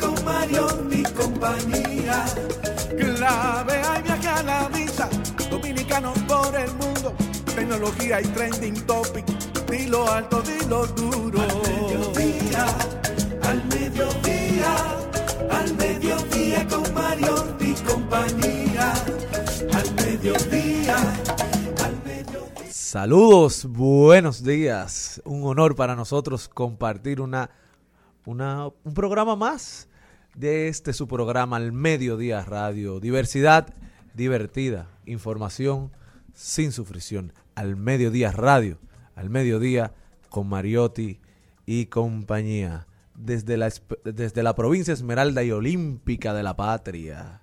[0.00, 2.24] con Mario y compañía.
[2.98, 5.08] Clave hay viaje a la vista,
[5.50, 7.14] dominicanos por el mundo
[7.54, 9.24] tecnología y trending topic.
[9.70, 11.40] Dilo alto, dilo duro.
[11.40, 12.66] Al mediodía,
[13.42, 14.74] al mediodía,
[15.50, 18.92] al mediodía con Mario y compañía.
[19.72, 20.96] Al mediodía,
[21.84, 22.70] al mediodía.
[22.70, 25.22] Saludos, buenos días.
[25.24, 27.50] Un honor para nosotros compartir una,
[28.26, 29.88] una, un programa más
[30.34, 33.00] de este su programa Al Mediodía Radio.
[33.00, 33.74] Diversidad
[34.14, 35.90] divertida, información
[36.32, 38.78] sin sufrición al mediodía radio,
[39.14, 39.92] al mediodía
[40.28, 41.20] con Mariotti
[41.66, 43.72] y compañía, desde la,
[44.04, 47.42] desde la provincia Esmeralda y Olímpica de la Patria.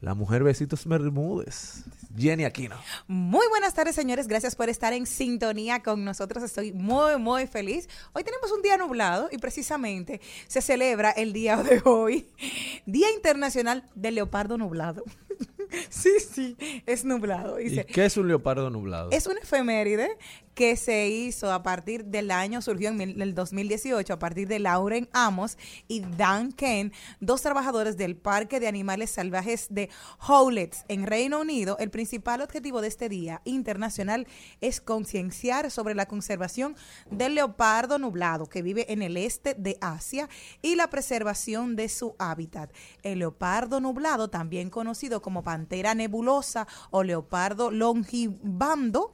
[0.00, 1.84] La mujer Besitos Bermúdez,
[2.16, 2.76] Jenny Aquino.
[3.06, 4.28] Muy buenas tardes, señores.
[4.28, 6.42] Gracias por estar en sintonía con nosotros.
[6.44, 7.88] Estoy muy, muy feliz.
[8.12, 12.28] Hoy tenemos un día nublado y precisamente se celebra el día de hoy,
[12.86, 15.04] Día Internacional del Leopardo Nublado.
[15.90, 17.56] Sí, sí, es nublado.
[17.56, 19.10] Dice, ¿Y qué es un leopardo nublado?
[19.10, 20.16] Es una efeméride
[20.54, 25.08] que se hizo a partir del año, surgió en el 2018, a partir de Lauren
[25.12, 25.58] Amos
[25.88, 29.90] y Dan Ken, dos trabajadores del Parque de Animales Salvajes de
[30.26, 31.76] Howlett en Reino Unido.
[31.80, 34.26] El principal objetivo de este Día Internacional
[34.60, 36.76] es concienciar sobre la conservación
[37.10, 40.28] del leopardo nublado que vive en el este de Asia
[40.62, 42.72] y la preservación de su hábitat.
[43.02, 49.12] El leopardo nublado, también conocido como pantera nebulosa o leopardo longibando,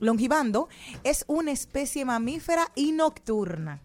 [0.00, 0.68] longibando,
[1.02, 3.80] es una especie mamífera y nocturna.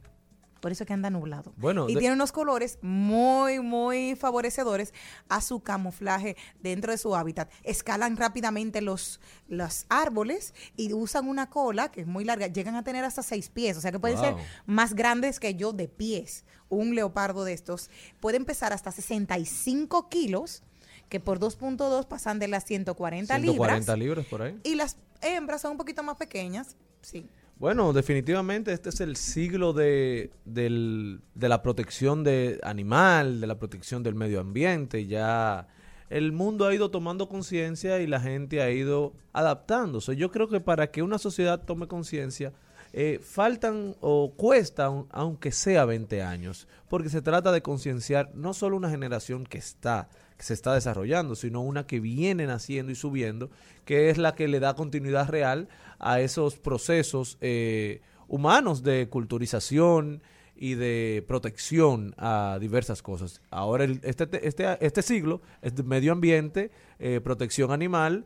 [0.60, 1.54] Por eso que anda nublado.
[1.58, 4.94] Bueno, y tiene unos colores muy, muy favorecedores
[5.28, 7.52] a su camuflaje dentro de su hábitat.
[7.64, 12.48] Escalan rápidamente los, los árboles y usan una cola que es muy larga.
[12.48, 14.36] Llegan a tener hasta seis pies, o sea que pueden ser
[14.66, 16.46] más grandes que yo de pies.
[16.70, 17.90] Un leopardo de estos
[18.22, 20.64] puede empezar hasta 65 kilos
[21.14, 24.26] que por 2.2 pasan de las 140, 140 libras.
[24.26, 24.60] por ahí.
[24.64, 27.28] Y las hembras son un poquito más pequeñas, sí.
[27.58, 34.02] Bueno, definitivamente este es el siglo de, de la protección de animal, de la protección
[34.02, 35.06] del medio ambiente.
[35.06, 35.68] Ya
[36.10, 40.16] el mundo ha ido tomando conciencia y la gente ha ido adaptándose.
[40.16, 42.54] Yo creo que para que una sociedad tome conciencia,
[42.92, 48.78] eh, faltan o cuestan, aunque sea 20 años, porque se trata de concienciar no solo
[48.78, 50.10] una generación que está
[50.44, 53.50] se está desarrollando, sino una que viene naciendo y subiendo,
[53.86, 55.68] que es la que le da continuidad real
[56.00, 60.22] a esos procesos eh, humanos de culturización
[60.56, 63.42] y de protección a diversas cosas.
[63.50, 68.26] Ahora, este, este, este siglo es medio ambiente, eh, protección animal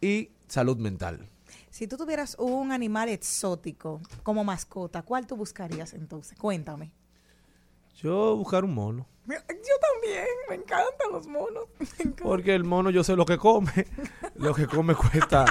[0.00, 1.28] y salud mental.
[1.70, 6.36] Si tú tuvieras un animal exótico como mascota, ¿cuál tú buscarías entonces?
[6.36, 6.92] Cuéntame.
[8.02, 9.06] Yo buscar un mono.
[9.28, 11.64] Yo también, me encantan los monos.
[12.22, 13.70] Porque el mono yo sé lo que come.
[14.36, 15.44] lo que come cuesta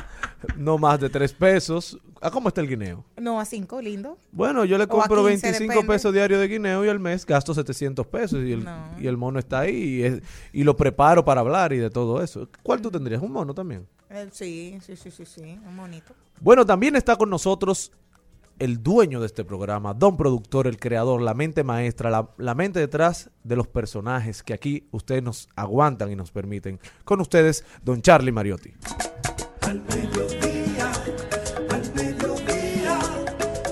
[0.57, 1.98] no más de tres pesos.
[2.22, 3.06] ¿A cómo está el guineo?
[3.16, 4.18] No, a cinco, lindo.
[4.34, 5.94] Bueno, yo le compro 15, 25 depende.
[5.94, 8.90] pesos diarios de guineo y al mes gasto 700 pesos y el, No.
[9.00, 10.22] y el mono está ahí y, es-
[10.52, 12.50] y lo preparo para hablar y de todo eso.
[12.63, 13.22] ¿Cuál tú tendrías?
[13.22, 13.88] ¿Un mono también?
[14.10, 16.13] Eh, sí, sí, sí, sí, sí, un monito.
[16.42, 17.94] Bueno, también está con nosotros
[18.59, 22.79] el dueño de este programa, don productor, el creador, la mente maestra, la, la mente
[22.79, 26.79] detrás de los personajes que aquí ustedes nos aguantan y nos permiten.
[27.06, 28.73] Con ustedes, don Charlie Mariotti.
[29.61, 30.91] Al mediodía,
[31.69, 33.00] al mediodía,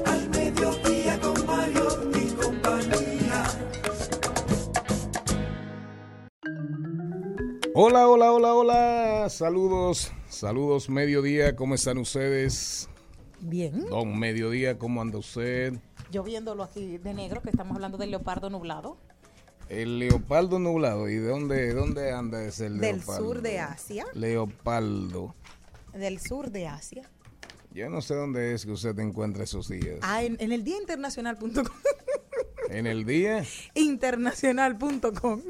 [0.05, 3.43] al mediodía con Mario y compañía.
[7.73, 9.29] Hola, hola, hola, hola.
[9.29, 11.55] Saludos, saludos, mediodía.
[11.55, 12.89] ¿Cómo están ustedes?
[13.39, 13.85] Bien.
[13.89, 15.73] Don Mediodía, ¿cómo anda usted?
[16.11, 18.97] Yo viéndolo aquí de negro, que estamos hablando del leopardo nublado,
[19.69, 21.09] El leopardo nublado.
[21.09, 23.23] ¿Y de dónde, dónde anda ese del leopardo?
[23.25, 25.35] sur de Asia, Leopardo.
[25.93, 27.09] del sur de Asia.
[27.73, 29.99] Yo no sé dónde es que usted encuentra esos días.
[30.01, 31.65] Ah, en, en el día internacional.com.
[32.69, 33.43] En el día.
[33.75, 35.41] internacional.com.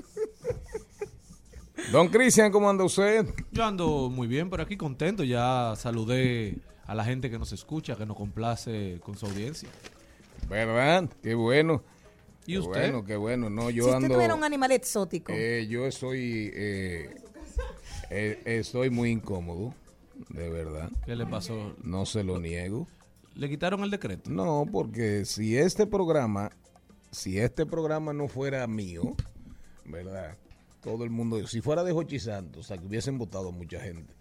[1.91, 3.25] Don Cristian, ¿cómo anda usted?
[3.51, 5.23] Yo ando muy bien por aquí, contento.
[5.23, 6.57] Ya saludé
[6.87, 9.69] a la gente que nos escucha, que nos complace con su audiencia.
[10.49, 11.09] ¿Verdad?
[11.21, 11.83] Qué bueno.
[12.45, 12.71] ¿Y Qué usted?
[12.91, 13.49] Bueno, qué bueno.
[13.49, 14.15] No, yo si usted ando.
[14.15, 17.15] tuviera un animal exótico, Eh, yo estoy, eh,
[18.09, 19.73] eh, estoy muy incómodo,
[20.29, 20.89] de verdad.
[21.05, 21.75] ¿Qué le pasó?
[21.83, 22.87] No se lo niego.
[23.35, 24.29] ¿Le quitaron el decreto?
[24.31, 26.51] No, porque si este programa,
[27.11, 29.15] si este programa no fuera mío,
[29.85, 30.37] ¿verdad?
[30.81, 34.13] Todo el mundo, si fuera de Jochi Santos, o sea, que hubiesen votado mucha gente.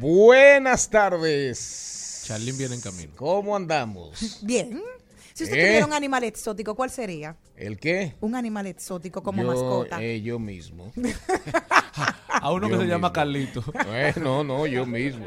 [0.00, 2.22] Buenas tardes.
[2.26, 3.12] Charlín viene en camino.
[3.16, 4.38] ¿Cómo andamos?
[4.42, 4.80] bien.
[5.34, 5.66] Si usted ¿Eh?
[5.66, 7.36] tuviera un animal exótico, ¿cuál sería?
[7.56, 8.14] ¿El qué?
[8.20, 10.02] Un animal exótico como yo, mascota.
[10.02, 10.92] eh, yo mismo.
[12.28, 13.12] A uno que se llama.
[13.12, 13.62] Carlito.
[13.88, 15.26] Eh, no, no, yo mismo.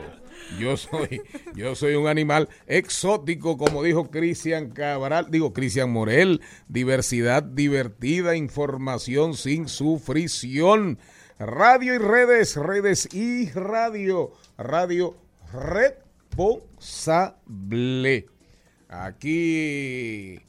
[0.59, 1.21] Yo soy,
[1.55, 9.35] yo soy un animal exótico, como dijo Cristian Cabral, digo Cristian Morel, diversidad divertida, información
[9.35, 10.99] sin sufrición.
[11.39, 15.17] Radio y redes, redes y radio, radio
[15.51, 18.27] responsable.
[18.87, 20.39] Aquí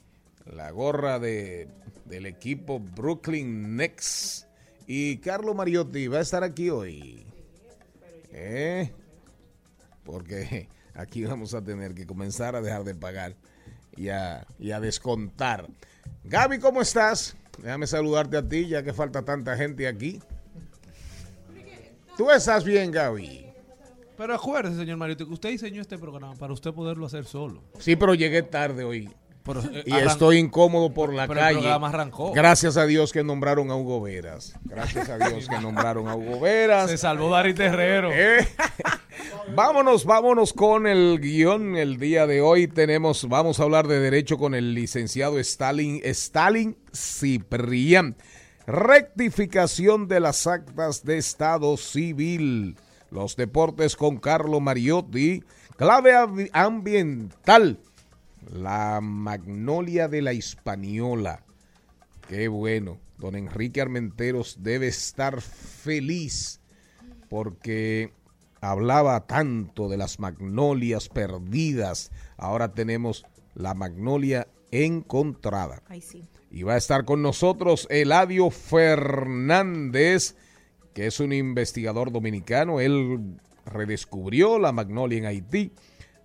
[0.45, 1.69] la gorra de,
[2.05, 4.45] del equipo Brooklyn Next.
[4.87, 7.25] Y Carlo Mariotti va a estar aquí hoy.
[8.31, 8.93] ¿Eh?
[10.05, 13.37] Porque aquí vamos a tener que comenzar a dejar de pagar
[13.97, 15.67] y a, y a descontar.
[16.25, 17.39] Gaby, ¿cómo estás?
[17.59, 20.21] Déjame saludarte a ti, ya que falta tanta gente aquí.
[22.17, 23.47] ¿Tú estás bien, Gaby?
[24.17, 27.63] Pero acuérdese, señor Mariotti, que usted diseñó este programa para usted poderlo hacer solo.
[27.79, 29.11] Sí, pero llegué tarde hoy.
[29.43, 31.59] Pero, eh, Y estoy incómodo por la pero el calle.
[31.59, 32.33] programa arrancó.
[32.33, 34.55] Gracias a Dios que nombraron a Hugo Veras.
[34.65, 36.89] Gracias a Dios que nombraron a Hugo Veras.
[36.89, 38.11] Se salvó Dari Terrero.
[38.13, 38.49] Eh,
[39.55, 41.77] vámonos, vámonos con el guion.
[41.77, 46.79] El día de hoy tenemos, vamos a hablar de derecho con el licenciado Stalin, Stalin
[46.95, 48.17] Ciprián.
[48.67, 52.77] Rectificación de las actas de Estado Civil.
[53.11, 55.43] Los deportes con Carlo Mariotti.
[55.77, 57.79] Clave ambi- ambiental.
[58.51, 61.45] La magnolia de la Hispaniola.
[62.29, 62.99] Qué bueno.
[63.19, 66.61] Don Enrique Armenteros debe estar feliz
[67.29, 68.13] porque
[68.61, 72.11] hablaba tanto de las magnolias perdidas.
[72.37, 73.25] Ahora tenemos
[73.55, 75.83] la magnolia encontrada.
[75.89, 76.25] Ay, sí.
[76.55, 80.37] Y va a estar con nosotros Eladio Fernández,
[80.93, 82.79] que es un investigador dominicano.
[82.79, 85.73] Él redescubrió la magnolia en Haití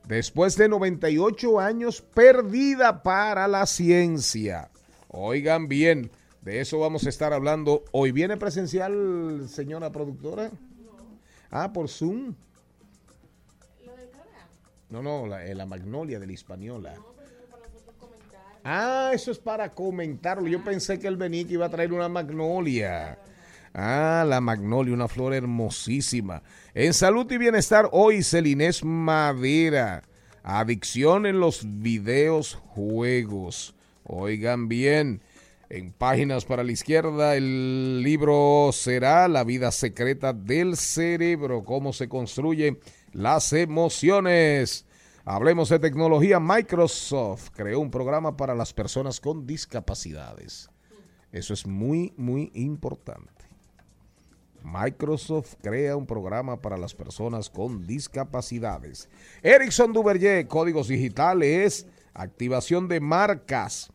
[0.08, 4.70] después de 98 años perdida para la ciencia.
[5.08, 6.12] Oigan bien,
[6.44, 7.84] de eso vamos a estar hablando.
[7.92, 10.52] Hoy viene presencial, señora productora.
[11.50, 12.36] Ah, por Zoom.
[14.92, 16.94] No, no, la, eh, la magnolia de la Hispaniola.
[18.64, 20.48] Ah, eso es para comentarlo.
[20.48, 23.18] Yo pensé que el Benito iba a traer una magnolia.
[23.74, 26.42] Ah, la magnolia, una flor hermosísima.
[26.74, 30.04] En salud y bienestar, hoy Celinés Madera.
[30.44, 33.76] Adicción en los videos juegos.
[34.04, 35.22] Oigan bien.
[35.70, 42.10] En páginas para la izquierda, el libro será La vida secreta del cerebro, cómo se
[42.10, 42.80] construyen
[43.14, 44.86] las emociones.
[45.32, 46.40] Hablemos de tecnología.
[46.40, 50.72] Microsoft creó un programa para las personas con discapacidades.
[51.32, 53.46] Eso es muy, muy importante.
[54.64, 59.08] Microsoft crea un programa para las personas con discapacidades.
[59.44, 63.92] Ericsson Duverger, códigos digitales, activación de marcas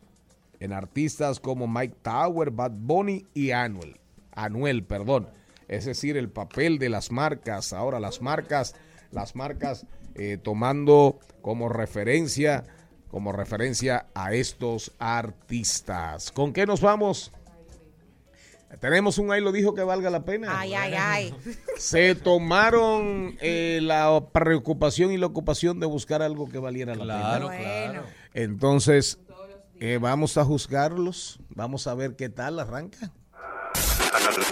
[0.61, 3.99] en artistas como Mike Tower, Bad Bunny y Anuel.
[4.31, 5.27] Anuel, perdón.
[5.67, 7.73] Es decir, el papel de las marcas.
[7.73, 8.73] Ahora las marcas,
[9.11, 12.63] las marcas eh, tomando como referencia,
[13.09, 16.31] como referencia a estos artistas.
[16.31, 17.31] ¿Con qué nos vamos?
[18.79, 20.59] Tenemos un ahí lo dijo que valga la pena.
[20.59, 21.35] Ay, ay, ay.
[21.77, 27.19] Se tomaron eh, la preocupación y la ocupación de buscar algo que valiera la pena.
[27.19, 28.03] Claro, claro.
[28.33, 29.19] Entonces,
[29.79, 31.39] eh, vamos a juzgarlos.
[31.49, 33.11] Vamos a ver qué tal arranca.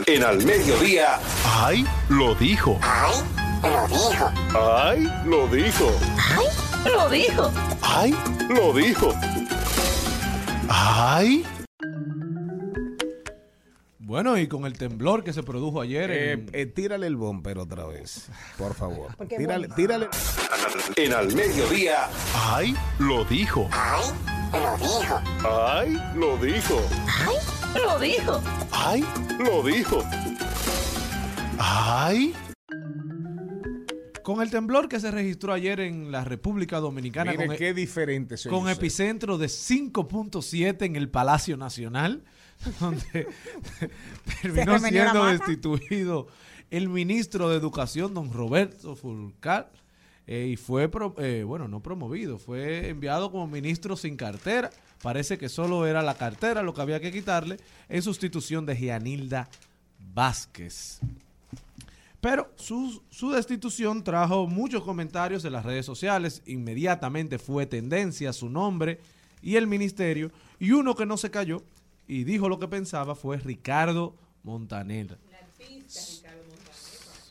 [0.05, 1.19] En al mediodía.
[1.45, 1.85] ¡Ay!
[2.09, 2.79] Lo dijo.
[2.81, 3.42] ¡Ay!
[3.63, 4.31] Lo dijo.
[4.55, 5.11] ¡Ay!
[5.25, 5.91] Lo dijo.
[6.85, 7.51] Lo dijo.
[7.81, 8.15] ¡Ay!
[8.49, 9.13] Lo dijo.
[10.69, 11.45] ¡Ay!
[13.99, 17.57] Bueno, y con el temblor que se produjo ayer Eh, en- eh, tírale el bumper
[17.57, 19.15] otra vez, por favor.
[19.27, 20.07] Tírale, tírale.
[20.97, 22.09] En al mediodía.
[22.35, 22.75] ¡Ay!
[22.99, 23.69] Lo dijo.
[23.71, 24.03] ¡Ay!
[24.53, 25.21] Lo dijo.
[25.47, 26.01] ¡Ay!
[26.15, 26.81] Lo dijo.
[27.75, 28.41] Lo dijo.
[28.71, 29.05] ¡Ay!
[29.39, 30.03] Lo dijo.
[31.57, 32.35] ¡Ay!
[34.23, 37.73] Con el temblor que se registró ayer en la República Dominicana Mire con, e- qué
[37.73, 42.23] diferente se con epicentro de 5.7 en el Palacio Nacional,
[42.79, 43.27] donde
[44.41, 46.27] terminó siendo destituido
[46.71, 49.71] el ministro de Educación, don Roberto Fulcar,
[50.25, 54.69] eh, y fue, pro- eh, bueno, no promovido, fue enviado como ministro sin cartera.
[55.01, 57.57] Parece que solo era la cartera lo que había que quitarle
[57.89, 59.49] en sustitución de Gianilda
[60.13, 61.01] Vázquez.
[62.23, 66.41] Pero su, su destitución trajo muchos comentarios en las redes sociales.
[66.45, 69.01] Inmediatamente fue tendencia su nombre
[69.41, 70.31] y el ministerio.
[70.57, 71.63] Y uno que no se cayó
[72.07, 75.17] y dijo lo que pensaba fue Ricardo Montaner.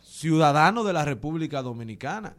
[0.04, 2.34] Ciudadano de la República Dominicana.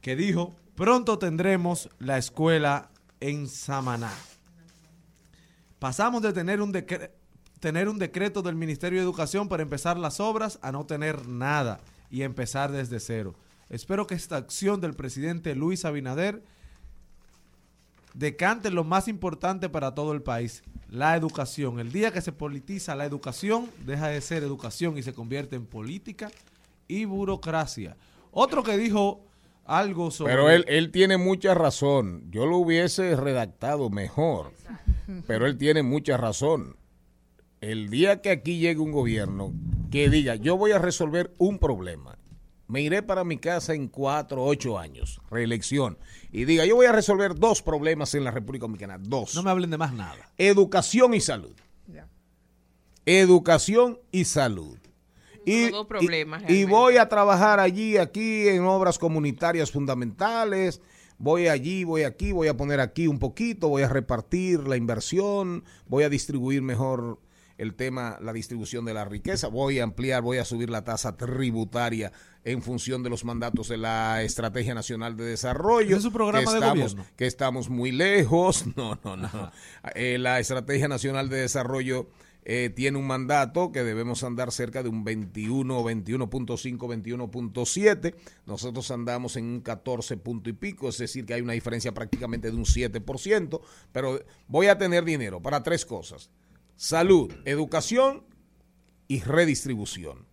[0.00, 2.88] Que dijo, pronto tendremos la escuela
[3.20, 4.14] en Samaná.
[5.78, 7.10] Pasamos de tener un, decre-
[7.60, 11.80] tener un decreto del Ministerio de Educación para empezar las obras a no tener nada
[12.10, 13.34] y empezar desde cero.
[13.68, 16.42] Espero que esta acción del presidente Luis Abinader
[18.14, 21.78] decante lo más importante para todo el país, la educación.
[21.78, 25.66] El día que se politiza la educación, deja de ser educación y se convierte en
[25.66, 26.30] política
[26.86, 27.96] y burocracia.
[28.30, 29.24] Otro que dijo
[29.64, 30.32] algo sobre...
[30.32, 32.24] Pero él, él tiene mucha razón.
[32.30, 34.52] Yo lo hubiese redactado mejor.
[35.26, 36.76] Pero él tiene mucha razón.
[37.60, 39.52] El día que aquí llegue un gobierno
[39.90, 42.18] que diga, yo voy a resolver un problema.
[42.68, 45.98] Me iré para mi casa en cuatro, ocho años, reelección.
[46.30, 48.98] Y diga, yo voy a resolver dos problemas en la República Dominicana.
[48.98, 49.34] Dos.
[49.34, 50.30] No me hablen de más nada.
[50.36, 51.54] Educación y salud.
[53.06, 54.76] Educación y salud.
[55.46, 60.82] Y, Dos problemas, y- voy a trabajar allí, aquí, en obras comunitarias fundamentales.
[61.16, 65.64] Voy allí, voy aquí, voy a poner aquí un poquito, voy a repartir la inversión,
[65.86, 67.18] voy a distribuir mejor
[67.58, 71.16] el tema, la distribución de la riqueza, voy a ampliar, voy a subir la tasa
[71.16, 72.12] tributaria
[72.44, 75.88] en función de los mandatos de la Estrategia Nacional de Desarrollo.
[75.88, 77.12] ¿Ese es su programa que de estamos, gobierno?
[77.16, 78.64] que estamos muy lejos.
[78.78, 79.50] No, no, no.
[79.96, 82.08] Eh, la Estrategia Nacional de Desarrollo
[82.44, 88.14] eh, tiene un mandato que debemos andar cerca de un 21, 21.5, 21.7.
[88.46, 92.50] Nosotros andamos en un 14 punto y pico, es decir, que hay una diferencia prácticamente
[92.50, 93.60] de un 7%,
[93.90, 96.30] pero voy a tener dinero para tres cosas.
[96.78, 98.24] Salud, educación
[99.08, 100.26] y redistribución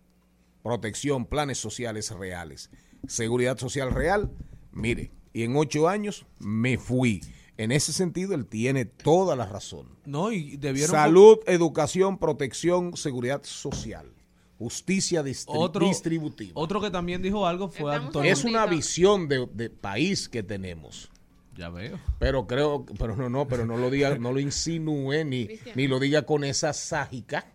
[0.62, 2.70] protección, planes sociales reales,
[3.06, 4.32] seguridad social real,
[4.72, 7.20] mire, y en ocho años me fui.
[7.56, 9.96] En ese sentido, él tiene toda la razón.
[10.04, 10.90] No, y debieron...
[10.90, 14.12] Salud, educación, protección, seguridad social,
[14.58, 16.52] justicia distri- otro, distributiva.
[16.54, 18.32] Otro que también dijo algo fue Estamos Antonio...
[18.32, 21.10] es una visión de, de país que tenemos.
[21.56, 21.98] Ya veo.
[22.18, 25.98] Pero creo, pero no, no, pero no lo diga, no lo insinúe ni, ni lo
[25.98, 27.46] diga con esa ságica.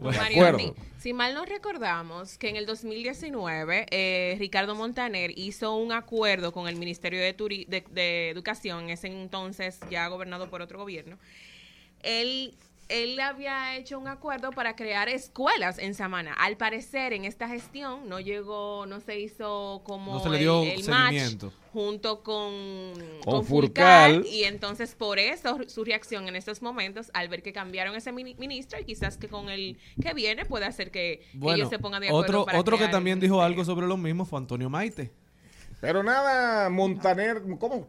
[0.00, 0.74] Acuerdo.
[0.98, 6.66] si mal no recordamos que en el 2019 eh, Ricardo Montaner hizo un acuerdo con
[6.68, 11.18] el Ministerio de, Turi- de, de Educación, en ese entonces ya gobernado por otro gobierno.
[12.02, 12.54] Él,
[12.88, 16.32] él había hecho un acuerdo para crear escuelas en Samana.
[16.34, 20.42] Al parecer, en esta gestión no llegó, no se hizo como No se le el-
[20.42, 21.52] dio el, match seguimiento.
[21.72, 22.92] junto con,
[23.24, 24.32] Con Fulcar, Fulcar.
[24.32, 28.36] y entonces por eso su reacción en estos momentos al ver que cambiaron ese mini-
[28.38, 32.08] ministro y quizás que con el que viene puede hacer que, ellos se pongan de
[32.08, 35.10] acuerdo otro, para otro que el también dijo algo sobre lo mismo fue Antonio Maite.
[35.80, 37.86] Pero nada, Montaner, ¿cómo?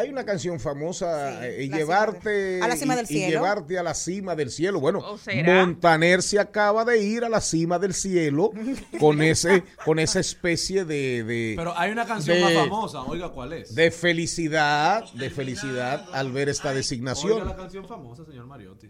[0.00, 3.30] Hay una canción famosa, Sí, eh, y llevarte a la cima y- del y cielo.
[3.30, 4.80] llevarte a la cima del cielo.
[4.80, 5.54] Bueno, ¿O será?
[5.64, 8.50] Montaner se acaba de ir a la cima del cielo
[8.98, 13.30] con ese, con esa especie de, de, Pero hay una canción de- más famosa, oiga
[13.30, 13.74] cuál es.
[13.74, 17.52] de felicidad, de felicidad al ver esta Oiga la designación.
[17.54, 18.88] canción famosa, señor Mariotti.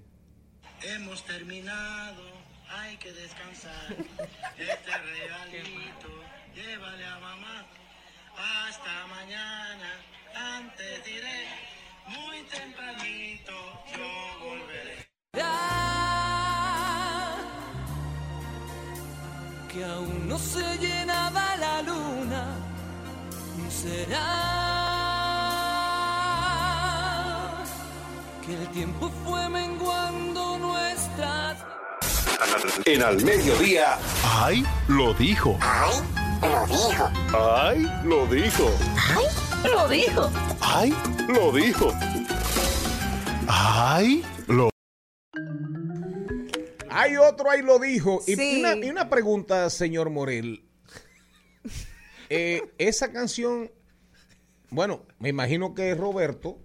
[0.83, 2.23] Hemos terminado,
[2.71, 3.97] hay que descansar.
[4.59, 6.09] Este regalito,
[6.55, 7.67] llévale a mamá.
[8.67, 9.90] Hasta mañana,
[10.35, 11.47] antes diré,
[12.07, 13.53] muy tempranito
[13.97, 14.11] yo
[14.45, 15.07] volveré.
[19.73, 22.57] que aún no se llenaba la luna,
[23.69, 24.27] será
[28.45, 31.59] que el tiempo fue menguando nuestras
[32.85, 33.99] En al mediodía.
[34.25, 34.65] ¡Ay!
[34.89, 35.59] Lo dijo.
[35.61, 36.20] ¡Ay!
[36.42, 37.11] Lo dijo.
[37.35, 37.87] ¡Ay!
[38.04, 38.70] Lo dijo.
[39.64, 40.30] Lo dijo.
[40.61, 40.94] ¡Ay!
[41.28, 41.92] Lo dijo.
[43.49, 44.25] ¡Ay!
[44.49, 44.70] Lo
[46.90, 48.20] Hay otro, ahí lo dijo.
[48.26, 48.61] Y, Sí.
[48.61, 50.64] una, y una pregunta, señor Morel.
[52.30, 53.70] Eh, esa canción,
[54.70, 56.59] bueno, me imagino que Roberto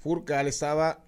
[0.00, 1.04] Furcal estaba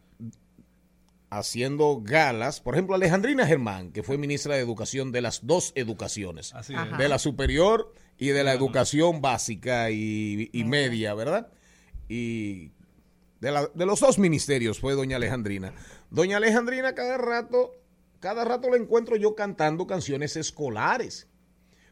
[1.30, 2.60] haciendo galas.
[2.60, 6.52] Por ejemplo, Alejandrina Germán, que fue ministra de Educación de las dos educaciones.
[6.54, 6.90] Así Ajá.
[6.92, 6.98] es.
[6.98, 7.92] De la superior
[8.22, 11.48] y de la educación básica y, y media, ¿verdad?
[12.08, 12.70] Y
[13.40, 15.72] de, la- de los dos ministerios fue doña Alejandrina.
[16.10, 17.72] Doña Alejandrina cada rato,
[18.20, 21.26] cada rato la encuentro yo cantando canciones escolares.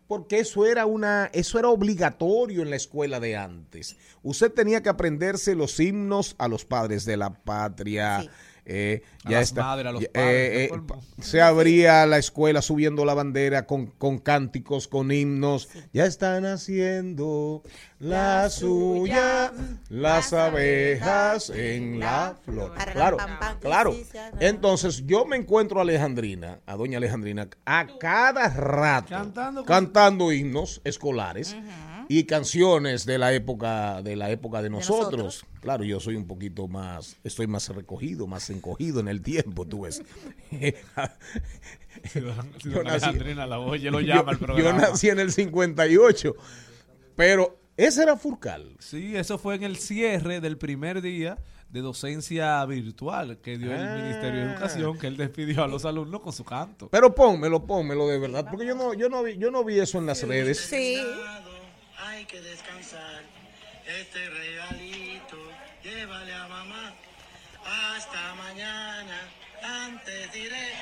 [0.06, 3.96] Porque eso era una, eso era obligatorio en la escuela de antes.
[4.24, 8.22] Usted tenía que aprenderse los himnos a los padres de la patria.
[8.22, 8.28] Sí.
[8.72, 9.62] Eh, A ya las está.
[9.62, 10.80] madres, a los ya, padres, eh, eh,
[11.20, 15.68] se abría la escuela subiendo la bandera con, con cánticos, con himnos.
[15.92, 17.62] Ya están haciendo
[17.98, 19.52] la, La suya, suya,
[19.88, 22.72] las abejas en la flor.
[22.92, 23.16] Claro,
[23.60, 23.96] claro.
[24.38, 29.14] Entonces yo me encuentro a Alejandrina, a doña Alejandrina, a cada rato
[29.66, 31.56] Cantando himnos escolares
[32.12, 35.12] y canciones de la época de la época de nosotros.
[35.12, 35.44] nosotros.
[35.60, 39.82] Claro, yo soy un poquito más, estoy más recogido, más encogido en el tiempo, tú
[39.82, 40.02] ves.
[42.10, 44.78] Si don- si Yo nací- Alejandrina la oye, lo yo, llama al yo programa.
[44.78, 46.34] nací en el 58,
[47.14, 48.74] pero ese era Furcal.
[48.80, 53.76] Sí, eso fue en el cierre del primer día de docencia virtual que dio Ah.
[53.96, 56.88] el Ministerio de Educación, que él despidió a los alumnos con su canto.
[56.90, 59.98] Pero pónmelo, pónmelo de verdad, porque yo no, yo no vi, yo no vi eso
[59.98, 60.58] en las redes.
[60.58, 61.00] Sí.
[62.02, 63.22] Hay que descansar.
[63.86, 65.36] Este regalito,
[65.82, 66.94] llévale a mamá.
[67.94, 69.18] Hasta mañana,
[69.62, 70.72] antes diré,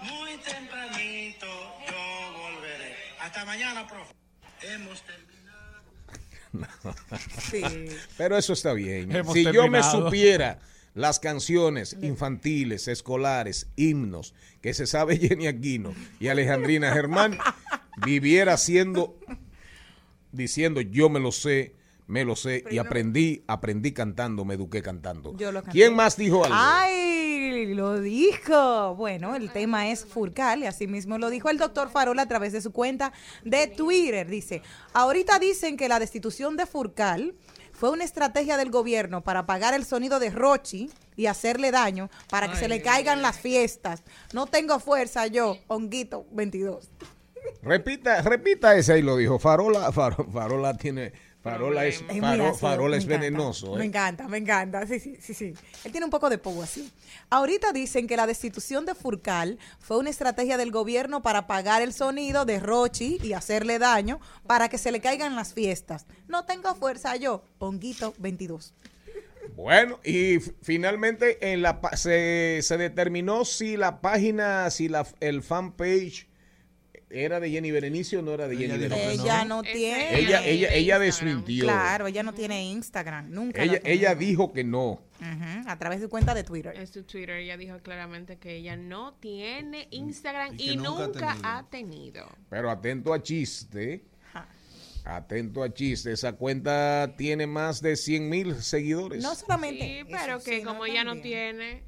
[0.00, 1.46] muy tempranito
[1.86, 2.96] yo volveré.
[3.20, 4.12] Hasta mañana, profe.
[4.62, 5.36] Hemos terminado.
[7.50, 7.62] Sí.
[8.16, 9.14] Pero eso está bien.
[9.14, 10.58] Hemos si yo me supiera
[10.94, 17.38] las canciones infantiles, escolares, himnos que se sabe Jenny Aquino y Alejandrina Germán,
[18.04, 19.18] viviera haciendo,
[20.36, 21.74] diciendo yo me lo sé,
[22.06, 25.36] me lo sé y aprendí, aprendí cantando, me eduqué cantando.
[25.36, 25.72] Yo lo canté.
[25.72, 26.56] ¿Quién más dijo algo?
[26.58, 27.74] ¡Ay!
[27.74, 28.94] Lo dijo.
[28.96, 32.52] Bueno, el tema es Furcal y así mismo lo dijo el doctor Farola a través
[32.52, 33.12] de su cuenta
[33.44, 34.28] de Twitter.
[34.28, 37.34] Dice, ahorita dicen que la destitución de Furcal
[37.72, 42.50] fue una estrategia del gobierno para apagar el sonido de Rochi y hacerle daño para
[42.50, 44.02] que se le caigan las fiestas.
[44.32, 46.90] No tengo fuerza yo, Honguito 22.
[47.62, 49.38] Repita, repita ese ahí lo dijo.
[49.38, 53.74] Farola, Faro- Farola tiene, Farola es, Es muy Faro- ácido, Farola me es encanta, venenoso.
[53.76, 53.86] Me ¿eh?
[53.86, 54.86] encanta, me encanta.
[54.86, 55.54] Sí, sí, sí, sí.
[55.84, 56.90] Él tiene un poco de poco así.
[57.30, 61.92] Ahorita dicen que la destitución de Furcal fue una estrategia del gobierno para apagar el
[61.92, 66.06] sonido de Rochi y hacerle daño para que se le caigan las fiestas.
[66.28, 68.74] No tengo fuerza yo, Ponguito 22.
[69.54, 76.28] Bueno, y finalmente en la se, se determinó si la página, si la, el fanpage
[77.08, 79.22] era de Jenny Berenice o no era de Ella Jenny que Berenice.
[79.22, 79.62] Ella no.
[79.62, 80.18] tiene.
[80.18, 81.00] Ella, ella, ella Instagram.
[81.00, 81.64] desmintió.
[81.64, 83.62] Claro, ella no tiene Instagram, nunca.
[83.62, 85.00] Ella, ella dijo que no.
[85.18, 86.74] Ujú, a través de su cuenta de Twitter.
[86.76, 90.90] En su Twitter ella dijo claramente que ella no tiene Instagram Y que y, nunca
[90.90, 91.48] ha nunca, tenido.
[91.48, 92.28] ha tenido.
[92.50, 94.04] Pero atento a chiste.
[94.34, 94.46] Ajá.
[95.04, 96.12] Atento a chiste.
[96.12, 99.22] Esa cuenta tiene más de 100 mil seguidores.
[99.22, 99.84] No solamente.
[99.84, 101.84] Sí, eso, pero que sino como ella no tiene,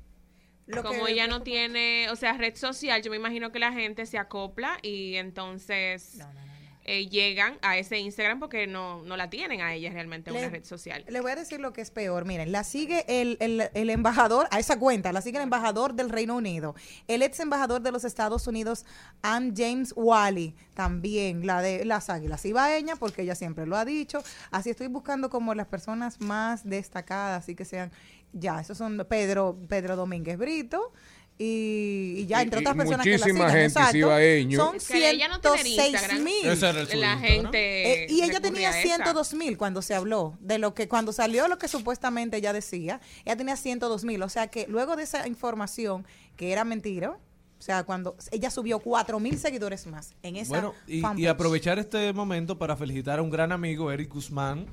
[0.77, 3.73] lo como que- ella no tiene, o sea, red social, yo me imagino que la
[3.73, 6.48] gente se acopla y entonces No, no.
[6.91, 10.41] Eh, llegan a ese Instagram porque no, no la tienen a ella realmente en Le-
[10.43, 11.05] una red social.
[11.09, 12.25] Le voy a decir lo que es peor.
[12.25, 16.09] Miren, la sigue el, el- el embajador, a esa cuenta, la sigue el embajador del
[16.11, 16.75] Reino Unido,
[17.07, 18.87] el ex embajador de los Estados Unidos,
[19.23, 24.23] Ann James Wally, también la de las águilas ibaeñas, porque ella siempre lo ha dicho.
[24.51, 27.93] Así estoy buscando como las personas más destacadas, así que sean,
[28.33, 30.93] ya, esos son Pedro, Pedro Domínguez Brito.
[31.41, 34.59] Y, y ya, entre y otras personas que la siguen, gente cibaeño.
[34.59, 36.25] Son Es que ella no tiene 106 Instagram.
[36.25, 37.01] mil.
[37.01, 38.05] La gente.
[38.05, 38.97] Eh, y ella tenía a esa.
[38.97, 43.01] 102 mil cuando se habló de lo que cuando salió lo que supuestamente ella decía,
[43.25, 47.19] ella tenía 102 mil, o sea que luego de esa información que era mentira,
[47.59, 50.75] o sea, cuando ella subió 4 mil seguidores más en esa Bueno,
[51.17, 54.67] y, aprovechar este momento para felicitar a un gran amigo, Eric Guzmán,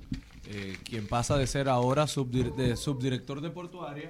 [0.48, 4.08] eh, quien pasa de ser ahora subdir- de subdirector de portuaria,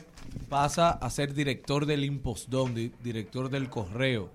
[0.49, 4.29] pasa a ser director del Impostón, di- director del correo.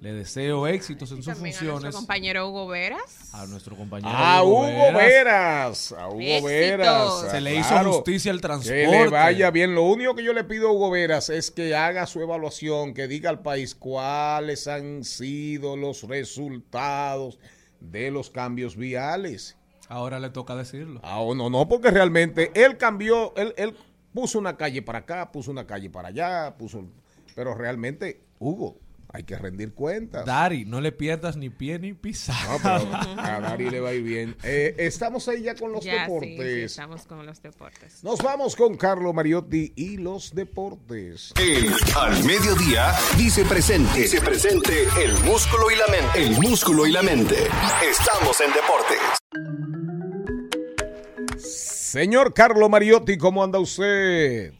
[0.00, 1.96] Le deseo éxitos en sus También a nuestro funciones.
[1.96, 3.32] compañero Hugo Veras.
[3.32, 6.44] A nuestro compañero A Hugo Veras, a Hugo Éxitos.
[6.50, 7.30] Veras.
[7.30, 7.80] Se le claro.
[7.88, 8.82] hizo justicia al transporte.
[8.82, 9.74] Que le vaya bien.
[9.74, 13.08] Lo único que yo le pido a Hugo Veras es que haga su evaluación, que
[13.08, 17.38] diga al país cuáles han sido los resultados
[17.80, 19.56] de los cambios viales.
[19.94, 21.00] Ahora le toca decirlo.
[21.04, 23.76] Ah, no, no, porque realmente él cambió, él, él
[24.12, 26.84] puso una calle para acá, puso una calle para allá, puso,
[27.36, 28.76] pero realmente, Hugo,
[29.12, 30.26] hay que rendir cuentas.
[30.26, 32.34] Dari, no le pierdas ni pie ni pisa.
[32.48, 34.36] No, pero a Dari le va a ir bien.
[34.42, 36.52] Eh, estamos ahí ya con los Ya, sí, deportes.
[36.54, 38.02] sí, estamos con los deportes.
[38.02, 41.32] Nos vamos con Carlo Mariotti y los deportes.
[41.40, 44.00] El Al Mediodía dice presente.
[44.00, 46.20] Dice presente el músculo y la mente.
[46.20, 47.36] El músculo y la mente.
[47.88, 49.83] Estamos en deportes.
[51.94, 54.52] Señor Carlo Mariotti, ¿cómo anda usted?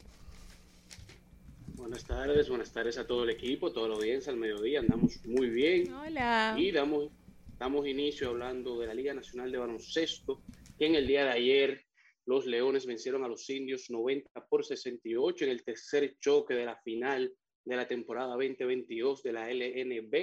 [1.74, 4.78] Buenas tardes, buenas tardes a todo el equipo, toda la audiencia al mediodía.
[4.78, 6.54] Andamos muy bien Hola.
[6.56, 7.10] y damos,
[7.58, 10.42] damos inicio hablando de la Liga Nacional de Baloncesto,
[10.78, 11.84] que en el día de ayer
[12.24, 16.76] los Leones vencieron a los Indios 90 por 68 en el tercer choque de la
[16.84, 20.14] final de la temporada 2022 de la LNB,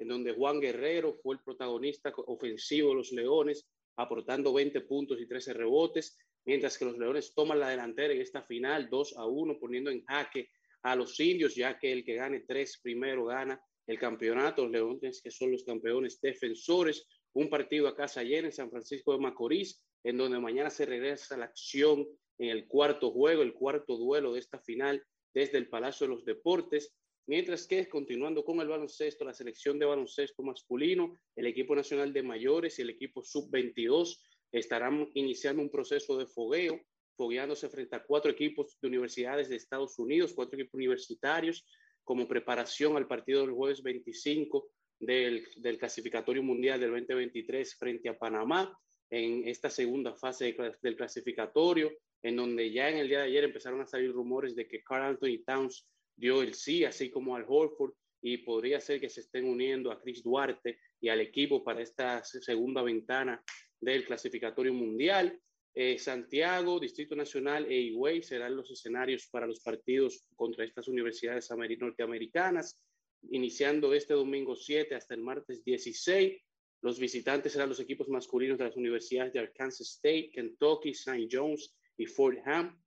[0.00, 5.26] en donde Juan Guerrero fue el protagonista ofensivo de los Leones, aportando 20 puntos y
[5.26, 9.58] 13 rebotes, mientras que los Leones toman la delantera en esta final 2 a 1,
[9.58, 10.50] poniendo en jaque
[10.82, 14.62] a los indios, ya que el que gane tres primero gana el campeonato.
[14.62, 19.12] Los Leones, que son los campeones defensores, un partido a casa llena en San Francisco
[19.12, 22.06] de Macorís, en donde mañana se regresa la acción
[22.38, 26.24] en el cuarto juego, el cuarto duelo de esta final desde el Palacio de los
[26.24, 26.94] Deportes.
[27.26, 32.22] Mientras que, continuando con el baloncesto, la selección de baloncesto masculino, el equipo nacional de
[32.22, 34.16] mayores y el equipo sub-22
[34.52, 36.80] estarán iniciando un proceso de fogueo
[37.16, 41.66] fogueándose frente a cuatro equipos de universidades de Estados Unidos, cuatro equipos universitarios,
[42.04, 48.18] como preparación al partido del jueves 25 del, del clasificatorio mundial del 2023 frente a
[48.18, 48.76] Panamá,
[49.10, 51.90] en esta segunda fase del clasificatorio,
[52.22, 55.04] en donde ya en el día de ayer empezaron a salir rumores de que Carl
[55.04, 59.44] Anthony Towns dio el sí, así como al Horford, y podría ser que se estén
[59.44, 63.42] uniendo a Chris Duarte y al equipo para esta se- segunda ventana
[63.80, 65.38] del clasificatorio mundial.
[65.74, 71.50] Eh, Santiago, Distrito Nacional e Higüey serán los escenarios para los partidos contra estas universidades
[71.50, 72.82] ameri- norteamericanas,
[73.30, 76.40] iniciando este domingo 7 hasta el martes 16.
[76.80, 81.28] Los visitantes serán los equipos masculinos de las universidades de Arkansas State, Kentucky, St.
[81.30, 82.80] John's y Fordham,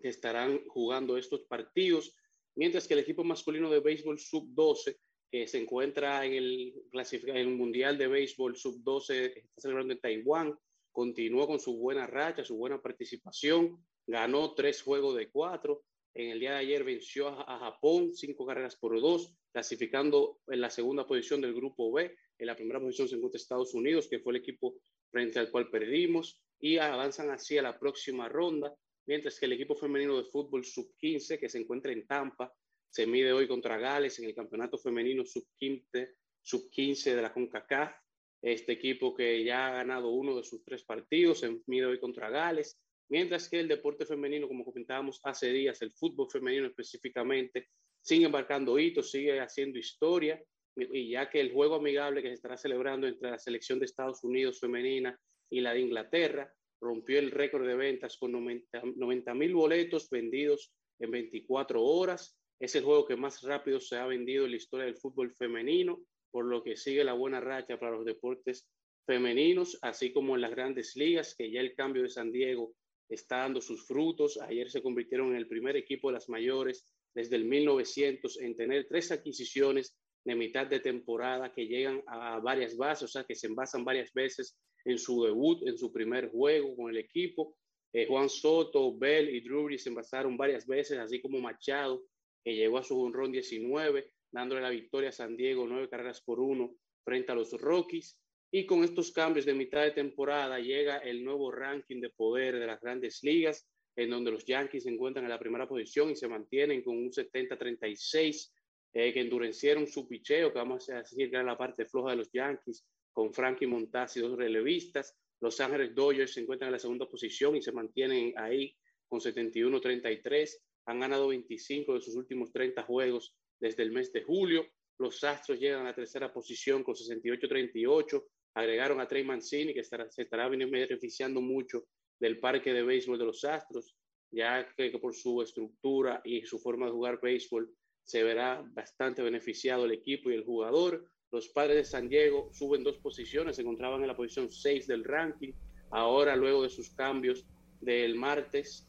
[0.00, 2.16] que estarán jugando estos partidos,
[2.54, 4.96] mientras que el equipo masculino de béisbol sub-12,
[5.30, 10.00] que se encuentra en el, en el Mundial de Béisbol sub-12, que está celebrando en
[10.00, 10.58] Taiwán,
[10.92, 15.84] continuó con su buena racha, su buena participación, ganó tres juegos de cuatro.
[16.14, 20.70] En el día de ayer venció a Japón cinco carreras por dos, clasificando en la
[20.70, 22.16] segunda posición del grupo B.
[22.38, 24.76] En la primera posición se encuentra Estados Unidos, que fue el equipo
[25.10, 28.74] frente al cual perdimos, y avanzan así a la próxima ronda,
[29.06, 32.52] mientras que el equipo femenino de fútbol sub-15, que se encuentra en Tampa,
[32.96, 37.94] se mide hoy contra Gales en el campeonato femenino sub-15 sub-15 de la CONCACAF.
[38.40, 42.30] Este equipo que ya ha ganado uno de sus tres partidos, se mide hoy contra
[42.30, 42.80] Gales,
[43.10, 47.68] mientras que el deporte femenino, como comentábamos hace días, el fútbol femenino específicamente,
[48.00, 50.42] sigue embarcando hitos, sigue haciendo historia,
[50.74, 54.24] y ya que el juego amigable que se estará celebrando entre la selección de Estados
[54.24, 60.08] Unidos femenina y la de Inglaterra rompió el récord de ventas con 90 mil boletos
[60.08, 62.38] vendidos en 24 horas.
[62.58, 66.00] Es el juego que más rápido se ha vendido en la historia del fútbol femenino,
[66.30, 68.66] por lo que sigue la buena racha para los deportes
[69.06, 72.74] femeninos, así como en las grandes ligas, que ya el cambio de San Diego
[73.08, 74.38] está dando sus frutos.
[74.40, 78.86] Ayer se convirtieron en el primer equipo de las mayores desde el 1900 en tener
[78.88, 83.46] tres adquisiciones de mitad de temporada que llegan a varias bases, o sea, que se
[83.46, 87.56] envasan varias veces en su debut, en su primer juego con el equipo.
[87.92, 92.02] Eh, Juan Soto, Bell y Drury se envasaron varias veces, así como Machado,
[92.46, 96.38] que llegó a su honrón 19, dándole la victoria a San Diego, nueve carreras por
[96.38, 98.20] uno frente a los Rockies.
[98.52, 102.68] Y con estos cambios de mitad de temporada llega el nuevo ranking de poder de
[102.68, 106.28] las grandes ligas, en donde los Yankees se encuentran en la primera posición y se
[106.28, 108.52] mantienen con un 70-36
[108.92, 112.18] eh, que endurecieron su picheo, que vamos a decir que era la parte floja de
[112.18, 115.16] los Yankees, con Frankie Montaz y dos relevistas.
[115.40, 118.76] Los Ángeles Dodgers se encuentran en la segunda posición y se mantienen ahí
[119.08, 120.48] con 71-33.
[120.86, 124.66] Han ganado 25 de sus últimos 30 juegos desde el mes de julio.
[124.98, 128.24] Los Astros llegan a la tercera posición con 68-38.
[128.54, 131.84] Agregaron a Trey Mancini, que estará, se estará beneficiando mucho
[132.18, 133.96] del parque de béisbol de los Astros,
[134.30, 137.70] ya que por su estructura y su forma de jugar béisbol
[138.02, 141.10] se verá bastante beneficiado el equipo y el jugador.
[141.32, 145.04] Los padres de San Diego suben dos posiciones, se encontraban en la posición 6 del
[145.04, 145.52] ranking.
[145.90, 147.44] Ahora, luego de sus cambios
[147.80, 148.86] del martes,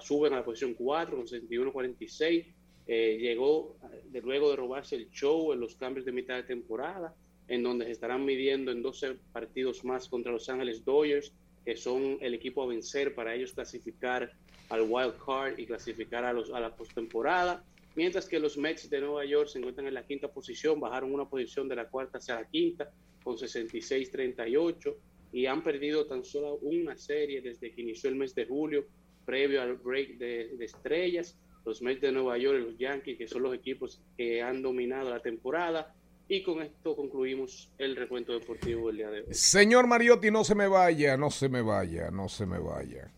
[0.00, 2.46] suben a la posición 4 con 61-46.
[2.86, 3.76] Eh, llegó
[4.10, 7.14] de, luego de robarse el show en los cambios de mitad de temporada,
[7.46, 11.32] en donde se estarán midiendo en 12 partidos más contra Los Ángeles Dodgers,
[11.64, 14.32] que son el equipo a vencer para ellos clasificar
[14.70, 17.62] al wild card y clasificar a, los, a la postemporada
[17.98, 21.28] mientras que los Mets de Nueva York se encuentran en la quinta posición, bajaron una
[21.28, 22.88] posición de la cuarta hacia la quinta
[23.24, 24.94] con 66-38
[25.32, 28.86] y han perdido tan solo una serie desde que inició el mes de julio,
[29.24, 31.36] previo al break de, estrellas.
[31.64, 35.10] Los Mets de Nueva York y los Yankees, que son los equipos que han dominado
[35.10, 35.94] la temporada.
[36.26, 39.26] Y con esto concluimos el recuento deportivo del día de hoy.
[39.32, 43.12] Señor Mariotti, no se me vaya, no se me vaya, no se me vaya.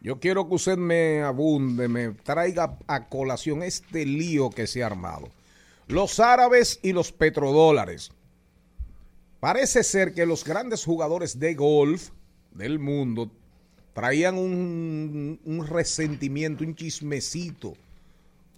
[0.00, 4.86] Yo quiero que usted me abunde, me traiga a colación este lío que se ha
[4.86, 5.28] armado.
[5.86, 8.10] Los árabes y los petrodólares.
[9.44, 12.12] Parece ser que los grandes jugadores de golf
[12.52, 13.30] del mundo
[13.92, 17.74] traían un, resentimiento, un chismecito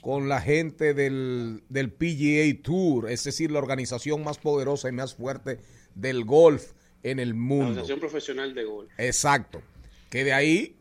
[0.01, 5.17] con la gente del, del, PGA Tour, es decir, la organización más poderosa y más
[5.17, 5.59] fuerte
[5.97, 6.71] del golf
[7.03, 7.65] en el mundo.
[7.65, 8.93] La Asociación Profesional de Golf.
[8.97, 9.63] Exacto.
[10.09, 10.77] Que de ahí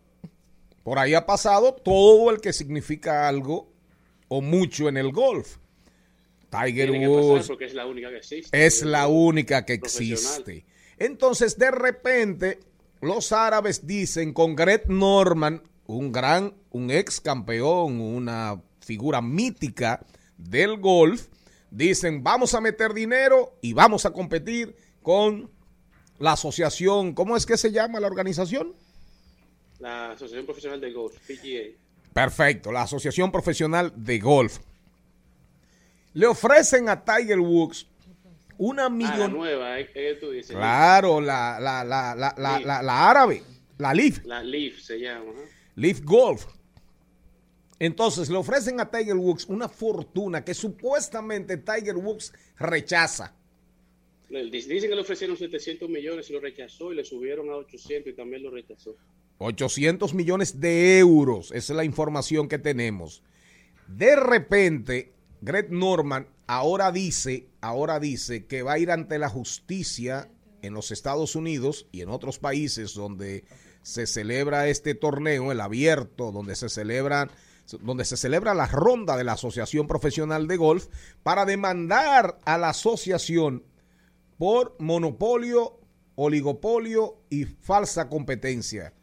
[0.84, 3.74] por ahí ha pasado todo el que significa algo
[4.28, 5.58] o mucho en el golf.
[6.63, 8.65] Tiger Woods es la única que existe.
[8.65, 10.65] Es la única que existe.
[10.98, 12.60] Entonces, de repente,
[13.02, 20.06] los árabes dicen con Greg Norman, un gran, un ex campeón, una figura mítica
[20.38, 21.28] del golf,
[21.72, 25.50] dicen vamos a meter dinero y vamos a competir con
[26.20, 28.74] la asociación, ¿cómo es que se llama la organización?
[29.80, 31.76] La Asociación Profesional de Golf, PGA.
[32.13, 34.60] Perfecto, la Asociación Profesional de Golf.
[36.15, 37.88] Le ofrecen a Tiger Woods
[38.58, 39.12] una millón.
[39.13, 39.89] Ah, la nueva, ¿eh?
[39.93, 40.56] ¿Qué tú dices?
[40.56, 43.43] Claro, la, la, la, la, la, la, árabe,
[43.78, 44.23] la Leaf.
[44.25, 45.34] La Leaf se llama.
[45.75, 46.45] Leaf Golf.
[47.80, 53.36] Entonces le ofrecen a Tiger Woods una fortuna que supuestamente Tiger Woods rechaza.
[54.30, 58.15] Dicen que le ofrecieron 700 millones y lo rechazó y le subieron a 800 y
[58.15, 58.95] también lo rechazó.
[59.39, 63.21] 800 millones de euros, esa es la información que tenemos.
[63.88, 70.30] De repente, Greg Norman ahora dice, ahora dice que va a ir ante la justicia
[70.62, 73.45] en los Estados Unidos y en otros países donde
[73.82, 77.30] se celebra este torneo, el abierto, donde se celebra
[77.82, 80.86] donde se celebra la ronda de la Asociación Profesional de Golf
[81.24, 83.63] para demandar a la asociación
[84.38, 85.80] por monopolio,
[86.13, 88.93] oligopolio y falsa competencia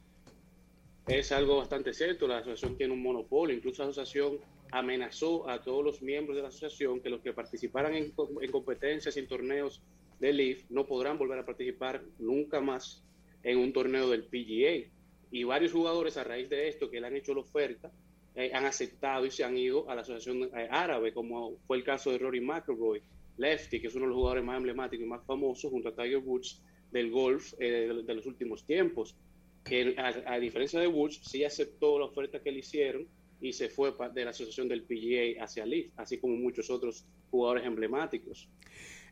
[1.07, 2.27] es algo bastante cierto.
[2.27, 3.57] La asociación tiene un monopolio.
[3.57, 4.39] Incluso la asociación
[4.73, 8.13] amenazó a todos los miembros de la asociación que los que participaran en,
[8.51, 9.83] competencias y en torneos
[10.19, 13.05] del LIF no podrán volver a participar nunca más
[13.43, 14.91] en un torneo del PGA.
[15.31, 17.91] Y varios jugadores a raíz de esto que le han hecho la oferta
[18.35, 21.85] eh, han aceptado y se han ido a la asociación eh, árabe, como fue el
[21.85, 23.03] caso de Rory McIlroy,
[23.37, 26.19] Lefty, que es uno de los jugadores más emblemáticos y más famosos junto a Tiger
[26.19, 29.17] Woods del golf eh, de los últimos tiempos
[29.65, 33.07] que a, diferencia de Woods, sí aceptó la oferta que le hicieron
[33.43, 37.67] y se fue de la asociación del PGA hacia Leaf, así como muchos otros jugadores
[37.67, 38.49] emblemáticos.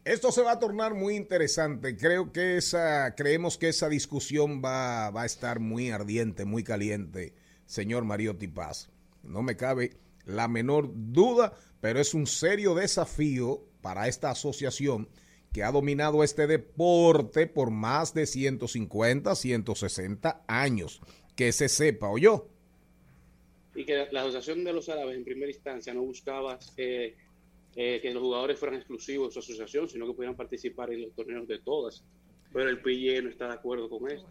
[0.04, 1.96] Esto se va a tornar muy interesante.
[1.96, 7.34] Creo que esa, creemos que esa discusión va, va a estar muy ardiente, muy caliente,
[7.66, 8.88] señor Mariotti Paz.
[9.22, 15.08] No me cabe la menor duda, pero es un serio desafío para esta asociación
[15.52, 21.00] que ha dominado este deporte por más de 150, 160 años.
[21.34, 22.48] Que se sepa, o yo.
[23.74, 27.14] Y que la Asociación de los Árabes en primera instancia no buscaba eh,
[27.76, 31.14] eh, que los jugadores fueran exclusivos de su asociación, sino que pudieran participar en los
[31.14, 32.02] torneos de todas.
[32.52, 34.28] Pero el PIE no está de acuerdo con esto.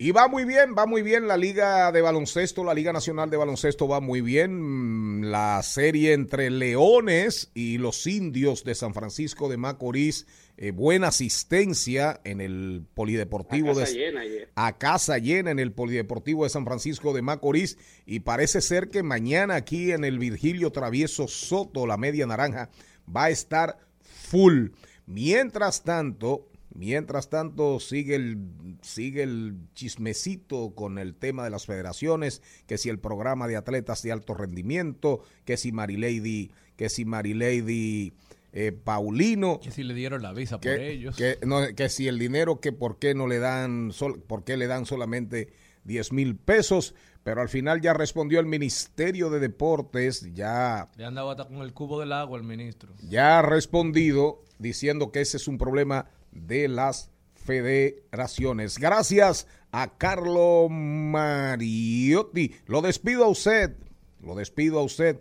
[0.00, 3.36] Y va muy bien, va muy bien la liga de baloncesto, la Liga Nacional de
[3.36, 4.60] Baloncesto va muy bien.
[4.60, 10.26] Mm, La serie entre Leones y los Indios de San Francisco de Macorís,
[10.60, 14.20] eh, buena asistencia en el Polideportivo A casa de llena
[14.56, 19.04] a casa llena en el Polideportivo de San Francisco de Macorís y parece ser que
[19.04, 22.70] mañana aquí en el Virgilio Travieso Soto, la media naranja,
[23.08, 24.70] va a estar full.
[25.06, 28.38] Mientras tanto, mientras tanto sigue el,
[28.82, 34.02] sigue el chismecito con el tema de las federaciones, que si el programa de atletas
[34.02, 38.12] de alto rendimiento, que si Marilady, que si Marilady
[38.52, 41.16] eh, Paulino, Que si le dieron la visa por ellos.
[41.16, 44.56] que, no, que si el dinero, que por qué no le dan, sol, por qué
[44.56, 45.52] le dan solamente
[45.84, 51.14] 10 mil pesos, pero al final ya respondió el Ministerio de Deportes, ya, Le han
[51.14, 52.94] dado hasta con el cubo del agua al ministro.
[53.06, 58.78] ya ha respondido diciendo que ese es un problema de las federaciones.
[58.78, 62.54] Gracias a Carlo Mariotti.
[62.66, 63.76] Lo despido a usted,
[64.22, 65.20] lo despido a usted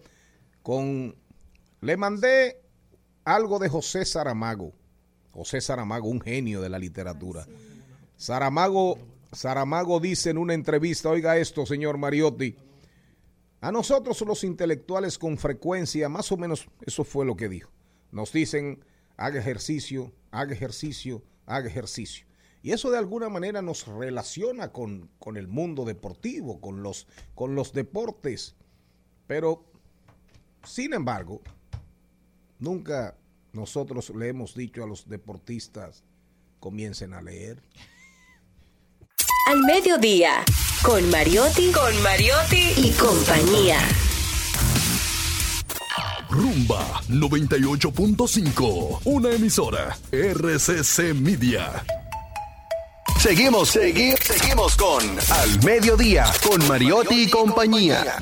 [0.62, 1.16] con...
[1.82, 2.62] Le mandé
[3.28, 4.72] algo de José Saramago.
[5.32, 7.46] José Saramago, un genio de la literatura.
[8.16, 8.98] Saramago,
[9.34, 12.56] Saramago dice en una entrevista, oiga esto, señor Mariotti,
[13.60, 17.70] a nosotros los intelectuales con frecuencia, más o menos eso fue lo que dijo,
[18.12, 18.80] nos dicen,
[19.18, 22.26] haga ejercicio, haga ejercicio, haga ejercicio.
[22.64, 27.56] Y eso de alguna manera nos relaciona con, con el mundo deportivo, con los, con
[27.56, 28.56] los deportes.
[29.28, 29.66] Pero,
[30.64, 31.42] sin embargo,
[32.60, 33.16] nunca
[33.54, 36.04] nosotros le hemos dicho a los deportistas,
[36.60, 37.62] comiencen a leer.
[39.48, 40.44] Al mediodía,
[40.84, 43.80] con Mariotti, con Mariotti y compañía.
[46.30, 51.84] Rumba 98.5, una emisora RCC Media.
[53.20, 58.22] Seguimos, seguimos, seguimos con Al Mediodía, con Mariotti y compañía.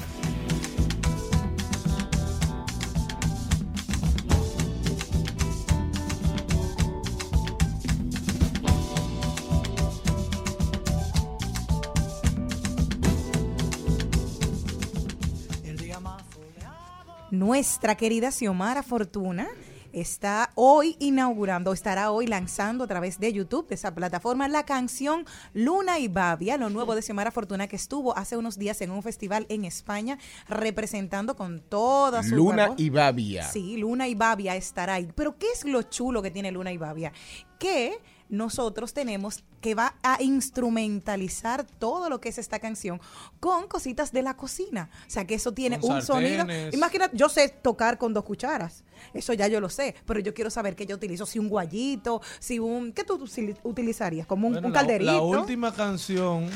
[17.56, 19.48] Nuestra querida Xiomara Fortuna
[19.94, 25.26] está hoy inaugurando, estará hoy lanzando a través de YouTube, de esa plataforma, la canción
[25.54, 29.02] Luna y Babia, lo nuevo de Xiomara Fortuna, que estuvo hace unos días en un
[29.02, 33.44] festival en España, representando con toda su Luna y Babia.
[33.44, 35.08] Sí, Luna y Babia estará ahí.
[35.15, 37.13] Pero ¿qué es lo chulo que tiene Luna y Babia?
[37.58, 43.00] Que nosotros tenemos que va a instrumentalizar todo lo que es esta canción
[43.40, 44.90] con cositas de la cocina.
[45.08, 46.46] O sea, que eso tiene Con un sonido.
[46.72, 48.84] Imagínate, yo sé tocar con dos cucharas.
[49.14, 49.96] Eso ya yo lo sé.
[50.06, 51.26] Pero yo quiero saber qué yo utilizo.
[51.26, 52.92] Si un guayito, si un.
[52.94, 53.24] ¿Qué tú
[53.64, 54.28] utilizarías?
[54.28, 55.12] Como un, Bueno, un la- calderito.
[55.12, 56.50] La, última canción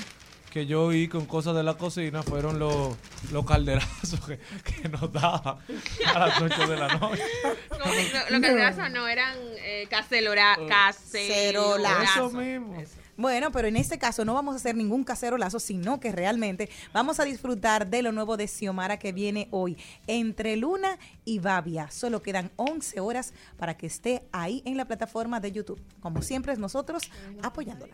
[0.49, 2.95] que yo oí con cosas de la cocina fueron los,
[3.31, 5.57] los calderazos que, que nos daban
[6.13, 7.23] a las 8 de la noche.
[7.71, 7.85] No,
[8.31, 10.69] lo, lo que hacían no eran eh, cacerolazos.
[12.03, 12.83] Eso mismo.
[13.19, 17.19] Bueno, pero en este caso no vamos a hacer ningún cacerolazo, sino que realmente vamos
[17.19, 19.77] a disfrutar de lo nuevo de Xiomara que viene hoy.
[20.07, 21.91] Entre Luna y Babia.
[21.91, 25.81] Solo quedan 11 horas para que esté ahí en la plataforma de YouTube.
[25.99, 27.11] Como siempre, nosotros
[27.43, 27.93] apoyándola.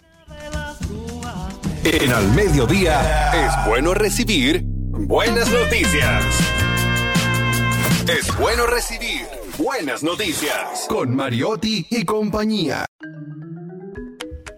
[1.83, 6.23] En Al Mediodía es bueno recibir buenas noticias.
[8.07, 9.25] Es bueno recibir
[9.57, 12.85] buenas noticias con Mariotti y compañía.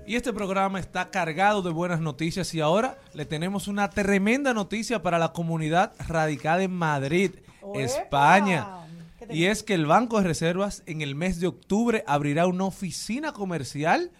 [0.07, 5.03] Y este programa está cargado de buenas noticias y ahora le tenemos una tremenda noticia
[5.03, 7.31] para la comunidad radicada en Madrid,
[7.75, 8.87] España.
[9.29, 13.33] Y es que el Banco de Reservas en el mes de octubre abrirá una oficina
[13.33, 14.11] comercial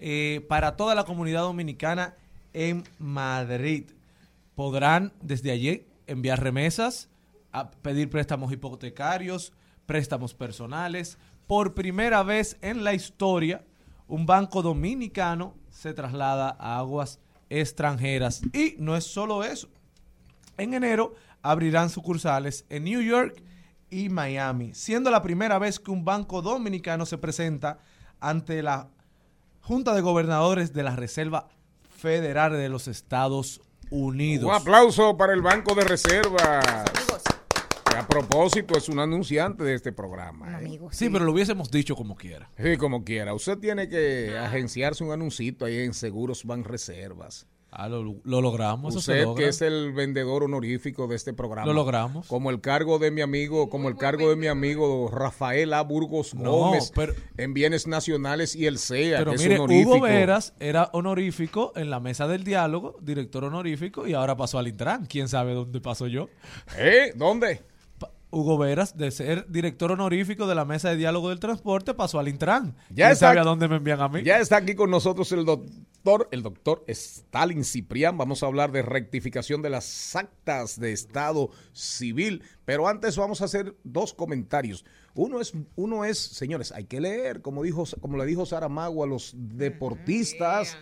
[0.00, 2.16] eh, para toda la comunidad dominicana
[2.52, 3.84] en Madrid.
[4.56, 7.08] Podrán desde allí enviar remesas,
[7.52, 9.52] a pedir préstamos hipotecarios,
[9.86, 11.18] préstamos personales.
[11.46, 13.62] Por primera vez en la historia,
[14.08, 18.42] un banco dominicano se traslada a aguas extranjeras.
[18.52, 19.68] Y no es solo eso.
[20.56, 23.42] En enero abrirán sucursales en New York
[23.90, 27.78] y Miami, siendo la primera vez que un banco dominicano se presenta
[28.20, 28.88] ante la
[29.60, 31.48] Junta de Gobernadores de la Reserva
[31.96, 34.48] Federal de los Estados Unidos.
[34.48, 36.84] Un aplauso para el Banco de Reservas.
[37.90, 40.60] Que a propósito es un anunciante de este programa.
[40.60, 40.78] ¿eh?
[40.90, 42.50] Sí, pero lo hubiésemos dicho como quiera.
[42.62, 43.32] Sí, como quiera.
[43.34, 47.46] Usted tiene que agenciarse un anuncito ahí en Seguros Ban Reservas.
[47.78, 48.94] Ah, lo, lo logramos.
[48.96, 49.42] Usted logra.
[49.44, 51.66] que es el vendedor honorífico de este programa.
[51.66, 52.26] Lo logramos.
[52.26, 55.82] Como el cargo de mi amigo, como el cargo de mi amigo Rafael A.
[55.82, 59.90] Burgos No, Gómez pero- en bienes nacionales y el CEA, Pero que mire, es honorífico.
[59.96, 64.68] Hugo Veras era honorífico en la mesa del diálogo, director honorífico, y ahora pasó al
[64.68, 65.04] Intran.
[65.04, 66.28] ¿Quién sabe dónde pasó yo?
[66.78, 67.12] ¿Eh?
[67.14, 67.60] ¿Dónde?
[68.30, 72.28] Hugo Veras, de ser director honorífico de la mesa de diálogo del transporte, pasó al
[72.28, 72.74] Intran.
[72.90, 74.22] Ya ¿Quién está- sabe a dónde me envían a mí?
[74.24, 78.18] Ya está aquí con nosotros el doctor, el doctor Stalin Ciprián.
[78.18, 82.42] Vamos a hablar de rectificación de las actas de Estado civil.
[82.64, 84.84] Pero antes vamos a hacer dos comentarios.
[85.14, 89.06] Uno es, uno es, señores, hay que leer, como dijo, como le dijo Saramago a
[89.06, 90.76] los deportistas.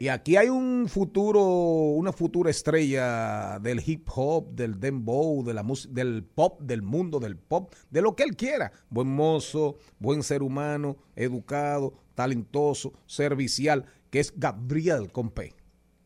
[0.00, 5.64] Y aquí hay un futuro, una futura estrella del hip hop, del dembow, de la
[5.88, 8.70] del pop, del mundo del pop, de lo que él quiera.
[8.90, 15.54] Buen mozo, buen ser humano, educado, talentoso, servicial, que es Gabriel Compé.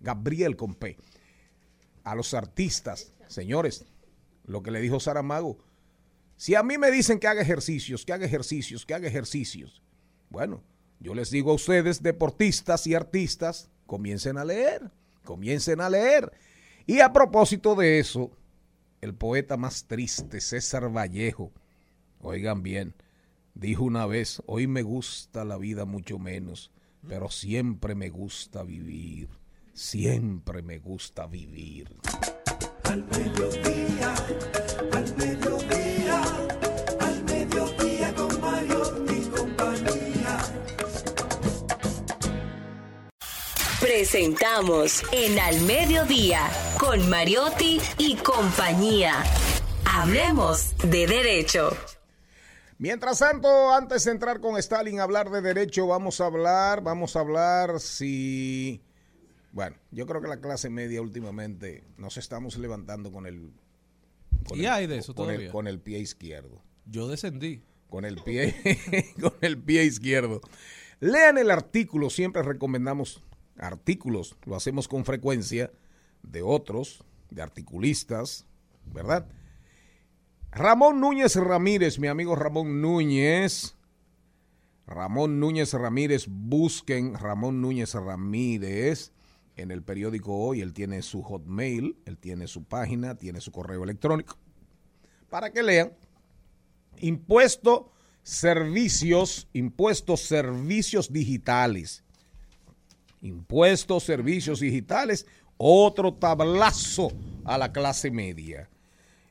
[0.00, 0.96] Gabriel Compé.
[2.02, 3.84] A los artistas, señores,
[4.44, 5.58] lo que le dijo Saramago,
[6.36, 9.82] si a mí me dicen que haga ejercicios, que haga ejercicios, que haga ejercicios,
[10.30, 10.62] bueno,
[10.98, 14.90] yo les digo a ustedes, deportistas y artistas, comiencen a leer,
[15.22, 16.32] comiencen a leer.
[16.86, 18.30] Y a propósito de eso,
[19.02, 21.52] el poeta más triste, César Vallejo,
[22.18, 22.94] oigan bien,
[23.52, 26.70] dijo una vez, hoy me gusta la vida mucho menos,
[27.06, 29.28] pero siempre me gusta vivir,
[29.74, 31.94] siempre me gusta vivir.
[32.84, 34.14] Al mediodía,
[43.96, 46.48] Presentamos en Al Mediodía
[46.80, 49.22] con Mariotti y compañía.
[49.84, 51.76] Hablemos de derecho.
[52.78, 57.16] Mientras tanto, antes de entrar con Stalin a hablar de derecho, vamos a hablar, vamos
[57.16, 58.80] a hablar si...
[59.52, 63.52] Bueno, yo creo que la clase media últimamente nos estamos levantando con el...
[64.48, 65.52] con ¿Y el- hay de eso con el, todavía?
[65.52, 66.62] con el pie izquierdo.
[66.86, 67.62] Yo descendí.
[67.90, 68.54] Con el pie,
[69.20, 70.40] con el pie izquierdo.
[71.00, 73.22] Lean el artículo, siempre recomendamos
[73.58, 75.70] artículos, lo hacemos con frecuencia,
[76.22, 78.46] de otros, de articulistas,
[78.86, 79.26] ¿verdad?
[80.50, 83.74] Ramón Núñez Ramírez, mi amigo Ramón Núñez.
[84.86, 89.12] Ramón Núñez Ramírez, busquen Ramón Núñez Ramírez
[89.56, 90.60] en el periódico Hoy.
[90.60, 94.36] Él tiene su hotmail, él tiene su página, tiene su correo electrónico.
[95.30, 95.92] Para que lean.
[96.98, 97.90] Impuesto
[98.22, 102.01] servicios, impuestos servicios digitales.
[103.22, 107.12] Impuestos servicios digitales, otro tablazo
[107.44, 108.68] a la clase media.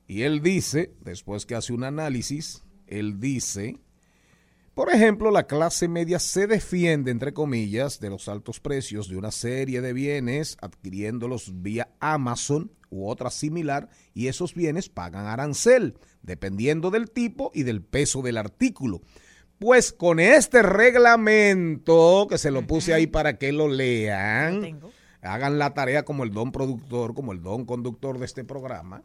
[0.08, 3.78] Y él dice, después que hace un análisis, él dice,
[4.74, 9.32] por ejemplo, la clase media se defiende, entre comillas, de los altos precios de una
[9.32, 16.90] serie de bienes adquiriéndolos vía Amazon u otra similar y esos bienes pagan arancel, dependiendo
[16.90, 19.02] del tipo y del peso del artículo.
[19.62, 24.82] Pues con este reglamento, que se lo puse ahí para que lo lean,
[25.22, 29.04] hagan la tarea como el don productor, como el don conductor de este programa.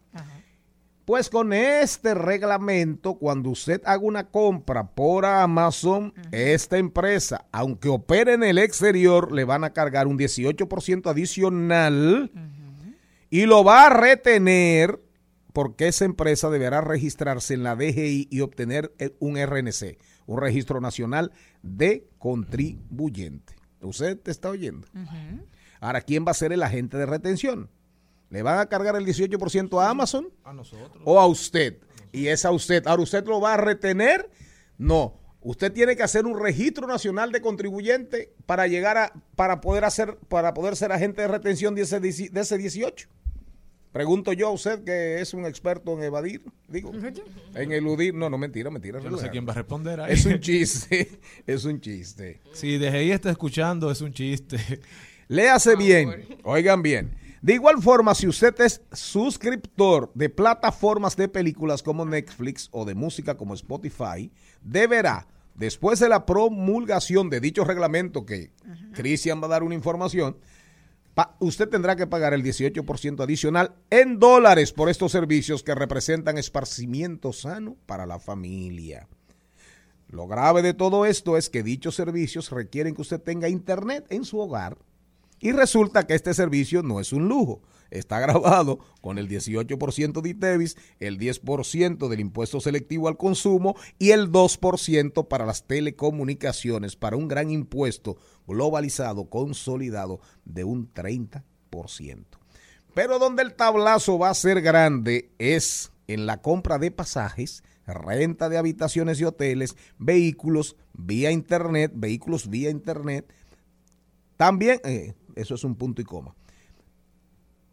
[1.04, 8.32] Pues con este reglamento, cuando usted haga una compra por Amazon, esta empresa, aunque opere
[8.32, 12.32] en el exterior, le van a cargar un 18% adicional
[13.28, 15.02] y lo va a retener
[15.52, 20.80] porque esa empresa deberá registrarse en la DGI y obtener eh, un RNC, un registro
[20.80, 23.54] nacional de contribuyente.
[23.80, 24.86] ¿Usted te está oyendo?
[25.80, 27.70] Ahora, ¿quién va a ser el agente de retención?
[28.30, 30.28] ¿Le van a cargar el 18% a Amazon?
[30.44, 31.02] A nosotros.
[31.04, 31.78] o a usted.
[32.12, 32.86] Y es a usted.
[32.86, 34.30] Ahora, ¿usted lo va a retener?
[34.78, 35.20] No.
[35.42, 40.16] Usted tiene que hacer un registro nacional de contribuyente para llegar a, para poder hacer,
[40.28, 43.08] para poder ser agente de retención de ese, de ese 18.
[43.96, 46.92] Pregunto yo a usted que es un experto en evadir, digo,
[47.54, 48.12] en eludir.
[48.12, 49.00] No, no, mentira, mentira.
[49.00, 50.12] Yo no sé quién va a responder ahí.
[50.12, 52.42] Es un chiste, es un chiste.
[52.52, 54.58] Si DGI está escuchando, es un chiste.
[55.28, 57.16] Léase bien, oigan bien.
[57.40, 62.94] De igual forma, si usted es suscriptor de plataformas de películas como Netflix o de
[62.94, 64.30] música como Spotify,
[64.60, 68.50] deberá, después de la promulgación de dicho reglamento que
[68.92, 70.36] Cristian va a dar una información,
[71.38, 77.32] usted tendrá que pagar el 18% adicional en dólares por estos servicios que representan esparcimiento
[77.32, 79.08] sano para la familia.
[80.08, 84.24] Lo grave de todo esto es que dichos servicios requieren que usted tenga internet en
[84.24, 84.78] su hogar
[85.40, 87.62] y resulta que este servicio no es un lujo.
[87.90, 94.10] Está grabado con el 18% de ITEVIS, el 10% del impuesto selectivo al consumo y
[94.10, 98.16] el 2% para las telecomunicaciones, para un gran impuesto
[98.46, 101.42] globalizado, consolidado de un 30%.
[101.70, 102.24] 18%.
[102.94, 108.48] Pero donde el tablazo va a ser grande es en la compra de pasajes, renta
[108.48, 113.30] de habitaciones y hoteles, vehículos vía internet, vehículos vía internet.
[114.36, 116.34] También, eh, eso es un punto y coma.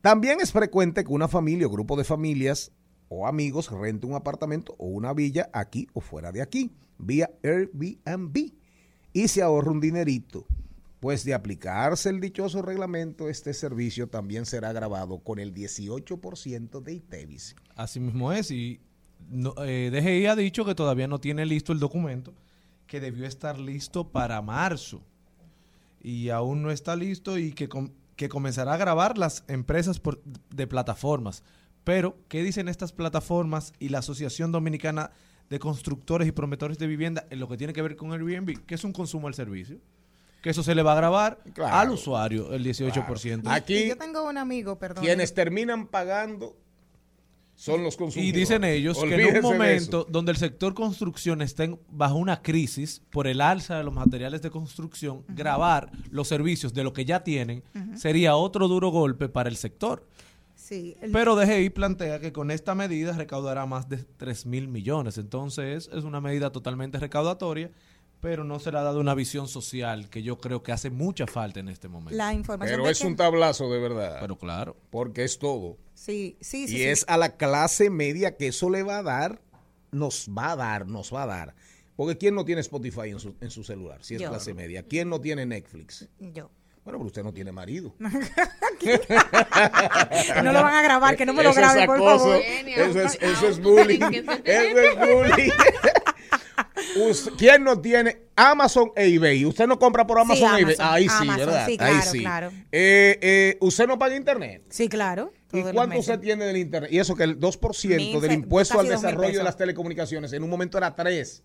[0.03, 2.73] También es frecuente que una familia o grupo de familias
[3.07, 8.51] o amigos rente un apartamento o una villa aquí o fuera de aquí, vía Airbnb,
[9.13, 10.45] y se ahorra un dinerito.
[10.99, 16.93] Pues de aplicarse el dichoso reglamento, este servicio también será grabado con el 18% de
[16.95, 17.55] ITEVIS.
[17.77, 18.81] Así mismo es, y
[19.29, 22.33] no, eh, DGI ha dicho que todavía no tiene listo el documento,
[22.87, 25.01] que debió estar listo para marzo,
[26.01, 30.21] y aún no está listo y que, com- que comenzará a grabar las empresas por-
[30.23, 31.43] de plataformas.
[31.83, 35.11] Pero, ¿qué dicen estas plataformas y la Asociación Dominicana
[35.49, 38.65] de Constructores y Promotores de Vivienda en lo que tiene que ver con Airbnb?
[38.65, 39.77] Que es un consumo del servicio.
[40.41, 41.75] Que eso se le va a grabar Claro.
[41.75, 43.49] al usuario, el 18%.
[43.49, 45.03] Y Aquí yo tengo un amigo, perdón.
[45.03, 46.57] quienes terminan pagando
[47.63, 48.35] son los Y consumidores.
[48.41, 53.01] dicen ellos que en un momento donde el sector construcción está en- bajo una crisis
[53.09, 57.23] por el alza de los materiales de construcción, grabar los servicios de lo que ya
[57.23, 57.63] tienen
[57.95, 60.05] sería otro duro golpe para el sector.
[60.55, 65.17] Sí, el- Pero DGI plantea que con esta medida recaudará más de 3 mil millones.
[65.17, 67.71] Entonces es una medida totalmente recaudatoria,
[68.23, 71.27] pero no se le ha dado una visión social que yo creo que hace mucha
[71.27, 72.15] falta en este momento.
[72.15, 74.19] la información Pero es que- un tablazo de verdad.
[74.21, 74.77] Pero claro.
[74.91, 75.77] porque es todo.
[75.93, 76.75] Sí, sí, sí.
[76.75, 76.83] y sí.
[76.85, 79.41] es a la clase media que eso le va a dar,
[79.91, 81.55] nos va a dar, nos va a dar.
[81.97, 84.01] Porque ¿quién no tiene Spotify en su, en su celular?
[84.05, 84.29] Si es Yo.
[84.29, 84.83] clase media.
[84.83, 86.07] ¿Quién no tiene Netflix?
[86.17, 86.49] Yo.
[86.85, 87.93] Bueno, pero usted no tiene marido.
[90.43, 92.35] No lo van a grabar, que no me lo Eso graben, por favor.
[92.37, 94.01] Eso es, eso es bullying.
[94.43, 95.51] Eso es bullying.
[97.37, 99.45] ¿Quién no tiene Amazon e eBay?
[99.45, 100.75] Usted no compra por Amazon, Sí, e eBay.
[100.79, 101.65] Amazon, Ahí sí, Amazon, ¿verdad?
[101.65, 102.19] sí, Ahí claro, sí.
[102.19, 102.51] claro.
[102.71, 104.63] Eh, eh, ¿Usted no paga internet?
[104.69, 105.31] Sí, claro.
[105.51, 106.91] ¿Y cuánto usted tiene del internet?
[106.91, 110.49] Y eso que el 2% Mil del impuesto al desarrollo de las telecomunicaciones en un
[110.49, 111.43] momento era 3.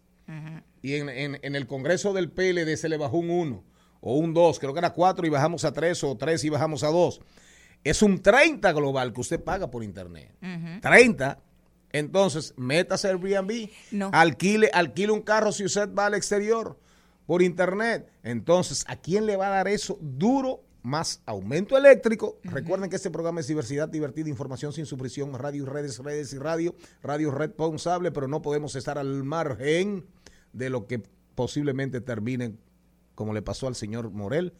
[0.82, 3.64] Y en, en- en el Congreso del PLD se le bajó un 1
[4.00, 6.84] o un 2, creo que era 4 y bajamos a 3 o 3 y bajamos
[6.84, 7.20] a 2.
[7.84, 10.32] Es un 30 global que usted paga por internet.
[10.82, 11.38] 30.
[11.92, 14.10] Entonces, métase Airbnb, No.
[14.12, 16.78] alquile, alquile un carro si usted va al exterior
[17.26, 18.10] por internet.
[18.22, 19.98] Entonces, ¿a quién le va a dar eso?
[20.00, 22.38] Duro más aumento eléctrico.
[22.44, 26.38] Recuerden que este programa es diversidad, divertida, información sin supresión, radio y redes, redes y
[26.38, 30.06] radio, radio responsable, pero no podemos estar al margen
[30.52, 31.02] de lo que
[31.34, 32.54] posiblemente termine,
[33.14, 34.54] como le pasó al señor Morel,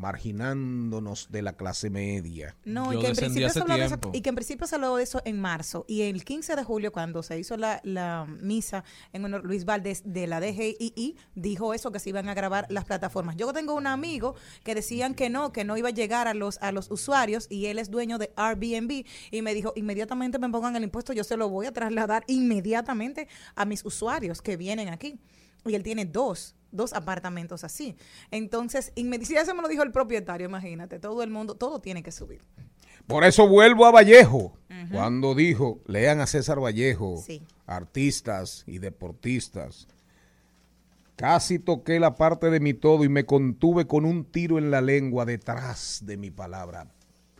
[0.00, 2.56] marginándonos de la clase media.
[2.64, 4.66] No, y Yo que, en principio hace se habló de eso, y que en principio
[4.66, 5.84] se habló de eso en marzo.
[5.86, 8.82] Y el 15 de julio, cuando se hizo la, la misa
[9.12, 12.86] en honor Luis Valdés de la DGI, dijo eso, que se iban a grabar las
[12.86, 13.36] plataformas.
[13.36, 14.34] Yo tengo un amigo
[14.64, 17.66] que decían que no, que no iba a llegar a los, a los usuarios, y
[17.66, 21.36] él es dueño de Airbnb, y me dijo, inmediatamente me pongan el impuesto, yo se
[21.36, 25.20] lo voy a trasladar inmediatamente a mis usuarios que vienen aquí.
[25.66, 27.96] Y él tiene dos, dos apartamentos así.
[28.30, 32.12] Entonces, inmediatamente, eso me lo dijo el propietario, imagínate, todo el mundo, todo tiene que
[32.12, 32.42] subir.
[33.06, 34.52] Por eso vuelvo a Vallejo,
[34.92, 37.42] cuando dijo, lean a César Vallejo, Sí.
[37.66, 39.88] artistas y deportistas.
[41.16, 44.80] Casi toqué la parte de mi todo y me contuve con un tiro en la
[44.80, 46.86] lengua detrás de mi palabra.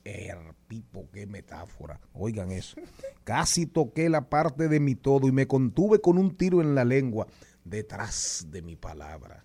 [0.04, 2.00] Er, pipo, qué metáfora.
[2.12, 2.76] Oigan eso.
[3.24, 6.84] Casi toqué la parte de mi todo y me contuve con un tiro en la
[6.84, 7.26] lengua
[7.64, 9.44] detrás de mi palabra.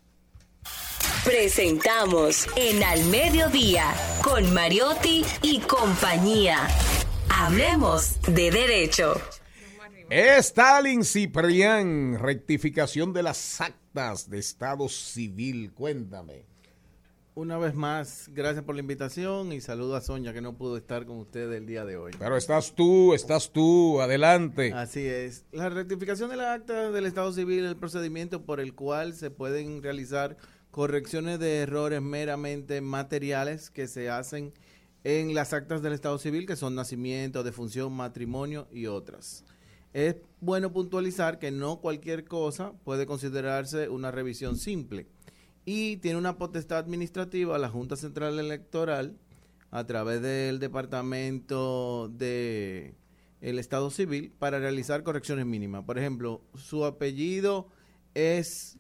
[1.24, 3.94] Presentamos en Al Mediodía
[4.24, 6.68] con Mariotti y compañía.
[7.30, 9.22] Hablemos de derecho.
[10.10, 15.74] Stalin Ciprián, rectificación de las actas de Estado Civil.
[15.74, 16.46] Cuéntame.
[17.38, 21.06] Una vez más, gracias por la invitación y saludo a Sonia que no pudo estar
[21.06, 22.14] con ustedes el día de hoy.
[22.18, 24.72] Pero estás tú, estás tú, adelante.
[24.72, 25.44] Así es.
[25.52, 29.32] La rectificación de la acta del Estado Civil es el procedimiento por el cual se
[29.32, 30.38] pueden realizar
[30.72, 34.54] correcciones de errores meramente materiales que se hacen
[35.04, 39.44] en las actas del Estado Civil, que son nacimiento, defunción, matrimonio y otras.
[39.92, 45.08] Es bueno puntualizar que no cualquier cosa puede considerarse una revisión simple
[45.66, 49.18] y tiene una potestad administrativa la Junta Central Electoral
[49.72, 52.94] a través del Departamento de
[53.42, 55.84] el Estado Civil para realizar correcciones mínimas.
[55.84, 57.68] Por ejemplo, su apellido
[58.14, 58.78] es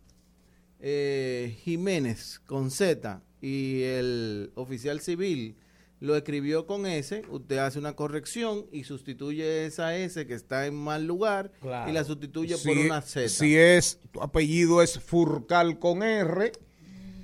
[0.79, 5.57] eh, Jiménez con Z y el oficial civil
[5.99, 10.75] lo escribió con S, usted hace una corrección y sustituye esa S que está en
[10.75, 11.51] mal lugar
[11.88, 13.29] y la sustituye por una Z.
[13.29, 16.51] Si es, tu apellido es Furcal con R,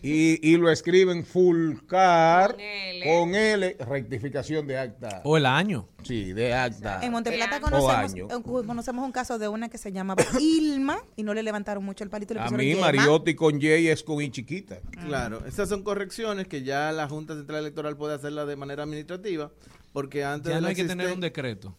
[0.04, 3.06] Y, y lo escriben Fulcar Con L.
[3.06, 5.22] con L, rectificación de acta.
[5.24, 5.88] O el año.
[6.04, 6.99] Sí, de acta.
[7.04, 11.34] En Monteplata conocemos, eh, conocemos un caso de una que se llamaba Ilma y no
[11.36, 12.34] le levantaron mucho el palito.
[12.34, 12.82] Le A mí Yema.
[12.82, 14.80] Mariotti con J es con I chiquita.
[15.06, 19.52] Claro, esas son correcciones que ya la Junta Central Electoral puede hacerla de manera administrativa,
[19.93, 21.76] porque antes Ya de no hay que tener un decreto.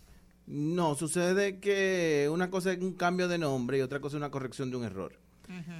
[0.46, 4.30] No, sucede que una cosa es un cambio de nombre y otra cosa es una
[4.30, 5.12] corrección de un error.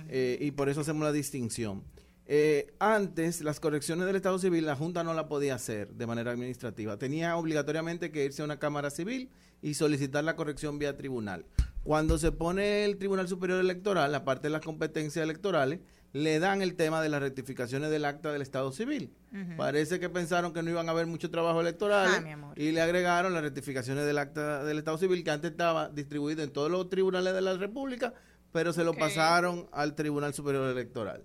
[0.09, 1.83] Eh, y por eso hacemos la distinción.
[2.27, 6.31] Eh, antes, las correcciones del Estado Civil, la Junta no la podía hacer de manera
[6.31, 6.97] administrativa.
[6.97, 9.29] Tenía obligatoriamente que irse a una Cámara Civil
[9.61, 11.45] y solicitar la corrección vía tribunal.
[11.85, 15.81] Cuando se pone el Tribunal Superior Electoral, aparte de las competencias electorales,
[16.13, 19.13] le dan el tema de las rectificaciones del acta del Estado Civil.
[19.57, 23.33] Parece que pensaron que no iban a haber mucho trabajo electoral Ah, y le agregaron
[23.33, 27.35] las rectificaciones del acta del Estado Civil que antes estaba distribuido en todos los tribunales
[27.35, 28.15] de la República,
[28.53, 31.25] pero se lo pasaron al Tribunal Superior Electoral.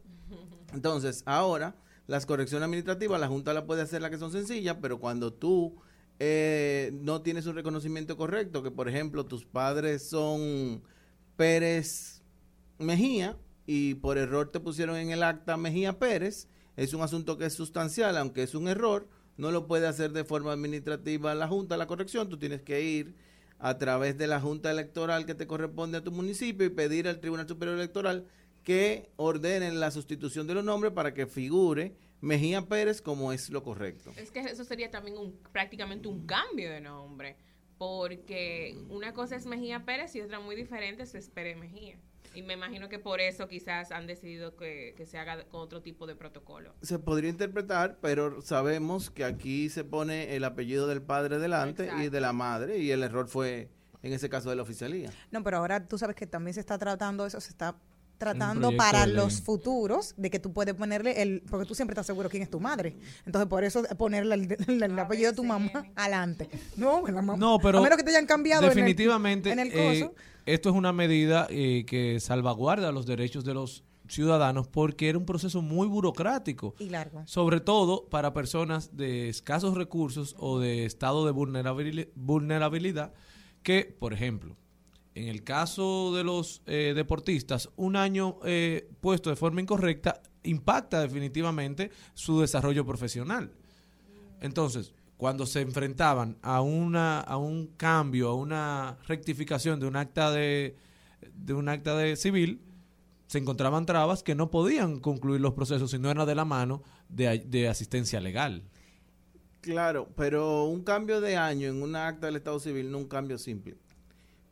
[0.74, 1.76] Entonces, ahora
[2.08, 5.76] las correcciones administrativas la Junta la puede hacer las que son sencillas, pero cuando tú
[6.20, 10.82] eh, no tienes un reconocimiento correcto, que por ejemplo tus padres son
[11.36, 12.24] Pérez
[12.80, 17.46] Mejía y por error te pusieron en el acta Mejía Pérez, es un asunto que
[17.46, 21.76] es sustancial, aunque es un error, no lo puede hacer de forma administrativa la Junta
[21.76, 23.16] la corrección, tú tienes que ir
[23.60, 27.20] a través de la Junta Electoral que te corresponde a tu municipio y pedir al
[27.20, 28.28] Tribunal Superior Electoral
[28.68, 33.64] que ordenen la sustitución de los nombres para que figure Mejía Pérez como es lo
[33.64, 34.12] correcto.
[34.18, 37.38] Es que eso sería también un, prácticamente un cambio de nombre,
[37.78, 41.98] porque una cosa es Mejía Pérez y otra muy diferente es Pérez Mejía.
[42.36, 45.82] Y me imagino que por eso quizás han decidido que, que se haga con otro
[45.82, 46.74] tipo de protocolo.
[46.82, 52.10] Se podría interpretar, pero sabemos que aquí se pone el apellido del padre delante y
[52.10, 53.70] de la madre y el error fue
[54.02, 55.10] en ese caso de la oficialía.
[55.32, 57.78] No, pero ahora tú sabes que también se está tratando eso, se está
[58.18, 62.06] tratando para de los futuros de que tú puedes ponerle el porque tú siempre estás
[62.08, 62.96] seguro quién es tu madre.
[63.26, 66.50] Entonces por eso ponerle el, el- el apellido de tu mamá adelante.
[66.76, 69.60] No la mamá No, pero a menos que te hayan cambiado en el- definitivamente en
[69.60, 70.16] el, eh, coso.
[70.46, 75.26] esto es una medida eh, que salvaguarda los derechos de los ciudadanos porque era un
[75.26, 76.74] proceso muy burocrático.
[76.80, 77.24] y largo.
[77.28, 83.14] Sobre todo para personas de escasos recursos o de estado de vulnerabili- vulnerabilidad
[83.64, 84.56] que, por ejemplo,
[85.18, 91.02] en el caso de los eh, deportistas, un año eh, puesto de forma incorrecta impacta
[91.02, 93.52] definitivamente su desarrollo profesional.
[94.42, 100.32] Entonces, cuando se enfrentaban a una a un cambio, a una rectificación de un acta
[100.32, 100.78] de
[101.34, 102.62] de un acta de civil,
[103.26, 106.84] se encontraban trabas que no podían concluir los procesos si no era de la mano
[107.10, 108.64] de, de asistencia legal.
[109.62, 113.40] Claro, pero un cambio de año en una acta del Estado Civil no un cambio
[113.40, 113.78] simple.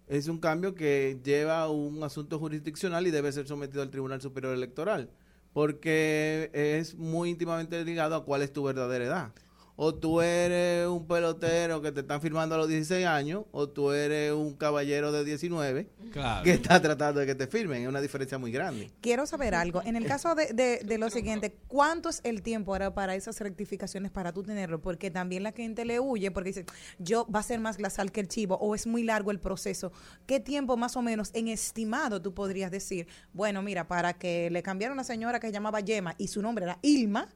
[0.08, 4.22] Es un cambio que lleva a un asunto jurisdiccional y debe ser sometido al Tribunal
[4.22, 5.10] Superior Electoral,
[5.53, 9.34] porque es muy íntimamente ligado a cuál es tu verdadera edad.
[9.78, 13.91] O tú eres un pelotero que te están firmando a los 16 años, o tú
[13.91, 16.43] eres un caballero de 19 Claro.
[16.45, 17.82] que está tratando de que te firmen.
[17.84, 18.89] Es una diferencia muy grande.
[19.01, 22.71] quiero saber algo en el caso de, de, de lo siguiente ¿cuánto es el tiempo
[22.73, 24.80] ahora para esas rectificaciones para tú tenerlo?
[24.82, 26.65] porque también la gente le huye porque dice
[26.99, 29.91] yo va a ser más glacial que el chivo o es muy largo el proceso
[30.26, 34.63] ¿qué tiempo más o menos en estimado tú podrías decir bueno mira para que le
[34.63, 37.28] cambiara una señora que se llamaba Yema y su nombre era Ilma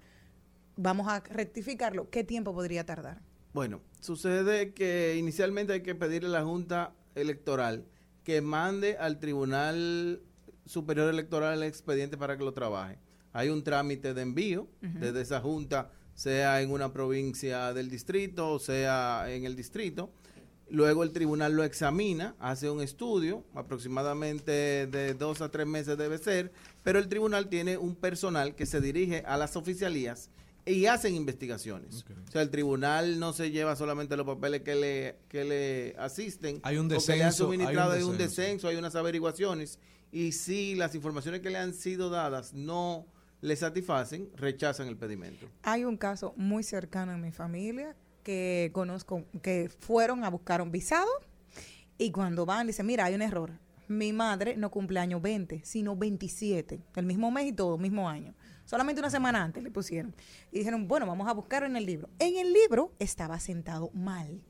[0.79, 3.21] vamos a rectificarlo, ¿qué tiempo podría tardar?
[3.53, 7.85] Bueno, sucede que inicialmente hay que pedirle a la Junta Electoral
[8.23, 10.21] que mande al Tribunal
[10.65, 12.97] Superior Electoral el expediente para que lo trabaje.
[13.33, 18.59] Hay un trámite de envío desde esa Junta, sea en una provincia del distrito o
[18.59, 20.11] sea en el distrito.
[20.69, 26.19] Luego el tribunal lo examina, hace un estudio, aproximadamente de dos a tres meses debe
[26.19, 26.51] ser,
[26.83, 30.29] pero el tribunal tiene un personal que se dirige a las oficialías
[30.69, 32.05] y hacen investigaciones.
[32.27, 36.59] O sea, el tribunal no se lleva solamente los papeles que le, que le asisten.
[36.63, 38.41] Hay un o que le han descenso, suministrado, hay hay un un descenso.
[38.41, 39.79] descenso, hay unas averiguaciones.
[40.11, 43.07] Y si las informaciones que le han sido dadas no
[43.41, 45.47] le satisfacen, rechazan el pedimento.
[45.63, 50.71] Hay un caso muy cercano en mi familia que conozco que fueron a buscar un
[50.71, 51.09] visado
[51.97, 53.51] y cuando van dicen, mira, hay un error.
[53.87, 58.35] Mi madre no cumple año 20, sino 27, el mismo mes y todo, mismo año.
[58.69, 60.13] Solamente una semana antes le pusieron.
[60.51, 62.07] Y dijeron, bueno, vamos a buscar en el libro.
[62.19, 64.43] En el libro estaba sentado mal,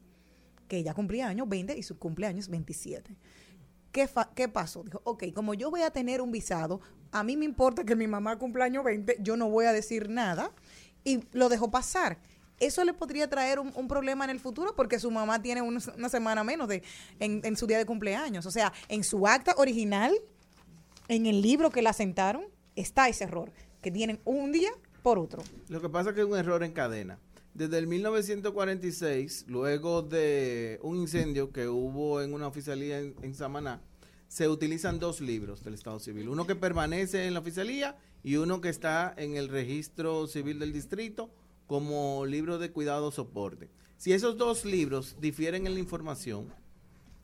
[0.68, 3.16] que ella cumplía año 20 y su cumpleaños 27.
[3.94, 4.84] ¿Qué, ¿Qué pasó?
[4.84, 6.82] Dijo, ok, como yo voy a tener un visado,
[7.14, 10.10] a mí me importa que mi mamá cumpla año 20, yo no voy a decir
[10.10, 10.52] nada
[11.06, 12.18] y lo dejó pasar.
[12.60, 15.82] Eso le podría traer un, un problema en el futuro porque su mamá tiene un-
[15.98, 16.84] una semana menos de,
[17.22, 18.46] en, en su día de cumpleaños.
[18.46, 20.14] O sea, en su acta original,
[21.08, 22.44] en el libro que la sentaron,
[22.76, 23.54] está ese error.
[23.82, 24.72] Que tienen un día
[25.02, 25.42] por otro.
[25.70, 27.20] Lo que pasa es que es un error en cadena.
[27.54, 33.82] Desde el 1946, luego de un incendio que hubo en una oficialía en, Samaná,
[34.28, 36.30] se utilizan dos libros del Estado Civil.
[36.30, 40.72] Uno que permanece en la oficialía y uno que está en el registro civil del
[40.72, 41.32] distrito
[41.68, 43.70] como libro de cuidado soporte.
[43.98, 46.54] Si esos dos libros difieren en la información,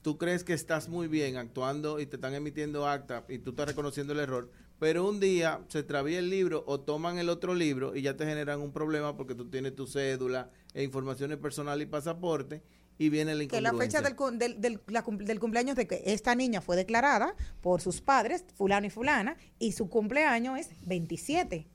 [0.02, 3.68] tú crees que estás muy bien actuando y te están emitiendo acta y tú estás
[3.68, 7.96] reconociendo el error, pero un día se extravía el libro o toman el otro libro
[7.96, 11.90] y ya te generan un problema porque tú tienes tu cédula e informaciones personales y
[11.90, 12.62] pasaporte
[12.98, 16.34] y viene la que la fecha del, del, del- la del cumpleaños de que esta
[16.36, 21.68] niña fue declarada por sus padres, fulano y fulana, y su cumpleaños es 27.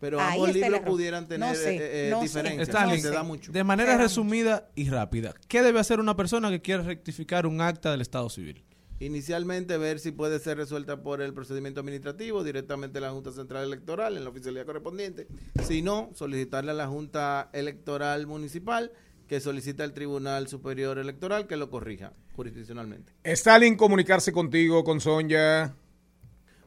[0.00, 2.68] Pero Ahí ambos libros pudieran tener No sé, eh, eh, no diferencias.
[2.68, 3.52] Stalin, se da mucho.
[3.52, 7.92] de manera resumida y rápida, ¿qué debe hacer una persona que quiere rectificar un acta
[7.92, 8.64] del Estado Civil?
[9.04, 14.16] Inicialmente ver si puede ser resuelta por el procedimiento administrativo directamente la Junta Central Electoral
[14.16, 15.26] en la oficialidad correspondiente.
[15.62, 18.92] Si no, solicitarle a la Junta Electoral Municipal
[19.28, 23.12] que solicita al Tribunal Superior Electoral que lo corrija jurisdiccionalmente.
[23.24, 25.76] Stalin, comunicarse contigo, con Sonia.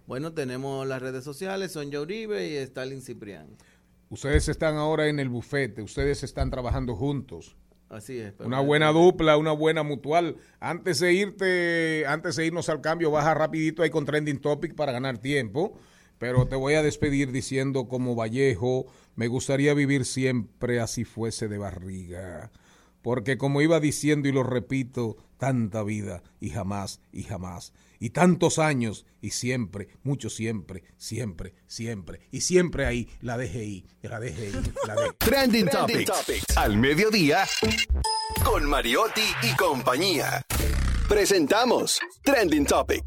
[0.06, 3.48] Bueno, tenemos las redes sociales, Sonia Uribe y Stalin Ciprián.
[4.12, 7.58] Ustedes están ahora en el bufete, ustedes están trabajando juntos.
[7.90, 8.34] Así es.
[8.40, 10.38] Una buena dupla, una buena mutual.
[10.60, 14.92] Antes de irte, antes de irnos al cambio, baja rapidito ahí con Trending Topic para
[14.92, 15.78] ganar tiempo.
[16.18, 21.58] Pero te voy a despedir diciendo como Vallejo, me gustaría vivir siempre así fuese de
[21.58, 22.52] barriga.
[23.02, 27.74] Porque como iba diciendo y lo repito, tanta vida y jamás y jamás.
[28.00, 32.22] Y tantos años y siempre, mucho siempre, siempre, siempre.
[32.32, 34.52] Y siempre ahí la DGI, la DGI,
[34.86, 35.16] la DGI.
[35.18, 36.58] Trending, Topics.
[36.58, 37.46] Al mediodía.
[38.44, 40.42] Con Mariotti y compañía.
[41.08, 43.04] Presentamos Trending Topic.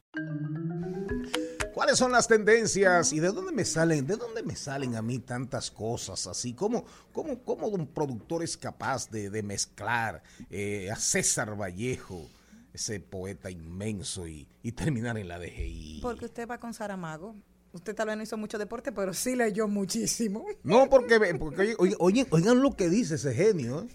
[1.80, 5.18] ¿Cuáles son las tendencias y de dónde me salen, de dónde me salen a mí
[5.18, 6.52] tantas cosas así?
[6.52, 12.28] ¿Cómo, cómo, cómo un productor es capaz de, de mezclar eh, a César Vallejo,
[12.74, 16.00] ese poeta inmenso, y, y terminar en la DGI?
[16.02, 17.34] Porque usted va con Saramago.
[17.72, 20.44] Usted tal vez no hizo mucho deporte, pero sí leyó muchísimo.
[20.62, 23.84] No, porque, porque oye, oye, oye, oigan lo que dice ese genio.
[23.84, 23.88] ¿eh?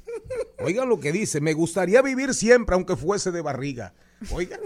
[0.63, 1.39] Oigan lo que dice.
[1.39, 3.93] Me gustaría vivir siempre, aunque fuese de barriga.
[4.31, 4.61] Oigan.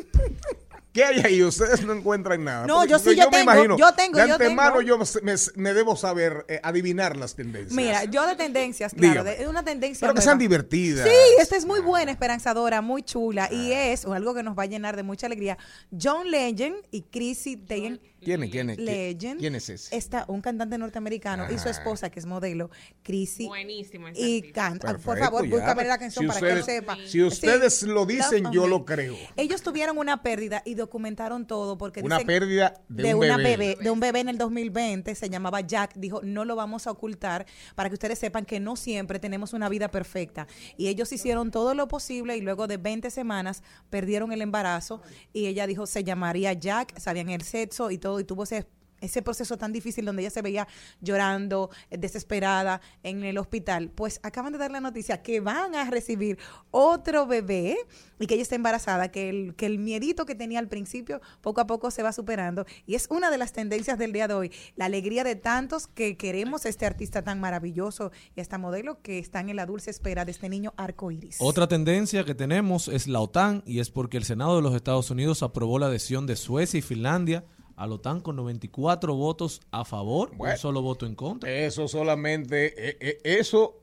[1.00, 1.44] ¿Qué hay ahí?
[1.44, 2.68] Ustedes no encuentran nada.
[2.68, 4.82] No, Porque- yo sí, yo me tengo, imagino, yo tengo, De yo antemano tengo.
[4.82, 7.72] yo me, me debo saber eh, adivinar las tendencias.
[7.72, 9.38] Mira, yo de tendencias, claro, Dígame.
[9.38, 10.30] de, una tendencia Pero que nueva.
[10.30, 11.08] sean divertidas.
[11.08, 14.66] Sí, esta es muy buena, esperanzadora, muy chula y es algo que nos va a
[14.66, 15.58] llenar de mucha alegría.
[15.98, 18.50] John Legend y Chrissy Teigen ¿Quién es?
[18.52, 18.78] ¿Quién es?
[18.78, 19.40] Legend.
[19.40, 19.96] ¿Quién es ese?
[19.96, 22.70] Está un cantante norteamericano y su esposa, que es modelo,
[23.04, 23.48] Chrissy.
[23.48, 24.98] Buenísimo Y canta.
[24.98, 26.98] Por favor, búscame la canción Si para que él ustedes- sepa.
[27.06, 29.16] si ustedes lo dicen, yo lo creo.
[29.36, 33.78] Ellos tuvieron una pérdida y documentaron todo porque Una dicen pérdida de un una bebé.
[33.82, 37.46] de un bebé en el 2020, se llamaba Jack, dijo, no lo vamos a ocultar
[37.76, 40.48] para que ustedes sepan que no siempre tenemos una vida perfecta.
[40.78, 45.02] Y ellos hicieron todo lo posible y luego de 20 semanas perdieron el embarazo
[45.34, 48.68] y ella dijo, se llamaría Jack, sabían el sexo y todo, y tuvo ese
[49.02, 50.68] ese proceso tan difícil donde ella se veía
[51.02, 55.90] llorando, eh, desesperada en el hospital, pues acaban de dar la noticia que van a
[55.90, 56.38] recibir
[56.72, 57.78] otro bebé
[58.20, 61.62] y que ella está embarazada, que el, que el miedito que tenía al principio poco
[61.62, 62.66] a poco se va superando.
[62.86, 66.18] Y es una de las tendencias del día de hoy, la alegría de tantos que
[66.18, 69.90] queremos a este artista tan maravilloso y a esta modelo que están en la dulce
[69.90, 71.38] espera de este niño arco iris.
[71.40, 75.10] Otra tendencia que tenemos es la OTAN y es porque el Senado de los Estados
[75.12, 77.46] Unidos aprobó la adhesión de Suecia y Finlandia
[77.80, 80.54] a la OTAN con 94 votos a favor, Bueno.
[80.54, 81.50] un solo voto en contra.
[81.52, 83.76] Eso solamente, eh, eh, eso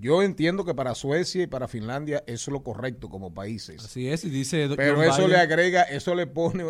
[0.00, 3.84] yo entiendo que para Suecia y para Finlandia eso es lo correcto como países.
[3.84, 6.64] Así es, y dice Pero John eso Biden- le agrega, eso le pone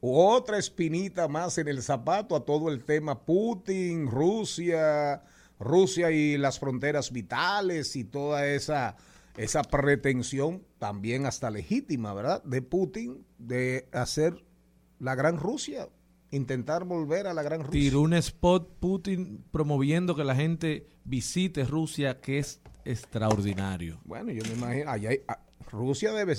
[0.00, 5.22] otra espinita más en el zapato a todo el tema Putin, Rusia,
[5.58, 8.96] Rusia y las fronteras vitales y toda esa
[9.36, 12.42] esa pretensión también hasta legítima, ¿verdad?
[12.44, 14.42] De Putin de hacer
[15.00, 15.88] la gran Rusia,
[16.30, 17.72] intentar volver a la gran Rusia.
[17.80, 23.98] tiró un spot Putin promoviendo que la gente visite Rusia, que es extraordinario.
[24.04, 25.40] Bueno, yo me imagino, allá hay- ah,
[25.70, 26.36] Rusia debe,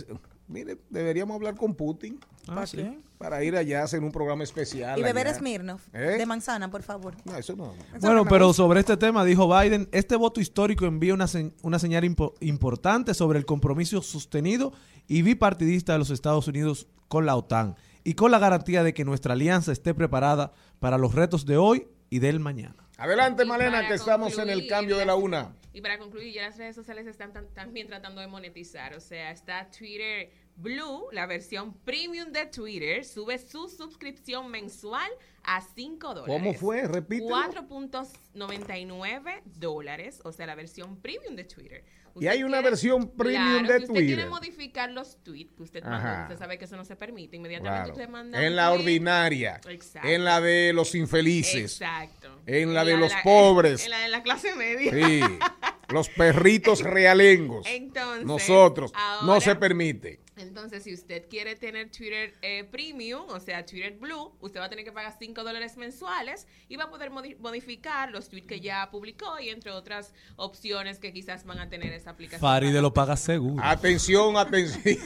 [0.47, 2.77] mire, deberíamos hablar con Putin Ah, ¿Para sí.
[2.77, 2.99] qué?
[3.19, 4.97] para ir allá a hacer un programa especial.
[4.99, 5.37] Y beber allá.
[5.37, 5.99] Smirnoff ¿Eh?
[6.17, 7.15] de manzana, por favor.
[7.23, 7.73] No, eso no.
[7.73, 8.63] Eso Bueno, no pero gusta.
[8.63, 13.13] sobre este tema dijo Biden, este voto histórico envía una, se- una señal impo- importante
[13.13, 14.73] sobre el compromiso sostenido
[15.07, 19.05] y bipartidista de los Estados Unidos con la OTAN y con la garantía de que
[19.05, 22.87] nuestra alianza esté preparada para los retos de hoy y del mañana.
[22.97, 25.55] Adelante, Y Malena, que estamos en el cambio de la una.
[25.73, 28.93] Y para concluir, ya las redes sociales están también tratando de monetizar.
[28.93, 35.09] O sea, está Twitter Blue, la versión premium de Twitter, sube su suscripción mensual
[35.43, 36.27] a 5 dólares.
[36.27, 36.87] ¿Cómo fue?
[36.87, 37.35] Repítelo.
[37.35, 41.83] 4.99 dólares, o sea, la versión premium de Twitter.
[42.19, 44.29] Y hay una versión premium Claro, de si usted quiere Twitter.
[44.29, 47.35] modificar los tweets que usted manda, usted sabe que eso no se permite.
[47.37, 47.93] Inmediatamente Claro.
[47.93, 50.07] usted manda En la ordinaria, Exacto.
[50.07, 52.41] en la de los infelices, Exacto.
[52.45, 54.91] en la de la los la- pobres, En la de la clase media.
[54.91, 55.21] sí,
[55.91, 57.65] los perritos realengos.
[57.67, 58.91] Entonces, Nosotros,
[59.23, 60.19] no se permite.
[60.37, 64.69] Entonces, si usted quiere tener Twitter eh, Premium, o sea, Twitter Blue, usted va a
[64.69, 68.59] tener que pagar 5 dólares mensuales y va a poder modi- modificar los tweets que
[68.59, 72.41] ya publicó y entre otras opciones que quizás van a tener esa aplicación.
[72.41, 73.61] Faride lo paga seguro.
[73.63, 74.81] Atención, atención.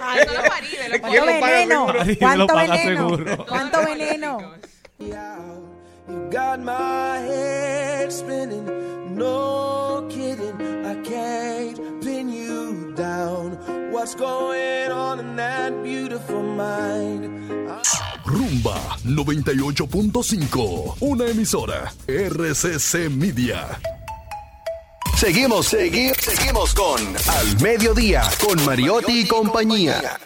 [0.00, 1.86] Ay, solo Faride lo ¿Quién ¿Cuánto paga veneno?
[2.18, 3.46] ¿Cuánto paga veneno?
[3.46, 5.77] ¿Cuánto veneno?
[6.08, 8.64] You got my head spinning,
[9.14, 10.86] no kidding.
[10.86, 13.58] I can't pin you down.
[13.92, 17.50] What's going on in that beautiful mind?
[18.24, 23.78] Rumba 98.5, una emisora RCC Media.
[25.14, 30.18] Seguimos, seguimos, seguimos con Al Mediodía, con Mariotti y compañía.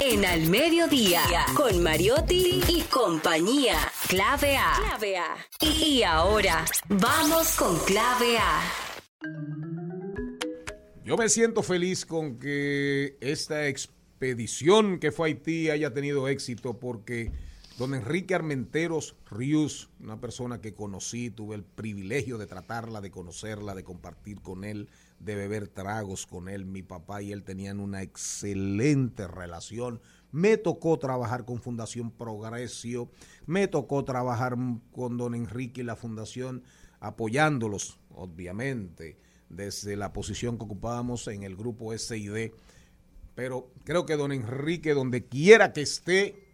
[0.00, 1.22] En Al Mediodía,
[1.56, 3.76] con Mariotti y compañía.
[4.08, 4.72] Clave A.
[4.76, 5.36] Clave A.
[5.60, 8.62] Y ahora, vamos con Clave A.
[11.04, 16.78] Yo me siento feliz con que esta expedición que fue a Haití haya tenido éxito
[16.78, 17.30] porque
[17.78, 23.74] don Enrique Armenteros Rius, una persona que conocí, tuve el privilegio de tratarla, de conocerla,
[23.74, 24.88] de compartir con él,
[25.18, 26.66] de beber tragos con él.
[26.66, 30.00] Mi papá y él tenían una excelente relación.
[30.32, 33.10] Me tocó trabajar con Fundación Progresio,
[33.46, 34.56] me tocó trabajar
[34.92, 36.62] con don Enrique y la Fundación
[37.00, 42.52] apoyándolos, obviamente desde la posición que ocupábamos en el grupo SID.
[43.34, 46.45] Pero creo que don Enrique, donde quiera que esté,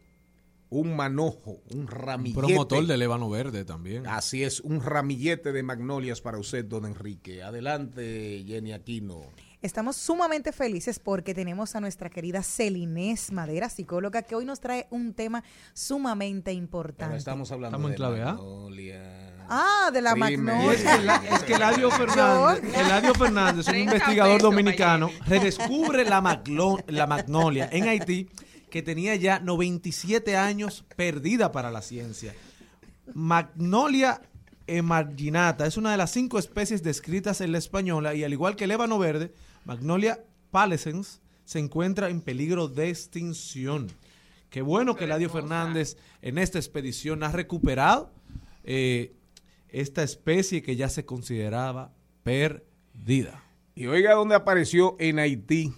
[0.72, 2.40] un manojo, un Un ramillete.
[2.40, 4.06] promotor del ébano verde también.
[4.06, 7.42] Así es, un ramillete de magnolias para usted, don Enrique.
[7.42, 9.20] Adelante, Jenny Aquino.
[9.60, 14.88] Estamos sumamente felices porque tenemos a nuestra querida Celinés Madera, psicóloga, que hoy nos trae
[14.90, 15.44] un tema
[15.74, 17.16] sumamente Pero importante.
[17.16, 18.32] estamos hablando Estamos en de clave A.
[18.34, 19.28] magnolia.
[19.48, 20.72] Ah, de la magnolia.
[20.72, 26.04] es que, la- es que Eladio Fernández, Eladio Fernández, un 30 investigador pesos dominicano, redescubre
[26.04, 28.28] la, maglo- la magnolia en Haití,
[28.72, 32.34] que tenía ya 97 años perdida para la ciencia.
[33.12, 34.22] Magnolia
[34.66, 38.64] emarginata es una de las cinco especies descritas en la española y al igual que
[38.64, 39.34] el ébano verde,
[39.66, 43.88] Magnolia palescens se encuentra en peligro de extinción.
[44.48, 48.10] Qué bueno que Eladio Fernández en esta expedición ha recuperado
[48.64, 49.12] eh,
[49.68, 51.92] esta especie que ya se consideraba
[52.22, 53.44] perdida.
[53.74, 55.74] Y oiga dónde apareció en Haití.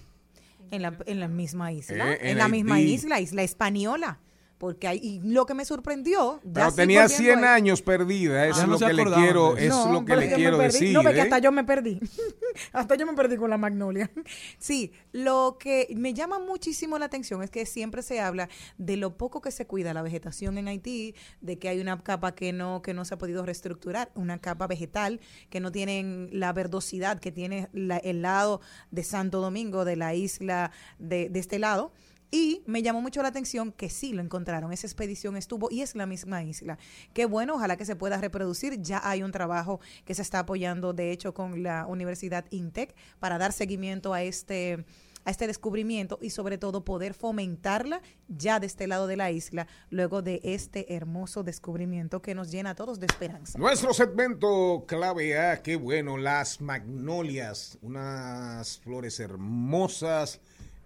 [0.70, 2.12] En la, en la misma isla.
[2.12, 4.20] Eh, en, en la misma isla, isla española.
[4.58, 6.40] Porque hay, y lo que me sorprendió.
[6.42, 7.44] Pero tenía volviendo 100 ahí.
[7.44, 10.58] años perdida, eso es no lo que le acordaban quiero, es lo que le quiero
[10.58, 10.92] decir.
[10.94, 11.22] No, ve que ¿eh?
[11.22, 12.00] hasta yo me perdí.
[12.72, 14.10] hasta yo me perdí con la magnolia.
[14.58, 18.48] Sí, lo que me llama muchísimo la atención es que siempre se habla
[18.78, 22.34] de lo poco que se cuida la vegetación en Haití, de que hay una capa
[22.34, 26.52] que no, que no se ha podido reestructurar, una capa vegetal que no tienen la
[26.52, 31.58] verdosidad que tiene la- el lado de Santo Domingo, de la isla de, de este
[31.58, 31.92] lado.
[32.34, 34.72] Y me llamó mucho la atención que sí lo encontraron.
[34.72, 36.78] Esa expedición estuvo y es la misma isla.
[37.12, 38.82] Qué bueno, ojalá que se pueda reproducir.
[38.82, 43.38] Ya hay un trabajo que se está apoyando, de hecho, con la Universidad INTEC para
[43.38, 44.84] dar seguimiento a este
[45.24, 49.66] a este descubrimiento y sobre todo poder fomentarla ya de este lado de la isla
[49.88, 53.58] luego de este hermoso descubrimiento que nos llena a todos de esperanza.
[53.58, 60.42] Nuestro segmento clave A, qué bueno, las magnolias, unas flores hermosas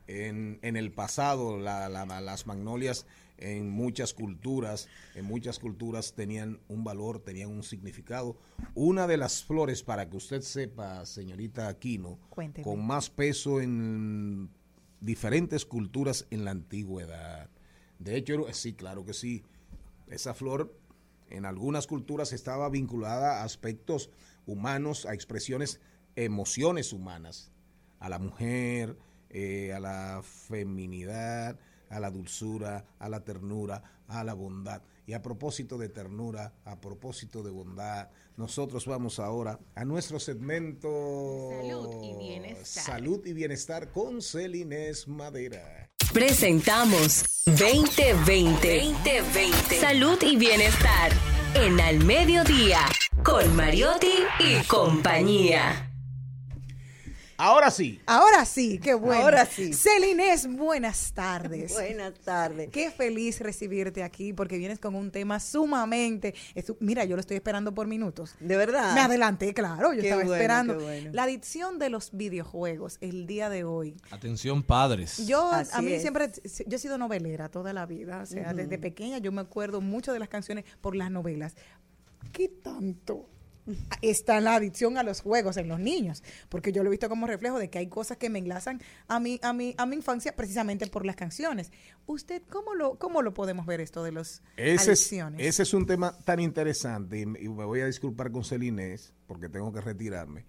[0.08, 3.06] en, en el pasado, la- la- las magnolias
[3.36, 8.36] en muchas culturas, en muchas culturas tenían un valor, tenían un significado.
[8.74, 12.64] Una de las flores, para que usted sepa, señorita Aquino, Cuénteme.
[12.64, 14.50] con más peso en
[15.00, 17.48] diferentes culturas en la antigüedad.
[18.00, 19.44] De hecho, sí, claro que sí.
[20.08, 20.74] Esa flor
[21.30, 24.10] en algunas culturas estaba vinculada a aspectos
[24.46, 25.80] humanos, a expresiones,
[26.16, 27.52] emociones humanas,
[28.00, 28.96] a la mujer,
[29.30, 31.58] eh, a la feminidad,
[31.90, 34.82] a la dulzura, a la ternura, a la bondad.
[35.06, 41.50] Y a propósito de ternura, a propósito de bondad, nosotros vamos ahora a nuestro segmento
[41.50, 42.84] Salud y bienestar.
[42.84, 45.88] Salud y bienestar con Celines Madera.
[46.12, 48.94] Presentamos 2020.
[49.02, 49.80] 2020.
[49.80, 51.12] Salud y bienestar.
[51.54, 52.80] En Al Mediodía.
[53.24, 55.87] Con Mariotti y compañía.
[57.40, 58.00] Ahora sí.
[58.04, 59.22] Ahora sí, qué bueno.
[59.22, 59.72] Ahora sí.
[59.72, 61.72] Celinés, buenas tardes.
[61.78, 62.68] Buenas tardes.
[62.70, 66.34] Qué feliz recibirte aquí porque vienes con un tema sumamente.
[66.56, 68.34] estu- Mira, yo lo estoy esperando por minutos.
[68.40, 68.92] De verdad.
[68.94, 70.78] Me adelanté, claro, yo Qué estaba bueno, esperando.
[70.78, 71.10] qué bueno.
[71.12, 73.96] La adicción de los videojuegos el día de hoy.
[74.10, 75.24] Atención, padres.
[75.26, 76.02] Yo, Así a mí es.
[76.02, 76.30] siempre,
[76.66, 78.20] yo he sido novelera toda la vida.
[78.22, 81.54] O sea, desde pequeña yo me acuerdo mucho de las canciones por las novelas.
[82.32, 83.28] ¿Qué tanto
[84.02, 86.22] está la adicción a los juegos en los niños?
[86.48, 89.20] Porque yo lo he visto como reflejo de que hay cosas que me enlazan a
[89.20, 91.70] mi, a mi, a mi infancia precisamente por las canciones.
[92.06, 94.10] ¿Usted cómo lo, cómo lo podemos ver esto de
[94.56, 95.46] es, adicciones?
[95.46, 99.12] ese es un tema tan interesante y, me- y me voy a disculpar con Celinés
[99.26, 100.46] porque tengo que retirarme.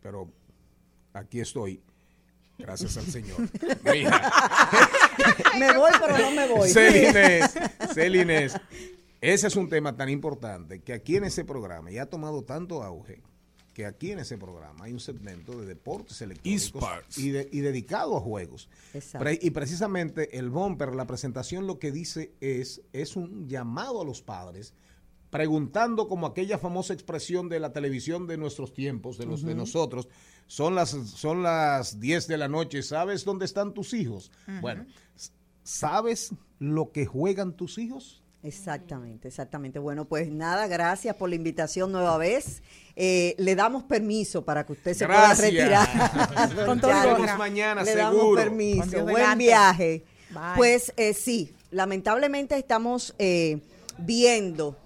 [0.00, 0.32] Pero
[1.12, 1.82] aquí estoy.
[2.58, 3.36] Gracias al Señor.
[5.58, 6.68] Me voy, pero no me voy.
[6.70, 7.54] Celinés,
[7.94, 8.54] Celinés,
[9.32, 12.82] ese es un tema tan importante que aquí en ese programa ya ha tomado tanto
[12.82, 13.22] auge
[13.72, 16.80] que aquí en ese programa hay un segmento de deportes electrónicos
[17.18, 18.68] y, de- y dedicado a juegos.
[19.18, 24.04] Pre- y precisamente el bumper, la presentación lo que dice es, es un llamado a
[24.04, 24.74] los padres
[25.30, 30.08] preguntando como aquella famosa expresión de la televisión de nuestros tiempos, de los de nosotros,
[30.46, 34.30] son las son las 10 de la noche, ¿sabes dónde están tus hijos?
[34.60, 34.86] Bueno,
[35.64, 38.22] ¿sabes lo que juegan tus hijos?
[38.44, 39.78] Exactamente, exactamente.
[39.78, 42.62] Bueno, pues nada, gracias por la invitación nueva vez.
[42.94, 45.38] Eh, le damos permiso para que usted se Gracias.
[45.38, 46.66] pueda retirar.
[46.66, 46.92] Con todo
[47.38, 48.18] mañana, le seguro.
[48.18, 49.02] damos permiso.
[49.02, 49.44] Buen delante.
[49.44, 50.04] viaje.
[50.28, 50.40] Bye.
[50.56, 53.60] Pues eh, sí, lamentablemente estamos eh,
[53.96, 54.76] viendo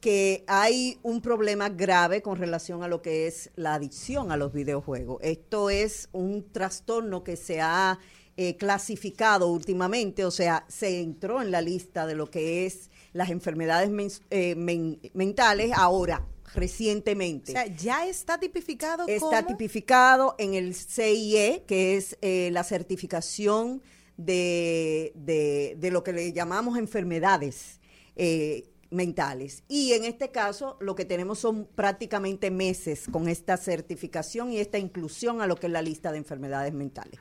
[0.00, 4.52] que hay un problema grave con relación a lo que es la adicción a los
[4.52, 5.18] videojuegos.
[5.22, 7.98] Esto es un trastorno que se ha
[8.40, 13.30] eh, clasificado últimamente, o sea, se entró en la lista de lo que es las
[13.30, 16.24] enfermedades men- eh, men- mentales ahora,
[16.54, 17.50] recientemente.
[17.50, 19.48] O sea, ya está tipificado Está como...
[19.56, 23.82] tipificado en el CIE, que es eh, la certificación
[24.16, 27.80] de, de- de lo que le llamamos enfermedades
[28.14, 29.62] eh, mentales.
[29.68, 34.78] Y en este caso lo que tenemos son prácticamente meses con esta certificación y esta
[34.78, 37.18] inclusión a lo que es la lista de enfermedades mentales.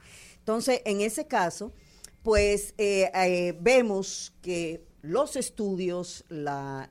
[0.48, 1.74] Entonces, en ese caso,
[2.24, 6.88] pues eh, eh, vemos que los estudios, la,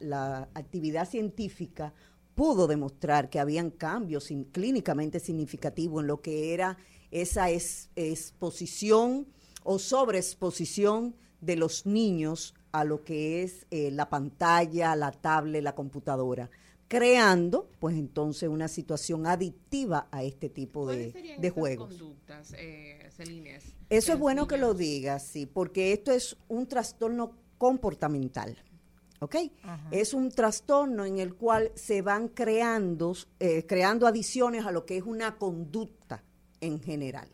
[0.53, 1.95] actividad científica
[2.35, 6.77] pudo demostrar que habían cambios sin- clínicamente significativos en lo que era
[7.11, 9.27] esa es- exposición
[9.65, 15.75] o sobreexposición de los niños a lo que es eh, la pantalla, la tablet, la
[15.75, 16.51] computadora,
[16.89, 21.89] creando pues entonces una situación adictiva a este tipo ¿Cuáles de, serían de juegos.
[21.89, 27.33] conductas, eh, Celines, Eso es bueno que lo digas, sí, porque esto es un trastorno
[27.59, 28.57] comportamental.
[29.19, 29.37] ¿Ok?
[29.91, 34.99] Es un trastorno en el cual se van creando, eh, creando adiciones a lo que
[34.99, 36.23] es una conducta
[36.61, 37.27] en general.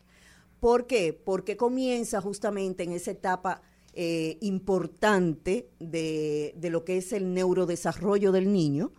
[0.61, 1.11] ¿Por qué?
[1.11, 8.31] Porque comienza justamente en esa etapa eh, importante de, de lo que es el neurodesarrollo
[8.31, 8.93] del niño.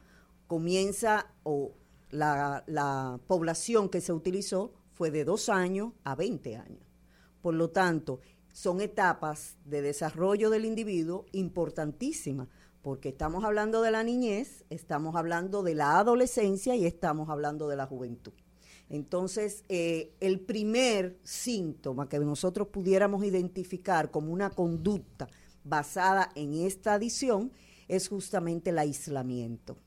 [0.54, 1.72] Comienza, o
[2.12, 6.86] la, la población que se utilizó fue de dos años a 20 años.
[7.42, 8.20] Por lo tanto,
[8.52, 12.46] son etapas de desarrollo del individuo importantísimas,
[12.82, 17.74] porque estamos hablando de la niñez, estamos hablando de la adolescencia y estamos hablando de
[17.74, 18.32] la juventud.
[18.88, 25.26] Entonces, eh, el primer síntoma que nosotros pudiéramos identificar como una conducta
[25.64, 27.50] basada en esta adición
[27.88, 29.78] es justamente el aislamiento.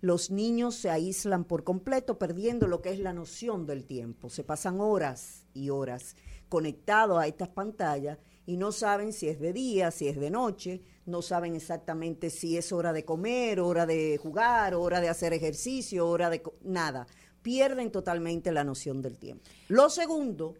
[0.00, 4.30] Los niños se aíslan por completo, perdiendo lo que es la noción del tiempo.
[4.30, 6.16] Se pasan horas y horas
[6.48, 10.82] conectados a estas pantallas y no saben si es de día, si es de noche,
[11.06, 16.08] no saben exactamente si es hora de comer, hora de jugar, hora de hacer ejercicio,
[16.08, 16.42] hora de...
[16.62, 17.06] nada.
[17.42, 19.44] Pierden totalmente la noción del tiempo.
[19.68, 20.54] Lo segundo,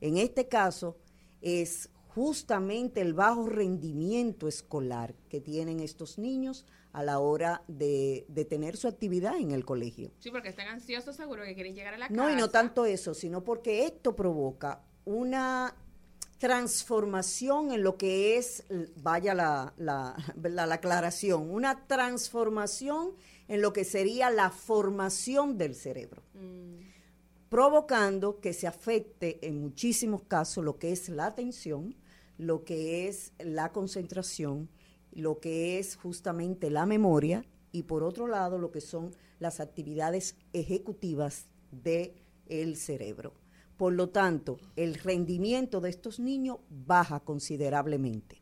[0.00, 0.96] en este caso,
[1.40, 6.64] es justamente el bajo rendimiento escolar que tienen estos niños
[6.94, 10.10] a la hora de, de tener su actividad en el colegio.
[10.18, 12.16] Sí, porque están ansiosos seguro que quieren llegar a la casa.
[12.16, 15.76] No, y no tanto eso, sino porque esto provoca una
[16.38, 18.64] transformación en lo que es,
[19.02, 23.10] vaya la, la, la aclaración, una transformación
[23.48, 26.22] en lo que sería la formación del cerebro,
[27.50, 31.94] provocando que se afecte en muchísimos casos lo que es la atención,
[32.38, 34.68] lo que es la concentración,
[35.12, 40.36] lo que es justamente la memoria y por otro lado lo que son las actividades
[40.52, 43.34] ejecutivas del cerebro.
[43.76, 48.40] Por lo tanto, el rendimiento de estos niños baja considerablemente.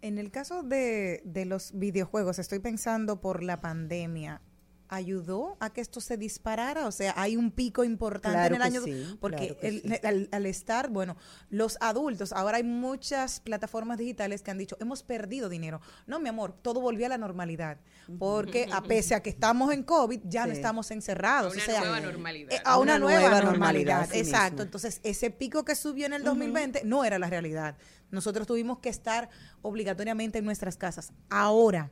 [0.00, 4.40] En el caso de, de los videojuegos, estoy pensando por la pandemia,
[4.88, 6.86] ayudó a que esto se disparara?
[6.86, 8.82] O sea, hay un pico importante Claro en el año.
[8.82, 10.06] sí, porque claro que el- sí.
[10.06, 11.16] al, al estar, bueno,
[11.50, 15.80] los adultos, ahora hay muchas plataformas digitales que han dicho, hemos perdido dinero.
[16.06, 17.78] No, mi amor, todo volvió a la normalidad.
[18.18, 21.52] Porque a pese a que estamos en COVID, ya no estamos encerrados.
[21.52, 22.52] A una o sea, nueva normalidad.
[22.52, 24.08] eh, a una, Una nueva, nueva normalidad.
[24.14, 24.52] Exacto.
[24.52, 24.62] mismo.
[24.64, 27.76] Entonces, ese pico que subió en el 2020 no era la realidad.
[28.10, 29.28] Nosotros tuvimos que estar
[29.60, 31.12] obligatoriamente en nuestras casas.
[31.28, 31.90] Ahora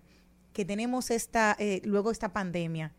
[0.56, 2.94] que tenemos esta, eh, luego esta pandemia,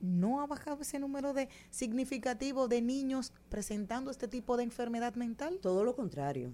[0.00, 5.60] ¿no ha bajado ese número de significativo de niños presentando este tipo de enfermedad mental?
[5.62, 6.52] Todo lo contrario.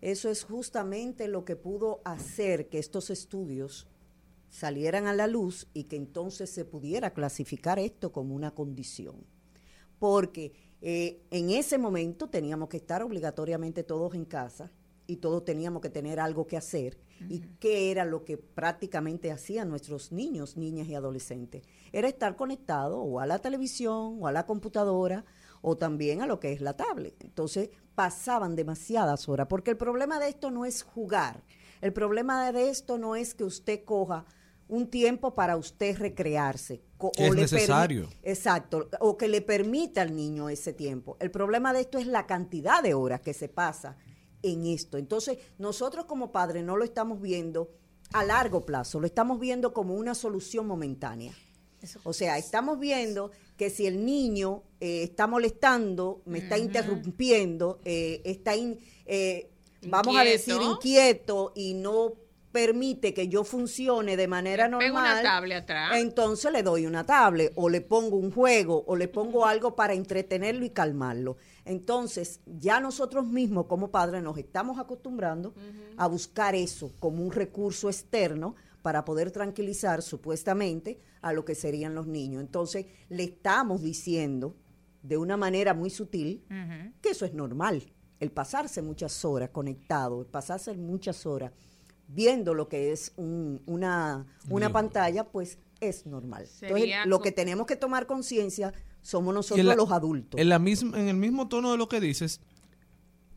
[0.00, 3.86] Eso es justamente lo que pudo hacer que estos estudios
[4.48, 9.14] salieran a la luz y que entonces se pudiera clasificar esto como una condición.
[10.00, 14.72] Porque eh, en ese momento teníamos que estar obligatoriamente todos en casa
[15.06, 16.98] y todos teníamos que tener algo que hacer.
[17.28, 21.62] ¿Y qué era lo que prácticamente hacían nuestros niños, niñas y adolescentes?
[21.92, 25.24] Era estar conectado o a la televisión o a la computadora
[25.60, 27.14] o también a lo que es la tablet.
[27.24, 31.42] Entonces pasaban demasiadas horas, porque el problema de esto no es jugar,
[31.80, 34.24] el problema de esto no es que usted coja
[34.68, 36.82] un tiempo para usted recrearse.
[37.14, 38.08] Que es le necesario.
[38.22, 41.16] Exacto, o que le permita al niño ese tiempo.
[41.20, 43.96] El problema de esto es la cantidad de horas que se pasa
[44.42, 44.98] en esto.
[44.98, 47.70] Entonces, nosotros como padres no lo estamos viendo
[48.12, 51.32] a largo plazo, lo estamos viendo como una solución momentánea.
[52.04, 58.20] O sea, estamos viendo que si el niño eh, está molestando, me está interrumpiendo, eh,
[58.24, 59.50] está, in- eh,
[59.88, 61.52] vamos a decir, Inquieto.
[61.56, 62.12] y no
[62.52, 65.96] permite que yo funcione de manera Le pego normal, una tablet atrás.
[65.96, 69.94] entonces le doy una tablet o le pongo un juego o le pongo algo para
[69.94, 71.36] entretenerlo y calmarlo.
[71.64, 75.54] Entonces, ya nosotros mismos como padres nos estamos acostumbrando
[75.96, 81.94] a buscar eso como un recurso externo para poder tranquilizar supuestamente a lo que serían
[81.94, 82.40] los niños.
[82.42, 84.56] Entonces, le estamos diciendo
[85.02, 86.44] de una manera muy sutil
[87.00, 87.82] que eso es normal.
[88.18, 91.52] El pasarse muchas horas conectado, el pasarse muchas horas
[92.08, 96.46] viendo lo que es un- una, una pantalla, pues es normal.
[96.66, 98.72] Entonces, lo que tenemos que tomar conciencia
[99.02, 100.40] somos nosotros en la- los adultos.
[100.40, 102.40] En, la misma, en el mismo tono de lo que dices,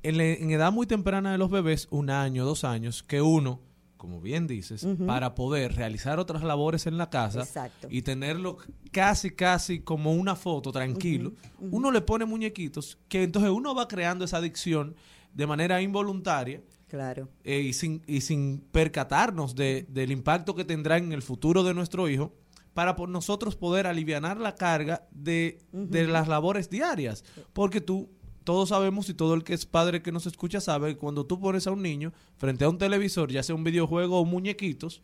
[0.03, 3.59] en, la- en edad muy temprana de los bebés, un año, dos años, que uno,
[3.97, 7.87] como bien dices, para poder realizar otras labores en la casa Exacto.
[7.89, 8.57] y tenerlo
[8.91, 11.33] casi, casi como una foto, tranquilo,
[11.71, 14.95] uno le pone muñequitos que entonces uno va creando esa adicción
[15.33, 17.27] de manera involuntaria Claro.
[17.43, 21.73] eh, y, sin, y sin percatarnos de- del impacto que tendrá en el futuro de
[21.73, 22.31] nuestro hijo
[22.75, 27.23] para por nosotros poder alivianar la carga de, de las labores diarias.
[27.53, 28.09] Porque tú,
[28.43, 31.39] todos sabemos y todo el que es padre que nos escucha sabe que cuando tú
[31.39, 35.01] pones a un niño frente a un televisor, ya sea un videojuego o muñequitos,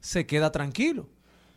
[0.00, 1.10] se queda tranquilo.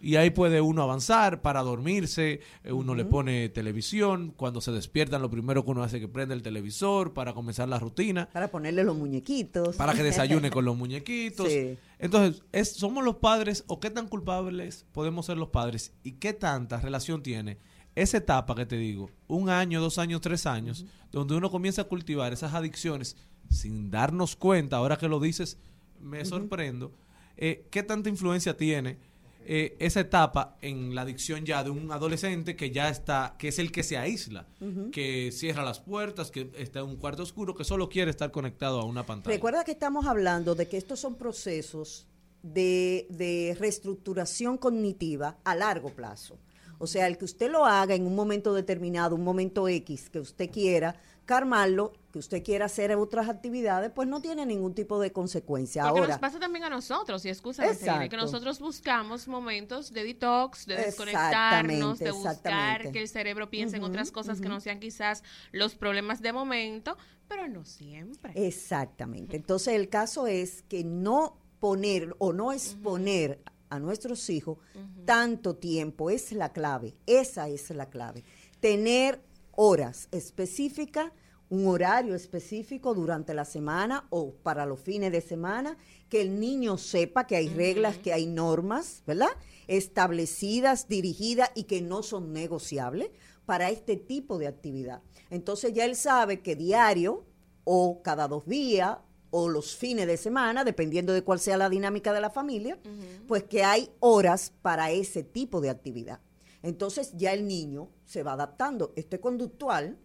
[0.06, 5.20] Y ahí puede uno avanzar para dormirse, eh, uno le pone televisión, cuando se despiertan
[5.20, 8.52] lo primero que uno hace es que prende el televisor para comenzar la rutina Para
[8.52, 9.76] ponerle los muñequitos.
[9.76, 11.48] para que desayune con los muñequitos.
[11.48, 11.80] Sí.
[11.98, 15.92] Entonces, es, ¿somos los padres o qué tan culpables podemos ser los padres?
[16.04, 17.58] ¿Y qué tanta relación tiene
[17.96, 21.86] esa etapa que te digo, un año, dos años, tres años, donde uno comienza a
[21.86, 23.18] cultivar esas adicciones
[23.50, 25.58] sin darnos cuenta, ahora que lo dices,
[26.00, 26.92] me sorprendo,
[27.38, 29.00] eh, ¿qué tanta influencia tiene?
[29.48, 33.60] Eh, esa etapa en la adicción ya de un adolescente que ya está, que es
[33.60, 34.48] el que se aísla,
[34.92, 38.80] que cierra las puertas, que está en un cuarto oscuro, que solo quiere estar conectado
[38.82, 39.36] a una pantalla.
[39.36, 42.08] Recuerda que estamos hablando de que estos son procesos
[42.42, 46.40] de, de reestructuración cognitiva a largo plazo.
[46.78, 50.20] O sea, el que usted lo haga en un momento determinado, un momento X, que
[50.20, 55.12] usted quiera calmarlo, que usted quiera hacer otras actividades, pues no tiene ningún tipo de
[55.12, 55.84] consecuencia.
[55.84, 57.66] Porque Ahora, nos pasa también a nosotros, y excusa
[58.08, 63.84] que nosotros buscamos momentos de detox, de desconectarnos, de buscar que el cerebro piense en
[63.84, 66.98] otras cosas que no sean quizás los problemas de momento,
[67.28, 68.32] pero no siempre.
[68.48, 69.36] Exactamente.
[69.36, 74.60] Entonces el caso es que no poner o no exponer a nuestros hijos
[75.04, 76.96] tanto tiempo es la clave.
[77.08, 78.24] Esa es la clave.
[78.62, 81.12] Tener horas específicas,
[81.50, 85.78] un horario específico durante la semana o para los fines de semana,
[86.10, 89.30] que el niño sepa que hay reglas, que hay normas, ¿verdad?
[89.68, 93.12] Establecidas, dirigidas y que no son negociables
[93.46, 95.02] para este tipo de actividad.
[95.30, 97.26] Entonces ya él sabe que diario
[97.64, 98.98] o cada dos días
[99.30, 102.80] o los fines de semana, dependiendo de cuál sea la dinámica de la familia,
[103.28, 106.22] pues que hay horas para ese tipo de actividad.
[106.66, 108.92] Entonces ya el niño se va adaptando.
[108.96, 110.00] Esto es conductual.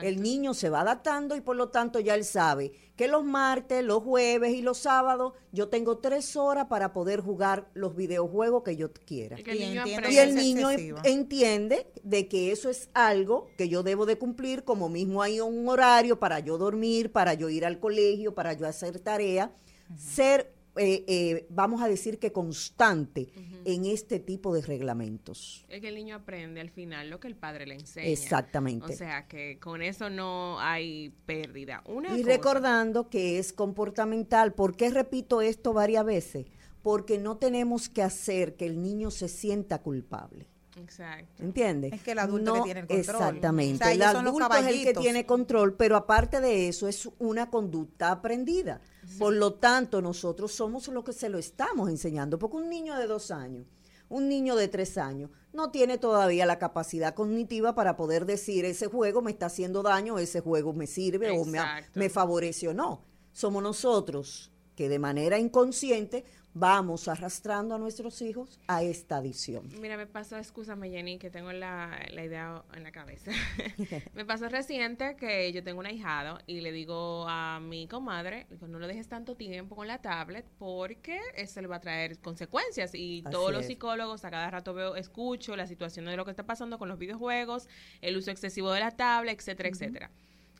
[0.00, 3.82] El niño se va adaptando y por lo tanto ya él sabe que los martes,
[3.84, 8.76] los jueves y los sábados yo tengo tres horas para poder jugar los videojuegos que
[8.76, 9.40] yo quiera.
[9.40, 10.10] Y que el Y niño entiendo aprenda.
[10.10, 10.98] Y el es niño excesivo.
[11.02, 15.68] entiende de que eso es algo que yo debo de cumplir, como mismo hay un
[15.68, 19.52] horario para yo dormir, para yo ir al colegio, para yo hacer tarea,
[19.96, 23.28] ser, eh, eh, vamos a decir que constante
[23.64, 25.64] en este tipo de reglamentos.
[25.68, 28.06] Es que el niño aprende al final lo que el padre le enseña.
[28.08, 28.86] Exactamente.
[28.92, 31.82] O sea que con eso no hay pérdida.
[31.86, 34.54] Una Y cosa- recordando que es comportamental.
[34.54, 36.46] ¿Por qué repito esto varias veces?
[36.82, 40.48] Porque no tenemos que hacer que el niño se sienta culpable.
[40.82, 41.42] Exacto.
[41.42, 41.92] ¿Entiendes?
[41.92, 43.16] Es que el adulto que tiene el control.
[43.16, 43.74] Exactamente.
[43.74, 45.02] O sea, el los adulto es el que caballitos.
[45.02, 48.80] tiene control, pero aparte de eso es una conducta aprendida.
[49.18, 53.06] Por lo tanto, nosotros somos lo que se lo estamos enseñando, porque un niño de
[53.06, 53.66] dos años,
[54.08, 58.86] un niño de tres años, no tiene todavía la capacidad cognitiva para poder decir ese
[58.86, 61.58] juego me está haciendo daño, ese juego me sirve o me,
[61.94, 63.02] me favorece o no.
[63.32, 69.68] Somos nosotros que de manera inconsciente vamos arrastrando a nuestros hijos a esta adicción.
[69.80, 73.30] Mira, me pasó, escúchame Jenny, que tengo la, la idea en la cabeza.
[74.14, 78.78] me pasó reciente que yo tengo un ahijado y le digo a mi comadre, no
[78.78, 82.94] lo dejes tanto tiempo con la tablet porque eso le va a traer consecuencias.
[82.94, 86.30] Y Así todos los psicólogos a cada rato veo, escucho la situación de lo que
[86.30, 87.68] está pasando con los videojuegos,
[88.00, 90.10] el uso excesivo de la tablet, etcétera, etcétera.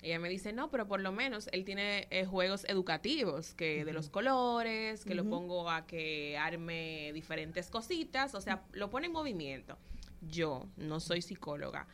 [0.03, 3.93] Ella me dice, no, pero por lo menos él tiene eh, juegos educativos, que de
[3.93, 9.13] los colores, que lo pongo a que arme diferentes cositas, o sea, lo pone en
[9.13, 9.77] movimiento.
[10.21, 11.87] Yo no soy psicóloga,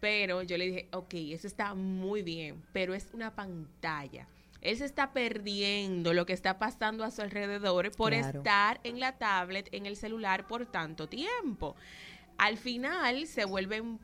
[0.00, 4.26] pero yo le dije, ok, eso está muy bien, pero es una pantalla.
[4.62, 8.38] Él se está perdiendo lo que está pasando a su alrededor por Claro.
[8.40, 11.76] estar en la tablet, en el celular por tanto tiempo.
[12.38, 13.98] Al final se vuelven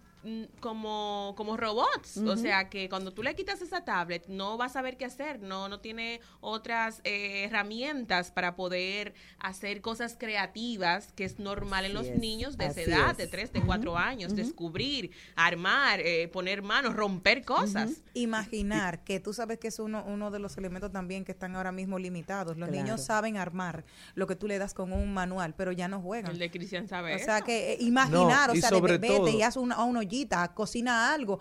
[0.61, 2.19] como, como robots.
[2.19, 5.41] O sea que cuando tú le quitas esa tablet, no va a saber qué hacer,
[5.41, 11.95] no, no tiene otras eh, herramientas para poder hacer cosas creativas, que es normal en
[11.95, 13.17] los es, niños de esa edad, es.
[13.19, 18.03] de 3, de 4 años, descubrir, armar, eh, poner manos, romper cosas.
[18.15, 21.73] Imaginar que tú sabes que es uno, uno de los elementos también que están ahora
[21.73, 22.57] mismo limitados.
[22.57, 22.83] Los Claro.
[22.85, 23.85] niños saben armar
[24.15, 26.31] lo que tú le das con un manual, pero ya no juegan.
[26.33, 27.47] El de Cristian sabe O sea eso.
[27.47, 30.01] que eh, imaginar, No, o sea, de- sobre vete todo- y haz una, a una
[30.13, 31.41] ollita, cocina algo,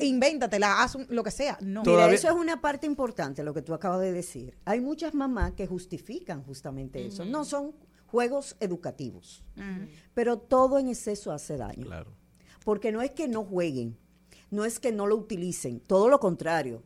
[0.00, 1.58] invéntatela, haz un- lo que sea.
[1.60, 1.82] No.
[1.84, 4.56] Mira, eso es una parte importante, lo que tú acabas de decir.
[4.64, 7.24] Hay muchas mamás que justifican justamente eso.
[7.24, 7.74] No son
[8.06, 9.42] juegos educativos,
[10.14, 11.86] pero todo en exceso hace daño.
[11.86, 12.12] Claro.
[12.64, 13.98] Porque no es que no jueguen,
[14.50, 16.82] no es que no lo utilicen, todo lo contrario.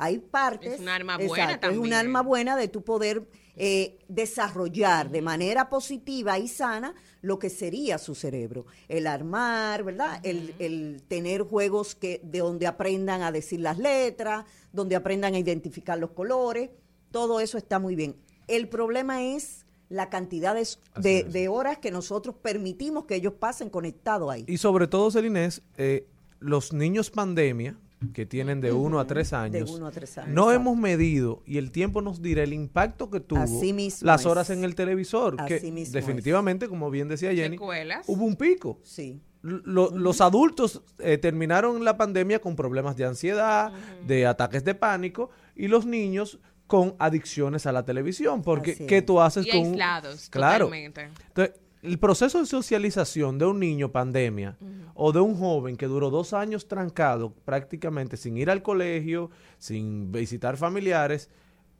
[0.00, 0.74] Hay partes.
[0.74, 1.94] Es un arma buena exacto, Es un también.
[1.98, 7.98] arma buena de tu poder eh, desarrollar de manera positiva y sana lo que sería
[7.98, 8.66] su cerebro.
[8.88, 10.20] El armar, ¿verdad?
[10.22, 15.38] el, el tener juegos que de donde aprendan a decir las letras, donde aprendan a
[15.38, 16.70] identificar los colores.
[17.10, 18.16] Todo eso está muy bien.
[18.46, 20.66] El problema es la cantidad de,
[21.00, 24.44] de- de horas que nosotros permitimos que ellos pasen conectados ahí.
[24.46, 26.06] Y sobre todo, Celinés, eh,
[26.40, 27.76] los niños pandemia,
[28.14, 30.52] que tienen de 1 a 3 años, uno a tres años, no exacto.
[30.52, 34.26] hemos medido y el tiempo nos dirá el impacto que tuvo Así mismo las es.
[34.26, 38.04] horas en el televisor, que Así mismo definitivamente, como bien decía Jenny, Secuelas.
[38.08, 38.78] hubo un pico.
[38.84, 39.20] Sí.
[39.42, 43.72] Lo- Los adultos eh, terminaron la pandemia con problemas de ansiedad,
[44.06, 46.38] de ataques de pánico, y los niños
[46.68, 49.06] con adicciones a la televisión, porque Así ¿qué es.
[49.06, 50.66] tú haces Y con aislados, Claro.
[50.66, 51.08] totalmente.
[51.28, 51.54] Entonces,
[51.88, 54.58] el proceso de socialización de un niño pandemia
[54.94, 60.12] o de un joven que duró dos años trancado prácticamente sin ir al colegio, sin
[60.12, 61.30] visitar familiares,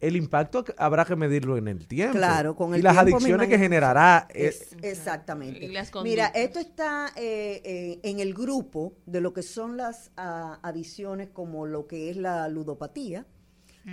[0.00, 2.16] el impacto habrá que medirlo en el tiempo.
[2.16, 4.28] Claro, con el y las tiempo adicciones que generará.
[4.32, 5.64] Es- exactamente.
[5.64, 10.10] Y las Mira, esto está eh, eh, en el grupo de lo que son las
[10.16, 13.26] ah, adicciones como lo que es la ludopatía,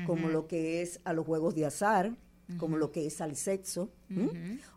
[0.06, 2.12] como lo que es a los juegos de azar,
[2.58, 3.92] como lo que es al sexo.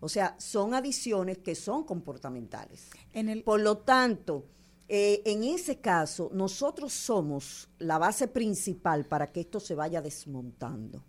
[0.00, 2.90] O sea, son adicciones que son comportamentales.
[3.12, 4.46] En el, Por lo tanto,
[4.88, 11.04] eh, en ese caso, nosotros somos la base principal para que esto se vaya desmontando.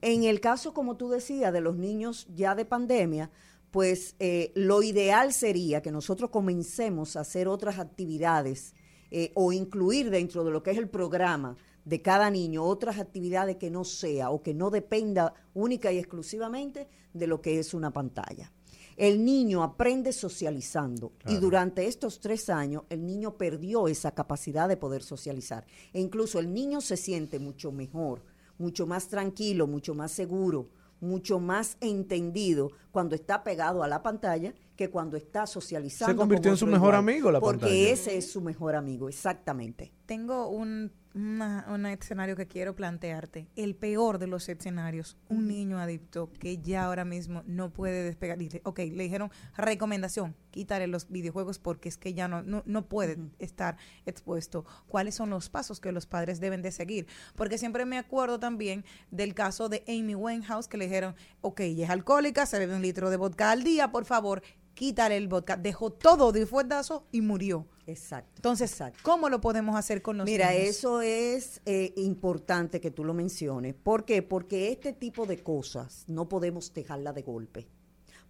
[0.00, 3.30] En el caso, como tú decías, de los niños ya de pandemia,
[3.70, 8.74] pues eh, lo ideal sería que nosotros comencemos a hacer otras actividades
[9.10, 13.56] eh, o incluir dentro de lo que es el programa de cada niño otras actividades
[13.56, 17.92] que no sea o que no dependa única y exclusivamente de lo que es una
[17.92, 18.50] pantalla.
[18.96, 24.76] El niño aprende socializando y durante estos tres años el niño perdió esa capacidad de
[24.76, 25.66] poder socializar.
[25.92, 28.22] E incluso el niño se siente mucho mejor,
[28.56, 30.68] mucho más tranquilo, mucho más seguro,
[31.00, 36.12] mucho más entendido cuando está pegado a la pantalla que cuando está socializando.
[36.12, 37.88] Se convirtió con en su mejor igual, amigo la Porque pantalla.
[37.90, 39.92] ese es su mejor amigo, exactamente.
[40.06, 43.46] Tengo un, una- un escenario que quiero plantearte.
[43.56, 45.16] El peor de los escenarios.
[45.28, 48.36] Un niño adicto que ya ahora mismo no puede despegar.
[48.36, 52.86] Dice, ok, le dijeron recomendación, quítale los videojuegos porque es que ya no, no, no
[52.88, 53.76] puede estar
[54.06, 54.64] expuesto.
[54.88, 57.06] ¿Cuáles son los pasos que los padres deben de seguir?
[57.34, 61.84] Porque siempre me acuerdo también del caso de Amy Winehouse que le dijeron, ok, ella
[61.84, 64.42] es alcohólica, se bebe un litro de vodka al día, por favor,
[64.74, 65.56] quítale el vodka.
[65.56, 67.66] Dejó todo de fuetazo y murió.
[67.86, 68.32] Exacto.
[68.36, 70.68] Entonces, ¿cómo lo podemos hacer con los Mira, niños?
[70.68, 73.74] eso es eh, importante que tú lo menciones.
[73.74, 74.22] ¿Por qué?
[74.22, 77.68] Porque este tipo de cosas no podemos dejarla de golpe.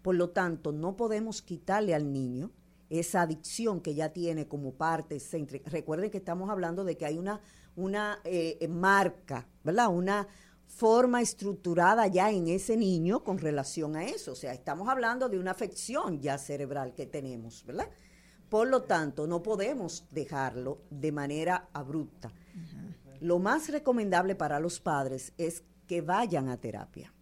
[0.03, 2.51] Por lo tanto, no podemos quitarle al niño
[2.91, 5.71] esa adicción que ya tiene como parte céntrica.
[5.71, 7.41] Recuerden que estamos hablando de que hay una,
[7.77, 9.89] una eh, marca, ¿verdad?
[9.89, 10.29] Una
[10.67, 14.33] forma estructurada ya en ese niño con relación a eso.
[14.33, 17.89] O sea, estamos hablando de una afección ya cerebral que tenemos, ¿verdad?
[18.49, 22.33] Por lo tanto, no podemos dejarlo de manera abrupta.
[23.21, 27.13] Lo más recomendable para los padres es que vayan a terapia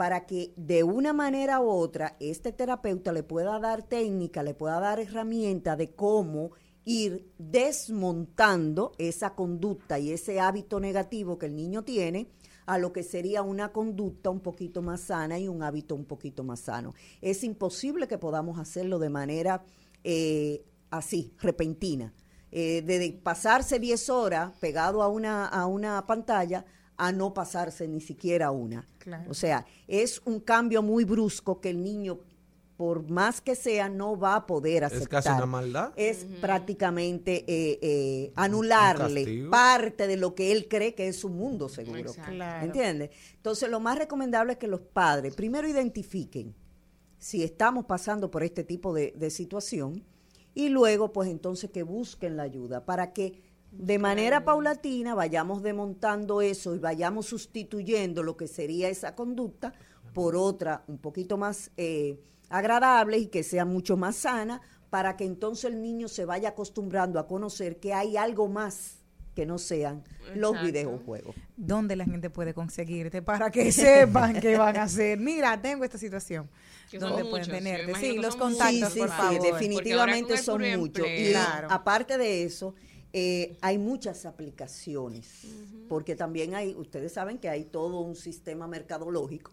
[0.00, 4.80] para que de una manera u otra este terapeuta le pueda dar técnica, le pueda
[4.80, 6.52] dar herramienta de cómo
[6.86, 12.30] ir desmontando esa conducta y ese hábito negativo que el niño tiene
[12.70, 16.44] a lo que sería una conducta un poquito más sana y un hábito un poquito
[16.44, 16.94] más sano.
[17.20, 19.64] Es imposible que podamos hacerlo de manera
[20.04, 22.14] eh, así, repentina.
[22.52, 26.64] Eh, de, pasarse 10 horas pegado a una, a una pantalla
[26.96, 28.86] a no pasarse ni siquiera una.
[28.98, 29.28] Claro.
[29.28, 32.20] O sea, es un cambio muy brusco que el niño,
[32.80, 35.22] por más que sea, no va a poder Es aceptar.
[35.22, 35.92] casi una maldad.
[35.96, 41.68] Es prácticamente eh, eh, anularle parte de lo que él cree que es su mundo
[41.68, 42.14] seguro.
[42.14, 42.64] Claro.
[42.64, 43.10] ¿Entiendes?
[43.34, 46.54] Entonces, lo más recomendable es que los padres primero identifiquen
[47.18, 50.02] si estamos pasando por este tipo de, de situación
[50.54, 53.42] y luego, pues entonces que busquen la ayuda para que
[53.72, 59.74] de manera paulatina vayamos desmontando eso y vayamos sustituyendo lo que sería esa conducta
[60.14, 62.18] por otra un poquito más eh,
[62.50, 64.60] agradable y que sea mucho más sana
[64.90, 68.96] para que entonces el niño se vaya acostumbrando a conocer que hay algo más
[69.34, 70.02] que no sean
[70.34, 71.36] los videojuegos.
[71.56, 75.18] ¿Dónde la gente puede conseguirte para que sepan qué van a hacer?
[75.18, 76.50] Mira, tengo esta situación.
[76.90, 77.94] Que son ¿Dónde pueden muchos, tenerte?
[77.94, 79.40] Sí, los contactos, sí, por sí, favor.
[79.40, 81.06] Definitivamente son muchos.
[81.06, 81.30] Y.
[81.30, 81.68] Claro.
[81.70, 82.74] aparte de eso,
[83.12, 85.46] eh, hay muchas aplicaciones,
[85.88, 89.52] porque también hay, ustedes saben que hay todo un sistema mercadológico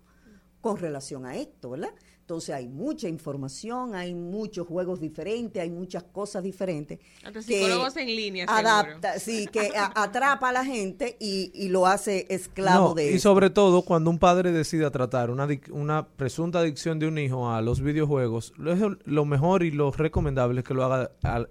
[0.62, 1.94] con relación a esto, ¿verdad?
[2.28, 7.00] Entonces hay mucha información, hay muchos juegos diferentes, hay muchas cosas diferentes.
[7.32, 8.68] Que psicólogos en línea, seguro.
[8.68, 13.14] Adapta, sí, que a- atrapa a la gente y, y lo hace esclavo No, de
[13.14, 17.50] y sobre todo cuando un padre decida tratar una, una presunta adicción de un hijo
[17.50, 21.48] a los videojuegos, lo, lo mejor y lo recomendable es que lo haga al-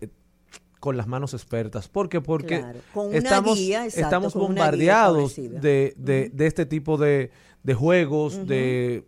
[0.79, 1.89] con las manos expertas.
[1.89, 2.21] ¿Por qué?
[2.21, 6.47] Porque Claro, con una estamos, guía, exacto, estamos con una guía bombardeados de, de, de
[6.47, 7.31] este tipo de,
[7.63, 9.05] de juegos, de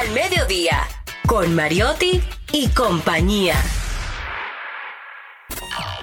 [0.00, 0.78] Al Mediodía
[1.26, 2.22] con Mariotti
[2.54, 3.56] y compañía.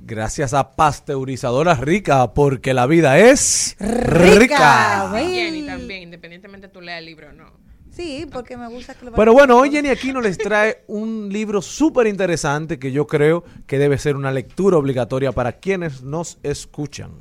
[0.00, 5.10] Gracias a Pasteurizadora Rica, porque la vida es rica.
[5.10, 5.22] Rica.
[5.22, 7.66] Y Jenny también, independientemente tú leas el libro o no.
[7.90, 11.62] Sí, porque me gusta que lo Pero bueno, hoy Jenny Aquino les trae un libro
[11.62, 17.12] súper interesante que yo creo que debe ser una lectura obligatoria para quienes nos escuchan.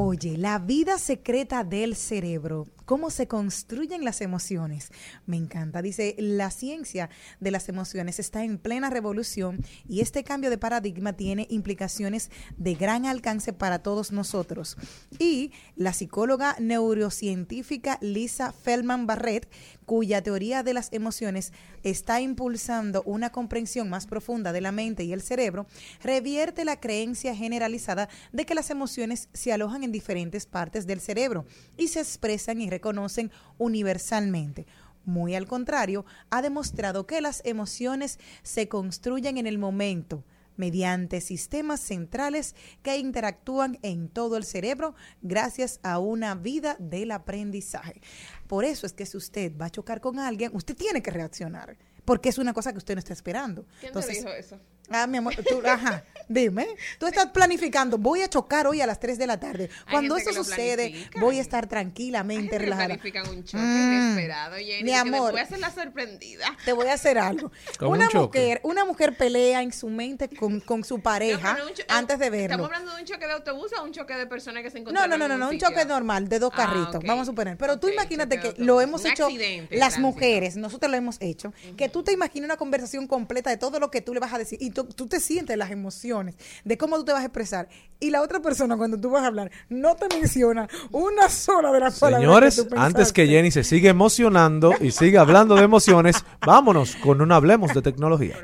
[0.00, 4.92] Oye, la vida secreta del cerebro, cómo se construyen las emociones.
[5.26, 5.82] Me encanta.
[5.82, 7.10] Dice, la ciencia
[7.40, 9.58] de las emociones está en plena revolución
[9.88, 14.76] y este cambio de paradigma tiene implicaciones de gran alcance para todos nosotros.
[15.18, 19.50] Y la psicóloga neurocientífica Lisa Feldman Barrett,
[19.88, 21.50] cuya teoría de las emociones
[21.82, 25.66] está impulsando una comprensión más profunda de la mente y el cerebro,
[26.02, 31.46] revierte la creencia generalizada de que las emociones se alojan en diferentes partes del cerebro
[31.78, 34.66] y se expresan y reconocen universalmente.
[35.06, 40.22] Muy al contrario, ha demostrado que las emociones se construyen en el momento
[40.58, 48.02] mediante sistemas centrales que interactúan en todo el cerebro gracias a una vida del aprendizaje.
[48.46, 51.78] Por eso es que si usted va a chocar con alguien, usted tiene que reaccionar,
[52.04, 53.64] porque es una cosa que usted no está esperando.
[53.80, 54.60] ¿Quién te dijo eso?
[54.90, 56.66] Ah, mi amor, tú, ajá, dime.
[56.98, 59.68] Tú estás planificando, voy a chocar hoy a las 3 de la tarde.
[59.90, 62.86] Cuando eso sucede, voy a estar tranquilamente relajada.
[62.88, 63.92] planifican un choque Mm.
[63.92, 64.82] inesperado, Jenny.
[64.84, 65.32] Mi que amor.
[65.32, 66.56] Voy a hacer la sorprendida.
[66.64, 67.50] Te voy a hacer algo.
[67.80, 68.38] Una un choque.
[68.40, 72.18] mujer, una mujer pelea en su mente con, con su pareja No, un cho- antes
[72.18, 72.64] de ¿Estamos verlo.
[72.66, 75.10] hablando de un choque de autobús o un choque de personas que se No, encontraron
[75.10, 75.68] no, no, no, en no, un sitio?
[75.68, 77.56] choque normal de dos Ah, carritos, vamos a suponer.
[77.56, 80.00] Pero tú imagínate que lo hemos Un hecho las tránsito.
[80.00, 83.90] mujeres, nosotros lo hemos hecho, que tú te imaginas una conversación completa de todo lo
[83.90, 86.96] que tú le vas a decir y tú, tú te sientes las emociones de cómo
[86.96, 87.68] tú te vas a expresar
[88.00, 91.80] y la otra persona cuando tú vas a hablar no te menciona una sola de
[91.80, 93.26] las palabras Señores, antes que.
[93.28, 98.36] Jenny se siga emocionando y siga hablando de emociones, vámonos con un Hablemos de Tecnología.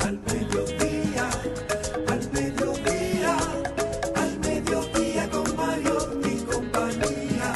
[0.00, 1.30] Al mediodía,
[2.08, 3.36] al mediodía,
[4.16, 7.54] al mediodía con Mario y compañía.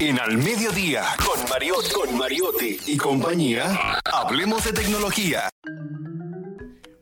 [0.00, 5.48] En Al Mediodía, con Mariotti, con Mariotti y compañía, hablemos de tecnología.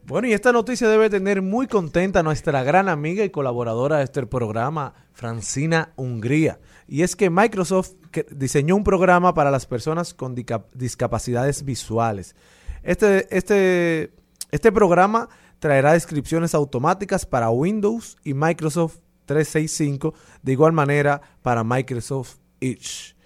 [0.05, 4.05] Bueno, y esta noticia debe tener muy contenta a nuestra gran amiga y colaboradora de
[4.05, 6.61] este programa, Francina Hungría.
[6.87, 7.95] Y es que Microsoft
[8.31, 10.35] diseñó un programa para las personas con
[10.75, 12.37] discapacidades visuales.
[12.83, 14.13] Este, este,
[14.53, 15.29] este programa
[15.59, 23.17] traerá descripciones automáticas para Windows y Microsoft 365, de igual manera para Microsoft Edge.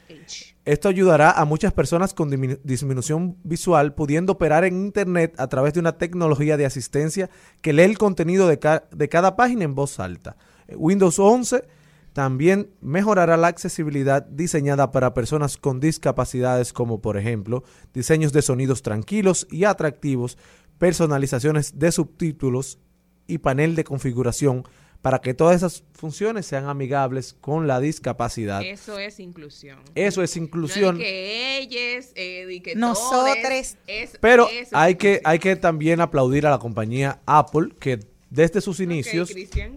[0.70, 2.30] Esto ayudará a muchas personas con
[2.62, 7.28] disminución visual pudiendo operar en Internet a través de una tecnología de asistencia
[7.60, 8.60] que lee el contenido de,
[8.92, 10.36] de cada página en voz alta.
[10.76, 11.64] Windows 11
[12.12, 18.82] también mejorará la accesibilidad diseñada para personas con discapacidades como por ejemplo diseños de sonidos
[18.82, 20.38] tranquilos y atractivos,
[20.78, 22.78] personalizaciones de subtítulos
[23.26, 24.62] y panel de configuración
[25.02, 28.62] para que todas esas funciones sean amigables con la discapacidad.
[28.62, 29.78] Eso es inclusión.
[29.94, 30.96] Eso es inclusión.
[30.96, 33.42] No que ellas, eh, que Nosotres.
[33.42, 37.70] todes, es- Pero eso es hay que, hay que también aplaudir a la compañía Apple,
[37.80, 39.32] que desde sus inicios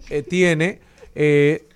[0.10, 0.82] eh, tiene
[1.16, 1.68] eh,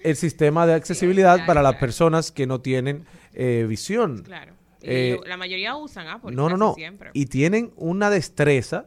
[0.00, 1.80] el sistema de accesibilidad claro, para las claro.
[1.80, 4.22] personas que no tienen eh, visión.
[4.22, 4.52] Claro.
[4.82, 6.34] Y Eh, la mayoría usan Apple.
[6.34, 6.74] no, no, no.
[6.74, 7.10] Siempre.
[7.12, 8.86] Y tienen una destreza.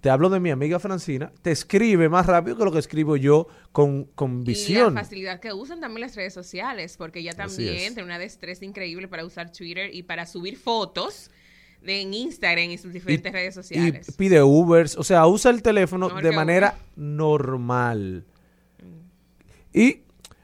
[0.00, 1.30] Te hablo de mi amiga Francina.
[1.42, 4.94] Te escribe más rápido que lo que escribo yo con, con Y visión.
[4.94, 9.08] la facilidad que usan también las redes sociales, porque ella también tiene una destreza increíble
[9.08, 11.30] para usar Twitter y para subir fotos
[11.82, 14.14] de en Instagram y sus Y- diferentes redes y sociales.
[14.16, 14.96] pide Ubers.
[14.96, 18.24] O sea, usa el teléfono Mejor de manera normal.
[19.72, 20.02] Y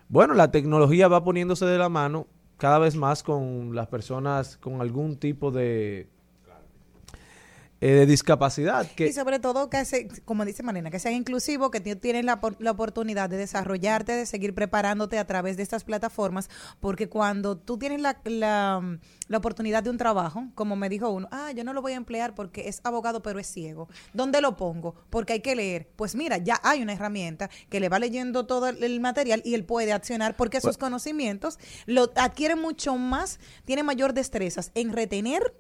[0.09, 2.27] bueno, la tecnología va poniéndose de la mano
[2.59, 6.09] cada vez más con las personas con algún tipo de,
[7.81, 8.90] eh, de discapacidad.
[8.93, 12.40] Que, Y sobre todo que, se, como dice Marina, que sean inclusivos, que tienes la,
[12.59, 16.48] la oportunidad de desarrollarte, de seguir preparándote a través de estas plataformas,
[16.81, 18.98] porque cuando tú tienes la, la,
[19.28, 21.97] la oportunidad de un trabajo, como me dijo uno, ah, yo no lo voy a
[21.97, 23.89] emplear porque es abogado pero es ciego.
[24.15, 24.94] ¿Dónde lo pongo?
[25.11, 25.89] Porque hay que leer.
[25.97, 29.65] Pues mira, ya hay una herramienta que le va leyendo todo el, material y él
[29.65, 35.55] puede accionar porque sus conocimientos lo adquiere mucho más, tiene mayor destrezas en retener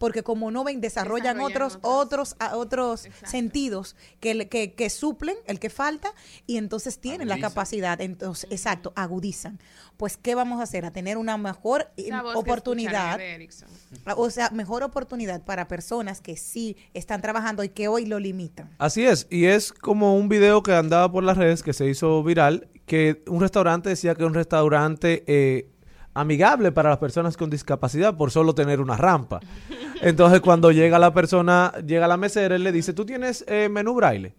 [0.00, 5.36] porque como no ven, desarrollan, Desarrollan otros, otros, a- otros sentidos que, que, que suplen
[5.46, 6.14] el que falta
[6.46, 9.60] y entonces tienen la capacidad, entonces, exacto, agudizan.
[9.98, 10.86] Pues, ¿qué vamos a hacer?
[10.86, 13.20] A tener una mejor que oportunidad.
[13.20, 13.68] Erickson.
[14.16, 18.70] O sea, mejor oportunidad para personas que sí están trabajando y que hoy lo limitan.
[18.78, 22.22] Así es, y es como un video que andaba por las redes que se hizo
[22.22, 25.68] viral, que un restaurante decía que un restaurante eh,
[26.14, 29.40] amigable para las personas con discapacidad por solo tener una rampa.
[30.02, 33.94] Entonces cuando llega la persona, llega la mesera, él le dice, ¿tú tienes eh, menú
[33.94, 34.34] braille?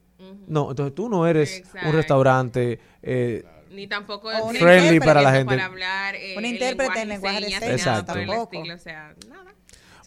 [0.48, 1.90] No, entonces tú no eres Exacto.
[1.90, 2.80] un restaurante...
[3.02, 5.62] eh, Ni tampoco un Friendly intérprete para la para gente.
[5.62, 8.14] hablar eh, Un el intérprete en lenguaje de señas, Exacto.
[8.14, 8.56] por el tampoco.
[8.58, 9.52] estilo, o sea, nada.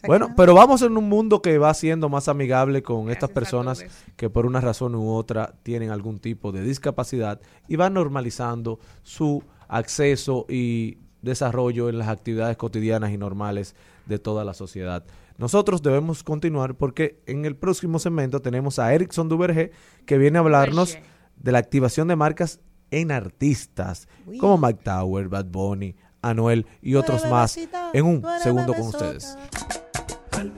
[0.05, 3.85] Bueno, pero vamos en un mundo que va siendo más amigable con estas Gracias personas
[4.15, 9.41] que por una razón u otra tienen algún tipo de discapacidad y van normalizando su
[9.67, 13.75] acceso y desarrollo en las actividades cotidianas y normales
[14.05, 15.03] de toda la sociedad.
[15.37, 19.71] Nosotros debemos continuar porque en el próximo segmento tenemos a Erickson Duvergé
[20.05, 20.97] que viene a hablarnos
[21.35, 22.61] de la activación de marcas
[22.91, 24.37] en artistas Uy.
[24.37, 27.57] como Mike Tower, Bad Bunny, Anuel y otros más
[27.93, 29.37] en un segundo con ustedes.
[30.31, 30.51] Al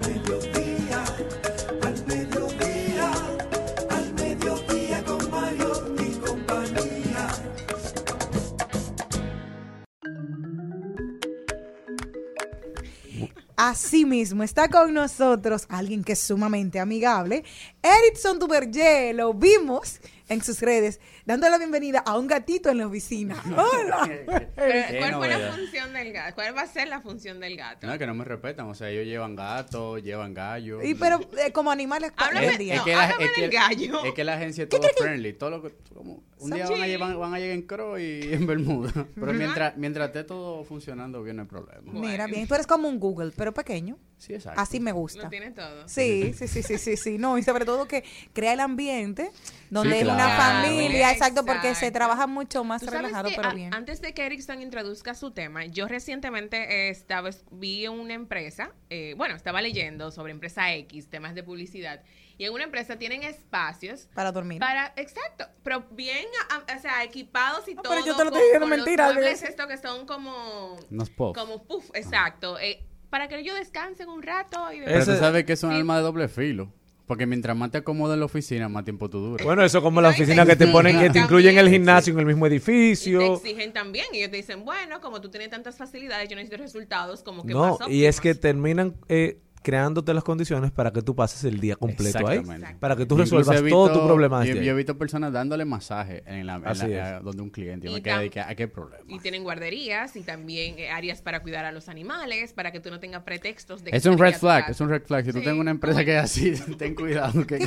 [13.59, 17.43] Asimismo, está con nosotros alguien que es sumamente amigable,
[17.81, 19.13] Erickson Duvergé.
[19.13, 23.35] Lo vimos en sus redes, dando la bienvenida a un gatito en la oficina.
[23.45, 24.09] Hola.
[24.55, 26.35] Pero, ¿Cuál fue la función del gato?
[26.35, 27.85] ¿Cuál va a ser la función del gato?
[27.85, 28.65] No, que no me respetan.
[28.67, 30.85] O sea, ellos llevan gatos, llevan gallos.
[30.85, 32.75] Y pero eh, como animales Háblame- en día.
[32.77, 34.05] no, que la, háblame es, que, del gallo.
[34.05, 35.33] es que la agencia es todo friendly.
[35.33, 38.21] Todo lo que, como, un día van a, llevar, van a llegar en Crow y
[38.31, 38.93] en Bermuda.
[39.13, 41.91] Pero mientras, mientras esté todo funcionando bien, no hay problema.
[41.91, 43.97] Mira bien, tú eres como un Google, pero pequeño.
[44.17, 44.59] Sí, exacto.
[44.59, 45.23] Así me gusta.
[45.23, 45.87] Lo tiene todo.
[45.87, 47.17] Sí, sí, sí, sí, sí, sí.
[47.19, 49.29] No, y sobre todo que crea el ambiente
[49.69, 53.73] donde Sí, es una familia, exacto, porque se trabaja mucho más relajado, pero a- bien.
[53.73, 59.13] Antes de que Erickson introduzca su tema, yo recientemente eh, estaba, vi una empresa, eh,
[59.17, 62.01] bueno, estaba leyendo sobre empresa X, temas de publicidad,
[62.39, 64.59] y en una empresa tienen espacios Para dormir.
[64.59, 67.93] para, exacto, pero bien, a- a- o sea, equipados y No, todo.
[67.93, 69.41] pero yo te lo estoy diciendo los mentira, Dios.
[69.43, 71.37] estos que son como, Unos puffs.
[71.39, 75.45] como puff, exacto, eh, para que ellos descansen un rato y Pero Ese- tú sabes
[75.45, 75.77] que es un Sí.
[75.77, 76.71] arma de doble filo.
[77.07, 79.45] Porque mientras más te acomodas en la oficina, más tiempo tú duras.
[79.45, 82.25] Bueno, eso como la oficina que te ponen, que te incluyen el gimnasio en el
[82.25, 83.35] mismo Y te edificio.
[83.35, 87.23] exigen también, y ellos te dicen, bueno, como tú tienes tantas facilidades, yo necesito resultados
[87.23, 91.43] como que No, y es que terminan eh, creándote las condiciones para que tú pases
[91.43, 92.37] el día completo ahí.
[92.37, 92.77] Exactamente.
[92.79, 95.65] Para que tú Incluso resuelvas visto- todo tu problema Yo, yo he visto personas dándole
[95.65, 96.91] masaje en la, en la- Así es.
[97.05, 97.85] eh, donde un cliente.
[97.87, 99.03] Yo Y me quedé ¿a qué problema?
[99.09, 102.89] Y tienen guarderías y también eh, áreas para cuidar a los animales, para que tú
[102.89, 105.25] no tengas pretextos de que Es un red flag, es un red flag.
[105.25, 105.43] Si tú Sí.
[105.43, 107.45] tienes una empresa que es así, ten cuidado.
[107.45, 107.59] Que,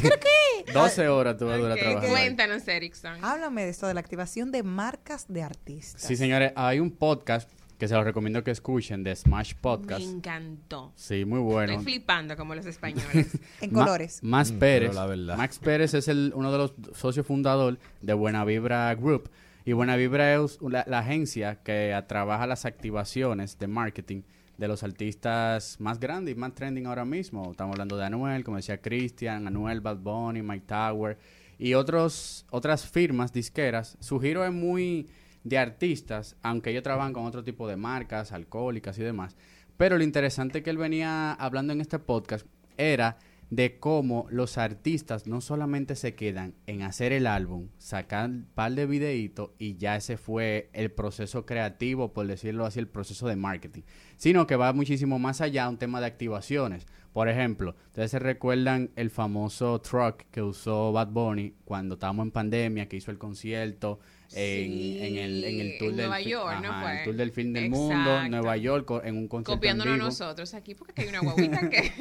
[0.72, 2.14] 12 horas tú vas a durar Ok, trabajando.
[2.16, 3.22] Cuéntanos, Erickson.
[3.22, 6.00] Háblame de esto, de la activación de marcas de artistas.
[6.00, 7.50] Sí, señores, hay un podcast
[7.80, 10.02] que se los recomiendo que escuchen de Smash Me Podcast.
[10.02, 10.92] encantó.
[10.94, 11.72] Sí, muy bueno.
[11.72, 13.36] Estoy flipando como los españoles.
[13.60, 14.20] En Ma- colores.
[14.22, 14.90] Max Mm, Pérez.
[14.90, 15.36] pero la verdad.
[15.36, 19.30] Max Pérez es el, uno de los socios fundadores de Buena Vibra Group.
[19.64, 24.22] Y Buena Vibra es la, la agencia que trabaja las activaciones de marketing
[24.58, 27.50] de los artistas más grandes y más trending ahora mismo.
[27.50, 31.18] Estamos hablando de Anuel, como decía Christian, Anuel, Bad Bunny, Mike Tower
[31.58, 33.96] y otros, otras firmas disqueras.
[34.00, 35.08] Su giro es muy
[35.44, 39.36] de artistas, aunque ellos trabajan con otro tipo de marcas, alcohólicas y demás.
[39.76, 42.46] Pero lo interesante que él venía hablando en este podcast
[42.76, 43.18] era
[43.50, 48.72] de cómo los artistas no solamente se quedan en hacer el álbum, sacar un par
[48.72, 53.34] de videitos y ya ese fue el proceso creativo, por decirlo así, el proceso de
[53.34, 53.82] marketing,
[54.16, 56.86] sino que va muchísimo más allá, un tema de activaciones.
[57.12, 62.30] Por ejemplo, ustedes se recuerdan el famoso truck que usó Bad Bunny cuando estábamos en
[62.30, 63.98] pandemia, que hizo el concierto
[64.32, 66.98] en, Sí, en el, en el tour en del Nueva fin- York, ¿no ajá, fue?
[66.98, 68.28] el tour del fin del mundo.
[68.28, 70.06] Nueva York, en un concierto Copiándonos vivo.
[70.06, 71.92] nosotros aquí, porque aquí hay una guaguita que...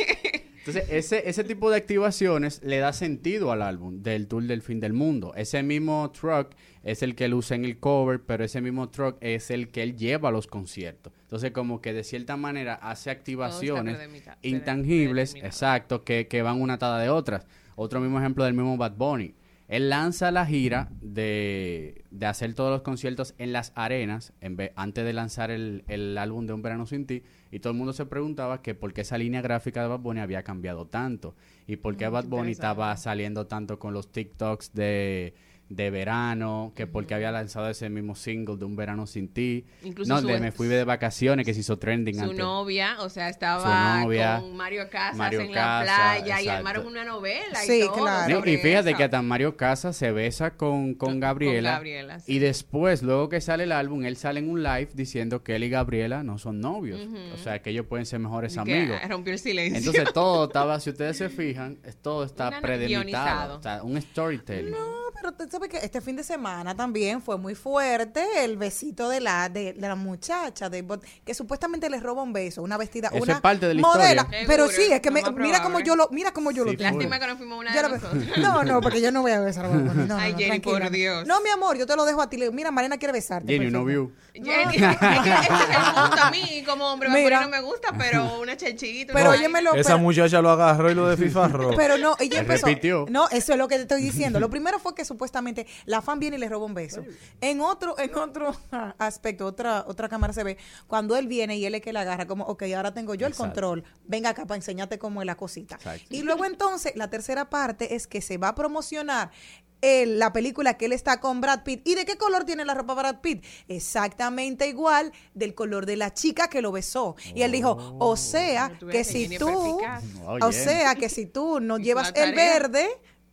[0.60, 4.80] Entonces, ese, ese tipo de activaciones le da sentido al álbum del Tour del Fin
[4.82, 5.34] del Mundo.
[5.36, 6.52] Ese mismo truck
[6.84, 9.82] es el que él usa en el cover, pero ese mismo truck es el que
[9.82, 11.14] él lleva a los conciertos.
[11.22, 13.98] Entonces, como que de cierta manera hace activaciones
[14.44, 17.46] intangibles, exacto, que, que van una atada de otras.
[17.76, 19.34] Otro mismo ejemplo del mismo Bad Bunny.
[19.70, 24.72] Él lanza la gira de, de hacer todos los conciertos en las arenas en vez,
[24.76, 27.22] antes de lanzar el, el álbum de Un Verano Sin Ti.
[27.52, 30.22] Y todo el mundo se preguntaba que por qué esa línea gráfica de Bad Bunny
[30.22, 31.36] había cambiado tanto.
[31.68, 35.36] Y por qué Mm, Bad Bunny estaba saliendo tanto con los TikToks de
[35.70, 39.66] de verano, que porque había lanzado ese mismo single de Un Verano Sin Ti.
[39.84, 42.38] Incluso no, su de ex- Me Fui de Vacaciones, que se hizo trending Su antes.
[42.40, 46.88] novia, o sea, estaba Su novia, con Mario Casas Mario en la playa y armaron
[46.88, 47.94] una novela Sí, y todo.
[48.02, 48.40] claro.
[48.50, 48.98] Y fíjate eso.
[48.98, 51.74] que hasta Mario Casas se besa con, con Gabriela.
[51.74, 52.34] Gabriela, sí.
[52.34, 55.64] Y después, luego que sale el álbum, él sale en un live diciendo que él
[55.66, 57.00] y Gabriela no son novios.
[57.34, 58.98] O sea, que ellos pueden ser mejores Y que amigos.
[59.08, 59.78] rompió el silencio.
[59.78, 63.60] Entonces todo estaba, si ustedes se fijan, es- todo está Una- guionizado.
[63.60, 64.72] O sea, un storytelling.
[64.72, 64.78] No,
[65.22, 69.20] pero tú sabes que este fin de semana también fue muy fuerte el besito de
[69.20, 73.10] la de, de la muchacha de Bot- que supuestamente le roba un beso, una vestida,
[73.14, 74.22] Eso una es parte de la modela.
[74.22, 74.46] historia.
[74.48, 75.32] Pero Seguro, sí, es que me- mira
[75.62, 75.86] como probable.
[75.86, 76.98] yo lo mira como yo Sí, lo tengo.
[76.98, 78.42] Lástima que no fuimos una Yo de.
[78.42, 79.94] No, no, porque yo no voy a besar a Bad Bunny.
[80.00, 81.28] No, no, Ay, no, Jenny, por Dios.
[81.28, 82.38] No, mi amor, yo te lo dejo a ti.
[82.38, 83.52] Le digo, mira, Marina quiere besarte.
[83.52, 84.12] Jenny, no view.
[84.44, 87.42] Jenny, es a mí como hombre, Mira.
[87.42, 89.14] no me gusta, pero una chanchita.
[89.14, 91.72] Pero una- óyemelo, Esa muchacha lo agarró y lo desfifarró.
[91.76, 92.66] Pero no, ella empezó.
[92.68, 93.06] repitió.
[93.10, 94.40] No, eso es lo que te estoy diciendo.
[94.40, 97.04] Lo primero fue que supuestamente la fan viene y le roba un beso.
[97.42, 98.56] En otro, en otro
[98.98, 100.58] aspecto, otra, otra cámara se ve
[100.88, 103.34] cuando él viene y él es que la agarra como, ok, ahora tengo yo el
[103.34, 103.54] Exacto.
[103.54, 103.84] control.
[104.06, 105.76] Venga acá para enseñarte cómo es la cosita.
[105.76, 106.06] Exacto.
[106.10, 109.32] Y luego entonces, la tercera parte es que se va a promocionar
[109.82, 111.88] el- la película que él está con Brad Pitt.
[111.88, 113.44] ¿Y de qué color tiene la ropa Brad Pitt?
[113.68, 117.16] Exactamente igual del color de la chica que lo besó.
[117.34, 119.80] Y él dijo, o sea, Tú ves que si tú,
[120.42, 122.88] o sea, que si tú no llevas el verde,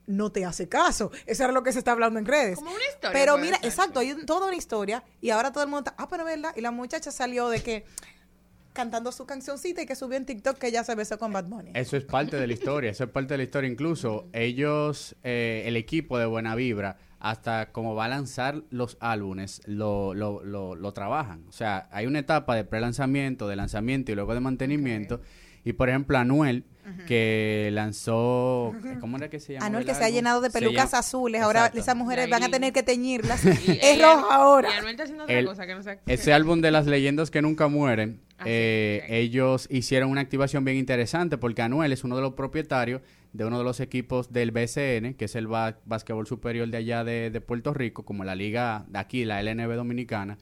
[0.06, 1.10] no te hace caso.
[1.26, 2.56] Eso era lo que se está hablando en redes.
[2.58, 3.66] Como una historia, Pero mira, ser.
[3.66, 6.52] exacto, hay un- toda una historia y ahora todo el mundo está, ah, pero verdad,
[6.56, 7.84] y la muchacha salió de que
[8.76, 11.70] cantando su cancioncita y que subió en TikTok que ella se besó con Bad Bunny.
[11.74, 13.68] Eso es parte de la historia, eso es parte de la historia.
[13.70, 19.62] Incluso ellos, eh, el equipo de Buena Vibra, hasta como va a lanzar los álbumes,
[19.66, 21.44] lo, lo, lo, lo trabajan.
[21.48, 25.20] O sea, hay una etapa de pre-lanzamiento, de lanzamiento y luego de mantenimiento.
[25.64, 26.64] Y por ejemplo, Anuel,
[27.08, 29.66] que lanzó, ¿cómo era que se llama?
[29.66, 31.80] Anuel que se ha llenado de pelucas azules, ahora Exacto.
[31.80, 33.44] esas mujeres van a tener que teñirlas.
[33.66, 34.68] Y es ella- roja ahora.
[34.70, 35.98] Y Anuel está haciendo otra El- cosa que no sé.
[36.06, 41.38] Ese álbum de las leyendas que nunca mueren, Eh, ellos hicieron una activación bien interesante
[41.38, 43.00] porque Anuel es uno de los propietarios
[43.32, 47.30] de uno de los equipos del BCN, que es el básquetbol superior de allá de,
[47.30, 50.38] de Puerto Rico, como la liga de aquí, la LNB dominicana.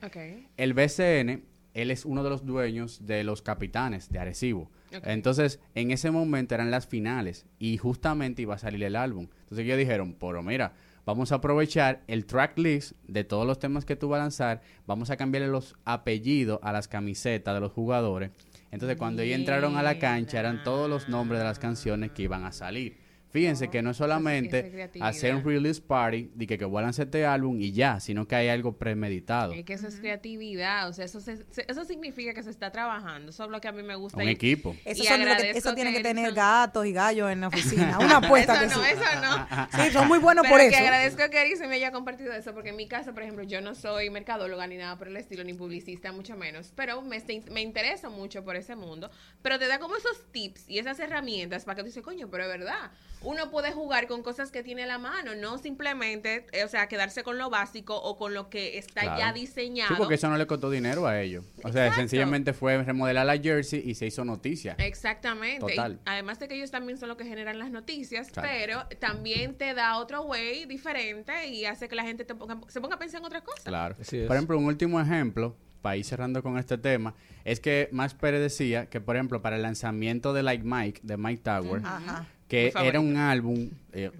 [0.56, 1.42] El BCN,
[1.74, 4.70] él es uno de los dueños de los capitanes de Arecibo.
[5.02, 9.28] Entonces, en ese momento eran las finales y justamente iba a salir el álbum.
[9.40, 10.74] Entonces ellos dijeron, pero mira,
[11.06, 14.62] vamos a aprovechar el track list de todos los temas que tú vas a lanzar,
[14.86, 18.30] vamos a cambiarle los apellidos a las camisetas de los jugadores.
[18.70, 22.22] Entonces, cuando ellos entraron a la cancha, eran todos los nombres de las canciones que
[22.22, 23.03] iban a salir.
[23.34, 27.06] Fíjense que no es solamente hacer un release party de que, que voy a lanzar
[27.06, 29.52] este álbum y ya, sino que hay algo premeditado.
[29.52, 32.70] Es que eso es creatividad, o sea, eso, se- se- eso significa que se está
[32.70, 34.18] trabajando, eso es lo que a mí me gusta.
[34.22, 34.76] Un y- equipo.
[34.84, 37.48] Eso, y son lo que, eso tiene que tener Erickson- gatos y gallos en la
[37.48, 37.98] oficina.
[38.00, 38.90] Una apuesta Eso que no, sí.
[38.92, 39.84] eso no.
[39.84, 40.78] Sí, son muy buenos por que eso.
[40.78, 43.74] agradezco que Erickson me haya compartido eso, porque en mi caso, por ejemplo, yo no
[43.74, 47.20] soy mercadóloga ni nada por el estilo, ni publicista, mucho menos, pero me,
[47.50, 49.10] me interesa mucho por ese mundo,
[49.42, 52.44] pero te da como esos tips y esas herramientas para que tú dices, coño, pero
[52.44, 52.92] es verdad,
[53.24, 56.86] uno puede jugar con cosas que tiene a la mano, no simplemente, eh, o sea,
[56.88, 59.18] quedarse con lo básico o con lo que está Claro.
[59.18, 59.88] ya diseñado.
[59.88, 61.44] Sí, porque eso no le costó dinero a ellos.
[61.64, 61.96] O sea, Exacto.
[62.02, 64.74] sencillamente fue remodelar la jersey y se hizo noticia.
[64.78, 65.64] Exactamente.
[65.72, 65.98] Y Total.
[66.04, 68.48] además de que ellos también son los que generan las noticias, Exacto.
[68.52, 72.80] pero también te da otro way diferente y hace que la gente te ponga- se
[72.80, 73.62] ponga a pensar en otra cosa.
[73.64, 73.96] Claro.
[74.00, 74.26] Así es.
[74.26, 77.14] Por ejemplo, un último ejemplo, para ir cerrando con este tema,
[77.44, 81.16] es que Max Pérez decía que, por ejemplo, para el lanzamiento de Like Mike, de
[81.18, 82.26] Mike Tower, Ajá.
[82.72, 84.10] Que era un álbum, eh,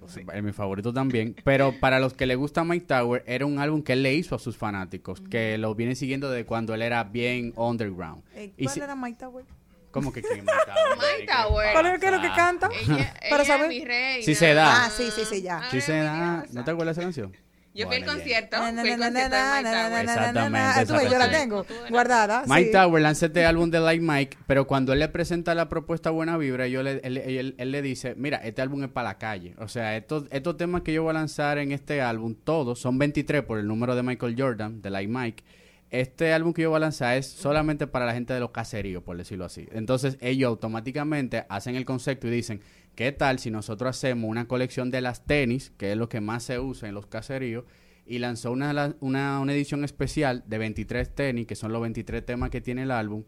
[0.43, 3.93] mi favorito también, pero para los que le gusta Mike Tower, era un álbum que
[3.93, 7.53] él le hizo a sus fanáticos, que lo viene siguiendo desde cuando él era bien
[7.55, 8.23] underground.
[8.33, 9.45] Eh, Y ¿Cuál si- era Mike Tower?
[9.91, 10.97] ¿Cómo que quién es Mike Tower?
[11.19, 11.67] Mike Tower.
[11.71, 12.69] ¿Cuál es, lo que canta?
[12.81, 13.71] Ella, Para ella saber.
[13.71, 14.25] es mi reina.
[14.25, 14.85] Sí se da.
[14.85, 15.59] Ah, sí, sí, sí, ya.
[15.71, 16.45] Sí, Ay, se da.
[16.51, 17.44] ¿No te acuerdas de esa canción?
[17.75, 19.91] Yo fui al concierto, fui al de Mike Tower.
[20.01, 22.43] Exactamente, tú yo la tengo guardada.
[22.47, 22.71] Mike.
[22.71, 26.37] Tower lanza este álbum de Like Mike, pero cuando él le presenta la propuesta Buena
[26.37, 29.55] Vibra, yo le, él, él- él le dice, mira, este álbum es para la calle.
[29.59, 32.97] O sea, estos, estos temas que yo voy a lanzar en este álbum, todos son
[32.97, 35.43] 23 por el número de Michael Jordan, de Like Mike.
[35.91, 39.03] Este álbum que yo voy a lanzar es solamente para la gente de los caseríos,
[39.03, 39.67] por decirlo así.
[39.71, 42.61] Entonces ellos automáticamente hacen el concepto y dicen,
[42.95, 46.43] ¿qué tal si nosotros hacemos una colección de las tenis, que es lo que más
[46.43, 47.65] se usa en los caseríos,
[48.07, 52.49] y lanzó una, una, una edición especial de 23 tenis, que son los 23 temas
[52.51, 53.23] que tiene el álbum,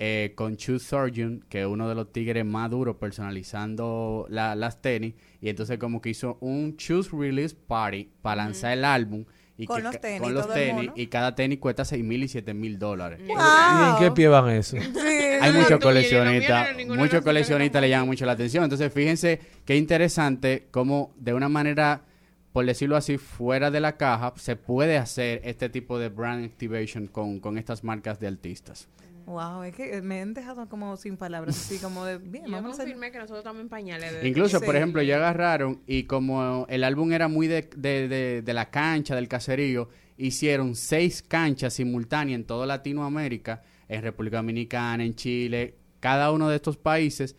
[0.00, 4.80] eh, con Chu Surgeon, que es uno de los tigres más duros personalizando la- las
[4.80, 9.24] tenis, y entonces como que hizo un Choose Release Party para lanzar el álbum.
[9.58, 10.92] Y Con que los tenis, con los todo el tenis, mono.
[10.94, 13.20] y cada tenis cuesta 6 mil y 7 mil dólares.
[13.20, 14.76] ¿Y en qué pie van eso?
[14.80, 14.88] Sí,
[15.40, 18.64] Hay muchos no coleccionistas, muchos coleccionistas le llaman mucho la atención.
[18.64, 22.02] Entonces, fíjense qué interesante cómo de una manera
[22.52, 27.06] por decirlo así, fuera de la caja, se puede hacer este tipo de brand activation
[27.06, 28.88] con, con estas marcas de artistas.
[29.28, 32.78] Wow, es que me han dejado como sin palabras, así como de, bien, Yo vamos
[32.78, 32.94] a hacer...
[32.98, 34.12] que nosotros estamos en pañales.
[34.12, 38.42] desde- Incluso, por ejemplo, ya agarraron y como el álbum era muy de, de- de-
[38.42, 45.04] de la cancha, del caserío, hicieron seis canchas simultáneas en toda Latinoamérica, en República Dominicana,
[45.04, 47.36] en Chile, cada uno de estos países,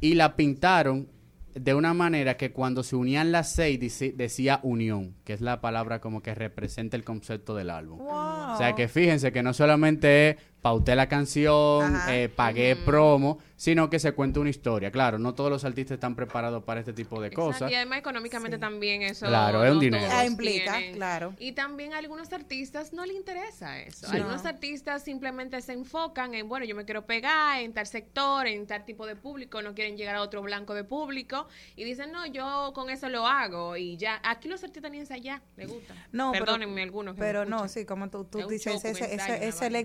[0.00, 1.08] y la pintaron
[1.54, 5.60] de una manera que cuando se unían las seis dice- decía unión, que es la
[5.60, 7.98] palabra como que representa el concepto del álbum.
[7.98, 8.54] Wow.
[8.54, 13.88] O sea que fíjense que no solamente es pauté la canción, eh, pagué promo, sino
[13.90, 14.90] que se cuenta una historia.
[14.90, 17.70] Claro, no todos los artistas están preparados para este tipo de Exacto, cosas.
[17.70, 19.26] Y además económicamente también eso.
[19.26, 20.06] Claro, es un dinero.
[20.12, 20.94] Ah, implica, tienen.
[20.94, 21.34] claro.
[21.38, 24.06] Y también a algunos artistas no les interesa eso.
[24.08, 24.16] Sí.
[24.16, 24.48] Algunos No.
[24.48, 28.84] artistas simplemente se enfocan en, bueno, yo me quiero pegar en tal sector, en tal
[28.84, 32.72] tipo de público, no quieren llegar a otro blanco de público y dicen, no, yo
[32.74, 34.20] con eso lo hago y ya.
[34.24, 35.94] Aquí los artistas ni allá, le gusta.
[36.12, 39.14] No, pero- Perdónenme algunos que me Pero no, sí, como tú, tú dices, show, ese,
[39.14, 39.78] ese, ese vaina.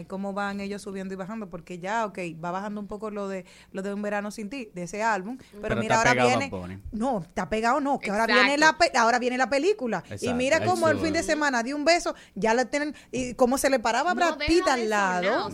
[0.00, 3.28] Y cómo van ellos subiendo y bajando, porque ya, ok, va bajando un poco lo
[3.28, 6.50] de lo de Un Verano Sin Ti, de ese álbum, pero, Pero mira, ahora viene...
[6.92, 10.02] No, está pegado no, que ahora viene, la pe- ahora viene la película.
[10.20, 12.94] y mira cómo el fin de semana dio un beso, ya le tienen...
[13.10, 15.48] Y cómo se le paraba a No Brad Pitt al lado.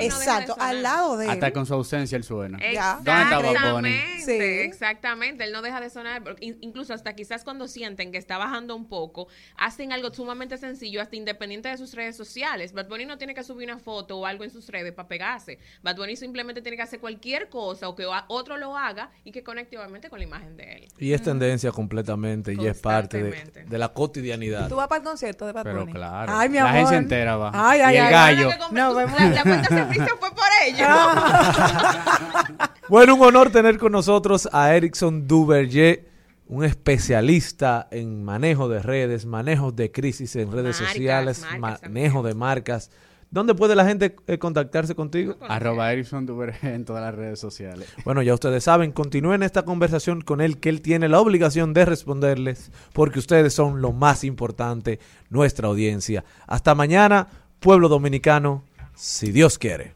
[0.00, 1.30] Exacto, al lado de él.
[1.32, 2.58] Hasta con su ausencia él suena.
[2.58, 4.32] Exactamente, Sí.
[4.32, 5.44] exactamente.
[5.44, 6.22] Él no deja de sonar.
[6.40, 11.16] Incluso hasta quizás cuando sienten que está bajando un poco, hacen algo sumamente sencillo, hasta
[11.16, 12.72] independiente de sus redes sociales.
[12.72, 15.58] Bad Bunny no tiene que subir una foto o algo en sus redes para pegarse.
[15.82, 19.42] Bad Bunny simplemente tiene que hacer cualquier cosa o que otro lo haga y que
[19.42, 20.88] conecte obviamente con la imagen de él.
[20.98, 24.68] Y es tendencia completamente y es parte de, la cotidianidad.
[24.68, 26.74] ¿Tú vas para el concierto de Bad Pero claro, Ay, mi la amor.
[26.74, 27.50] agencia entera va.
[27.54, 28.50] Ay, ay, y el ay, gallo.
[28.72, 30.86] No, vemos- la, la cuenta de servicio fue por ello.
[32.88, 36.08] Bueno, un honor tener con nosotros a Erickson Duverger,
[36.48, 42.22] un especialista en manejo de redes, manejo de crisis en redes Marcas, sociales, marcas manejo
[42.24, 42.90] de marcas.
[43.30, 45.36] ¿Dónde puede la gente eh, contactarse contigo?
[45.48, 46.26] Arroba Erickson
[46.62, 47.88] en todas las redes sociales.
[48.04, 51.84] Bueno, ya ustedes saben, continúen esta conversación con él, que él tiene la obligación de
[51.84, 54.98] responderles, porque ustedes son lo más importante,
[55.28, 56.24] nuestra audiencia.
[56.46, 57.28] Hasta mañana,
[57.60, 59.94] pueblo dominicano, si Dios quiere.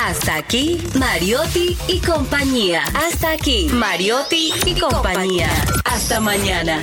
[0.00, 2.82] Hasta aquí, Mariotti y compañía.
[2.94, 5.48] Hasta aquí, Mariotti y compañía.
[5.84, 6.82] Hasta mañana.